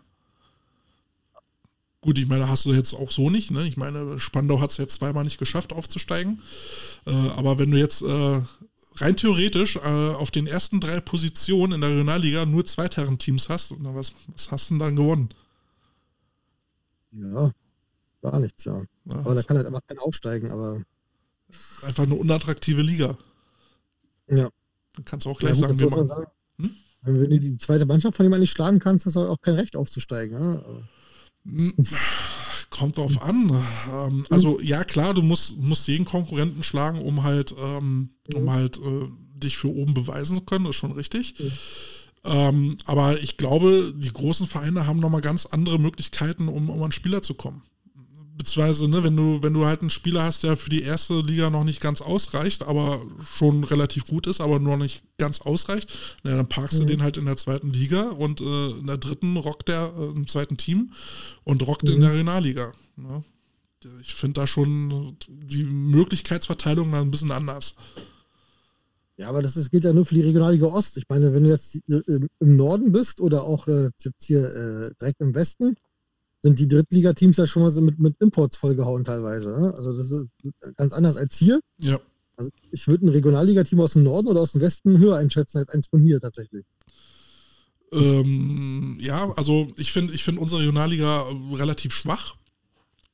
[2.02, 3.66] Gut, ich meine, hast du jetzt auch so nicht, ne?
[3.66, 6.42] Ich meine, Spandau hat es jetzt zweimal nicht geschafft, aufzusteigen.
[7.06, 8.42] Äh, aber wenn du jetzt äh,
[8.98, 14.14] rein theoretisch äh, auf den ersten drei Positionen in der Regionalliga nur Zweitherren-Teams hast, was,
[14.28, 15.30] was hast du denn dann gewonnen?
[17.12, 17.52] Ja,
[18.22, 18.80] gar nichts, ja.
[19.06, 20.82] ja aber da kann halt einfach kein aufsteigen, aber
[21.84, 23.18] einfach eine unattraktive Liga.
[24.30, 24.50] Ja.
[24.96, 26.08] Dann kannst du auch gleich ja, gut, sagen, wir machen.
[26.08, 26.72] Sagen, hm?
[27.02, 29.76] Wenn du die zweite Mannschaft von jemandem nicht schlagen kannst, hast du auch kein Recht
[29.76, 30.34] aufzusteigen.
[30.38, 30.64] Ja?
[31.46, 31.74] Hm,
[32.70, 33.64] kommt drauf an.
[33.92, 38.52] Ähm, also ja klar, du musst, musst jeden Konkurrenten schlagen, um halt, ähm, um mhm.
[38.52, 41.40] halt äh, dich für oben beweisen zu können, das ist schon richtig.
[41.40, 41.52] Mhm.
[42.26, 46.92] Ähm, aber ich glaube, die großen Vereine haben nochmal ganz andere Möglichkeiten, um, um an
[46.92, 47.62] Spieler zu kommen
[48.38, 51.50] beziehungsweise, ne, wenn du, wenn du halt einen Spieler hast, der für die erste Liga
[51.50, 53.02] noch nicht ganz ausreicht, aber
[53.36, 55.92] schon relativ gut ist, aber nur nicht ganz ausreicht,
[56.24, 56.84] na, dann parkst mhm.
[56.84, 60.10] du den halt in der zweiten Liga und äh, in der dritten rockt der äh,
[60.12, 60.92] im zweiten Team
[61.44, 61.94] und rockt mhm.
[61.94, 62.74] in der Regionalliga.
[62.96, 63.24] Ne?
[64.02, 67.76] Ich finde da schon die Möglichkeitsverteilung dann ein bisschen anders.
[69.18, 70.98] Ja, aber das ist, gilt ja nur für die Regionalliga Ost.
[70.98, 72.02] Ich meine, wenn du jetzt äh,
[72.40, 75.76] im Norden bist oder auch äh, jetzt hier äh, direkt im Westen,
[76.42, 79.50] sind die Drittligateams ja schon mal so mit, mit Imports vollgehauen teilweise.
[79.50, 79.74] Ne?
[79.76, 80.30] Also das ist
[80.78, 81.60] ganz anders als hier.
[81.80, 82.00] Ja.
[82.38, 85.70] Also ich würde ein Regionalligateam aus dem Norden oder aus dem Westen höher einschätzen als
[85.70, 86.66] eins von hier tatsächlich.
[87.92, 92.36] Ähm, ja, also ich finde ich find unsere Regionalliga relativ schwach.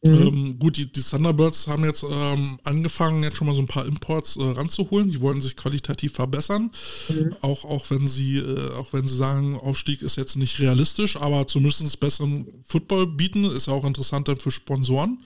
[0.04, 0.28] Mhm.
[0.28, 3.86] Ähm, gut, die, die Thunderbirds haben jetzt ähm, angefangen, jetzt schon mal so ein paar
[3.86, 5.10] Imports äh, ranzuholen.
[5.10, 6.72] Die wollen sich qualitativ verbessern.
[7.08, 7.36] Mhm.
[7.42, 11.48] Auch, auch wenn sie, äh, auch wenn sie sagen, Aufstieg ist jetzt nicht realistisch, aber
[11.48, 15.20] zumindest besseren Football bieten, ist auch interessant dann für Sponsoren.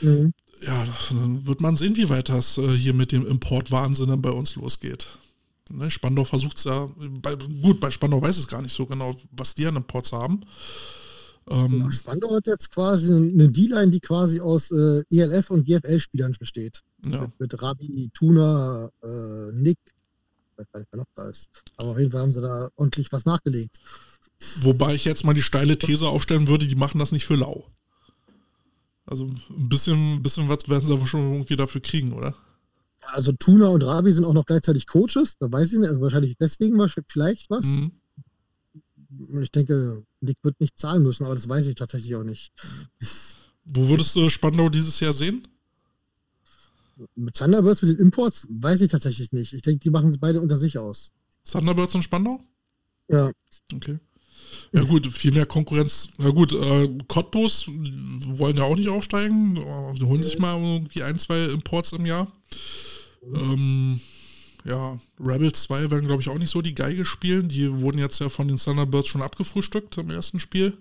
[0.00, 0.32] Mhm.
[0.64, 4.30] Ja, dann wird man sehen, wie weit das äh, hier mit dem Importwahnsinn dann bei
[4.30, 5.08] uns losgeht.
[5.68, 6.88] Ne, Spandau versucht es ja,
[7.20, 10.42] bei, gut, bei Spandau weiß es gar nicht so genau, was die an Imports haben.
[11.50, 16.34] Ähm, ja, Spandau hat jetzt quasi eine D-Line, die quasi aus äh, ELF und GFL-Spielern
[16.38, 16.80] besteht.
[17.06, 17.22] Ja.
[17.22, 21.50] Mit, mit, Rabi, Tuna, äh, Nick, ich weiß gar nicht, wer noch da ist.
[21.76, 23.80] Aber auf jeden Fall haben sie da ordentlich was nachgelegt.
[24.60, 27.66] Wobei ich jetzt mal die steile These aufstellen würde, die machen das nicht für lau.
[29.06, 32.34] Also ein bisschen, ein bisschen was werden sie aber schon irgendwie dafür kriegen, oder?
[33.00, 36.36] Also Tuna und Rabi sind auch noch gleichzeitig Coaches, da weiß ich nicht, also wahrscheinlich
[36.38, 37.64] deswegen vielleicht was.
[37.64, 37.92] Mhm.
[39.42, 42.52] Ich denke, Nick wird nicht zahlen müssen, aber das weiß ich tatsächlich auch nicht.
[43.64, 45.46] Wo würdest du Spandau dieses Jahr sehen?
[47.14, 49.52] Mit Thunderbirds mit den Imports weiß ich tatsächlich nicht.
[49.52, 51.12] Ich denke, die machen es beide unter sich aus.
[51.44, 52.40] Thunderbirds und Spandau?
[53.08, 53.30] Ja.
[53.74, 53.98] Okay.
[54.72, 56.08] Ja gut, viel mehr Konkurrenz.
[56.18, 59.56] Na gut, äh, Cottbus wollen ja auch nicht aufsteigen.
[59.96, 62.30] Die holen sich mal irgendwie ein, zwei Imports im Jahr.
[63.22, 64.00] Ähm,
[64.64, 67.48] ja, Rebels 2 werden, glaube ich, auch nicht so die Geige spielen.
[67.48, 70.76] Die wurden jetzt ja von den Thunderbirds schon abgefrühstückt im ersten Spiel.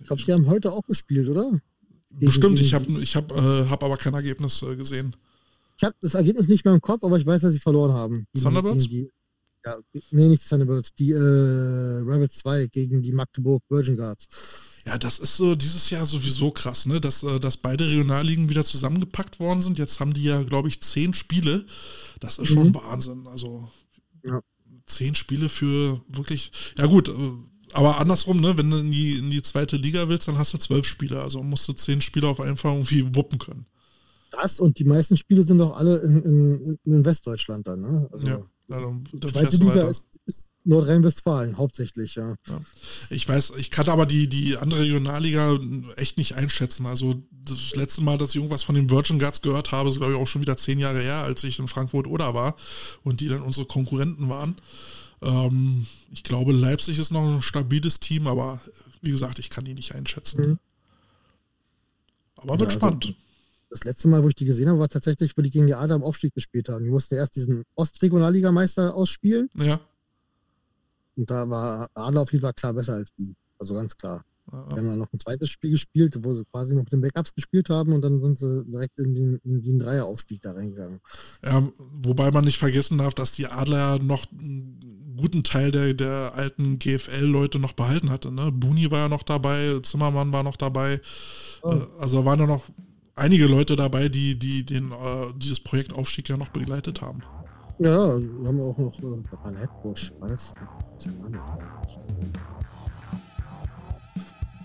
[0.00, 1.60] Ich glaube, die haben heute auch gespielt, oder?
[2.10, 5.16] Bestimmt, ich habe ich hab, äh, hab aber kein Ergebnis äh, gesehen.
[5.76, 8.24] Ich habe das Ergebnis nicht mehr im Kopf, aber ich weiß, dass sie verloren haben.
[8.40, 8.84] Thunderbirds?
[8.84, 9.10] Die,
[9.64, 9.76] ja,
[10.10, 14.28] nee, nicht die Thunderbirds, die äh, Rebels 2 gegen die Magdeburg Virgin Guards.
[14.86, 17.00] Ja, das ist so dieses Jahr sowieso krass, ne?
[17.00, 19.78] Dass, äh, dass beide Regionalligen wieder zusammengepackt worden sind.
[19.78, 21.64] Jetzt haben die ja, glaube ich, zehn Spiele.
[22.20, 22.74] Das ist schon mhm.
[22.74, 23.26] Wahnsinn.
[23.26, 23.70] Also
[24.24, 24.40] ja.
[24.86, 26.52] zehn Spiele für wirklich.
[26.76, 27.12] Ja gut, äh,
[27.72, 28.58] aber andersrum, ne?
[28.58, 31.22] Wenn du in die, in die zweite Liga willst, dann hast du zwölf Spiele.
[31.22, 33.66] Also musst du zehn Spiele auf einfach irgendwie wuppen können.
[34.30, 38.08] Das und die meisten Spiele sind doch alle in, in, in Westdeutschland dann, ne?
[38.12, 42.34] Also ja, dann, dann zweite Liga ist, ist Nordrhein-Westfalen hauptsächlich, ja.
[42.48, 42.60] ja.
[43.10, 45.58] Ich weiß, ich kann aber die, die andere Regionalliga
[45.96, 46.86] echt nicht einschätzen.
[46.86, 50.14] Also das letzte Mal, dass ich irgendwas von den Virgin Guards gehört habe, ist glaube
[50.14, 52.56] ich auch schon wieder zehn Jahre her, als ich in Frankfurt oder war
[53.02, 54.56] und die dann unsere Konkurrenten waren.
[55.22, 58.60] Ähm, ich glaube, Leipzig ist noch ein stabiles Team, aber
[59.02, 60.48] wie gesagt, ich kann die nicht einschätzen.
[60.48, 60.58] Mhm.
[62.36, 63.14] Aber wird Ja, also- spannend.
[63.70, 65.96] Das letzte Mal, wo ich die gesehen habe, war tatsächlich, wo die gegen die Adler
[65.96, 66.84] im Aufstieg gespielt haben.
[66.84, 69.80] Die mussten erst diesen Ostregionalligameister ausspielen Ja.
[71.16, 73.34] Und da war Adler auf jeden Fall klar besser als die.
[73.58, 74.24] Also ganz klar.
[74.52, 74.58] Ja.
[74.58, 77.70] haben dann noch ein zweites Spiel gespielt, wo sie quasi noch mit den Backups gespielt
[77.70, 81.00] haben und dann sind sie direkt in den, in den Dreieraufstieg da reingegangen.
[81.42, 81.66] Ja,
[82.02, 86.78] wobei man nicht vergessen darf, dass die Adler noch einen guten Teil der, der alten
[86.78, 88.30] GFL-Leute noch behalten hatte.
[88.30, 88.52] Ne?
[88.52, 91.00] Buni war ja noch dabei, Zimmermann war noch dabei.
[91.62, 91.72] Oh.
[91.72, 92.64] Äh, Also waren ja noch
[93.14, 97.22] einige Leute dabei, die, die den, äh, dieses Projekt Aufstieg ja noch begleitet haben.
[97.78, 100.54] Ja, wir haben auch noch, äh, da war ein Headcoach, war das?
[100.98, 101.42] Das eigentlich?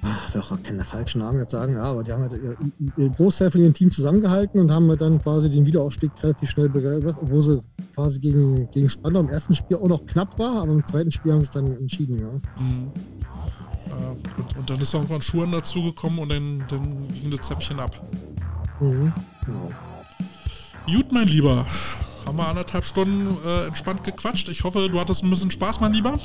[0.03, 2.56] Ah, ich will auch keinen falschen Namen jetzt sagen, ja, aber die haben halt ihr,
[2.98, 6.69] ihr Großteil von ihrem Team zusammengehalten und haben halt dann quasi den Wiederaufstieg relativ schnell
[6.69, 7.61] begleitet, obwohl sie
[7.95, 11.34] quasi gegen, gegen Spandau im ersten Spiel auch noch knapp war, aber im zweiten Spiel
[11.34, 12.31] haben sie es dann entschieden, ja.
[12.64, 12.94] Mhm.
[13.88, 17.99] Äh, und, und dann ist irgendwann Schuhen dazugekommen und dann, dann ging das Zäpfchen ab.
[18.80, 19.11] Mhm,
[19.45, 19.72] genau.
[20.86, 21.65] Gut, mein Lieber.
[22.30, 24.50] Haben wir anderthalb Stunden äh, entspannt gequatscht.
[24.50, 26.20] Ich hoffe, du hattest ein bisschen Spaß, mein Lieber.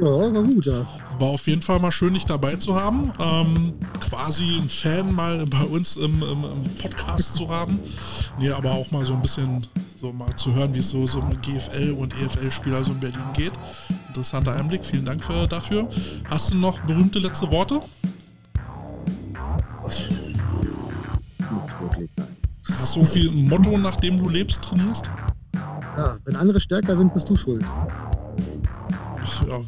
[0.00, 0.88] Ja, war gut, ja.
[1.20, 3.12] War auf jeden Fall mal schön, dich dabei zu haben.
[3.20, 7.78] Ähm, quasi ein Fan mal bei uns im, im, im Podcast zu haben.
[8.40, 9.64] Nee, aber auch mal so ein bisschen
[10.00, 13.22] so mal zu hören, wie es so, so mit GFL und EFL-Spieler so in Berlin
[13.32, 13.52] geht.
[14.08, 15.88] Interessanter Einblick, vielen Dank für, dafür.
[16.28, 17.80] Hast du noch berühmte letzte Worte?
[19.84, 22.36] Nicht wirklich, nein.
[22.68, 25.10] Hast du irgendwie ein Motto, nach dem du lebst, trainierst?
[25.96, 27.64] Ja, wenn andere stärker sind, bist du schuld.
[29.48, 29.60] Ja,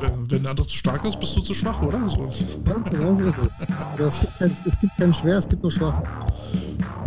[0.00, 2.08] wenn, wenn der andere zu stark ist, bist du zu schwach, oder?
[2.08, 2.28] So.
[2.66, 3.68] Ja, genau so ist es.
[3.98, 6.02] Es gibt, kein, es gibt kein Schwer, es gibt nur Schwach.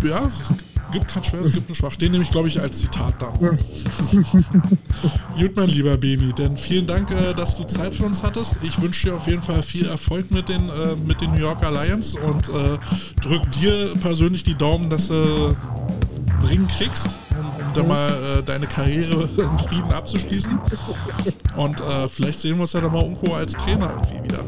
[0.03, 0.51] Ja, es
[0.91, 1.95] gibt kein Schwer, es gibt nur schwach.
[1.95, 3.33] Den nehme ich, glaube ich, als Zitat dann.
[5.37, 8.57] Gut, mein lieber Bemi, denn vielen Dank, äh, dass du Zeit für uns hattest.
[8.63, 11.71] Ich wünsche dir auf jeden Fall viel Erfolg mit den, äh, mit den New Yorker
[11.71, 12.77] Lions und äh,
[13.21, 17.09] drück dir persönlich die Daumen, dass du einen Ring kriegst,
[17.73, 20.59] dann mal äh, deine Karriere in Frieden abzuschließen.
[21.55, 24.43] Und äh, vielleicht sehen wir uns ja dann mal irgendwo als Trainer irgendwie wieder.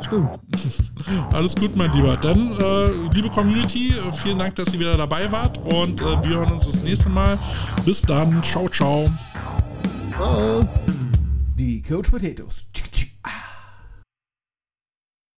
[0.00, 0.38] Stimmt.
[1.32, 2.16] Alles gut, mein Lieber.
[2.16, 6.36] Dann, äh, liebe Community, äh, vielen Dank, dass ihr wieder dabei wart und äh, wir
[6.38, 7.38] hören uns das nächste Mal.
[7.84, 8.42] Bis dann.
[8.42, 9.10] Ciao, ciao.
[10.16, 10.68] Ciao.
[11.56, 12.66] Die Coach Potatoes.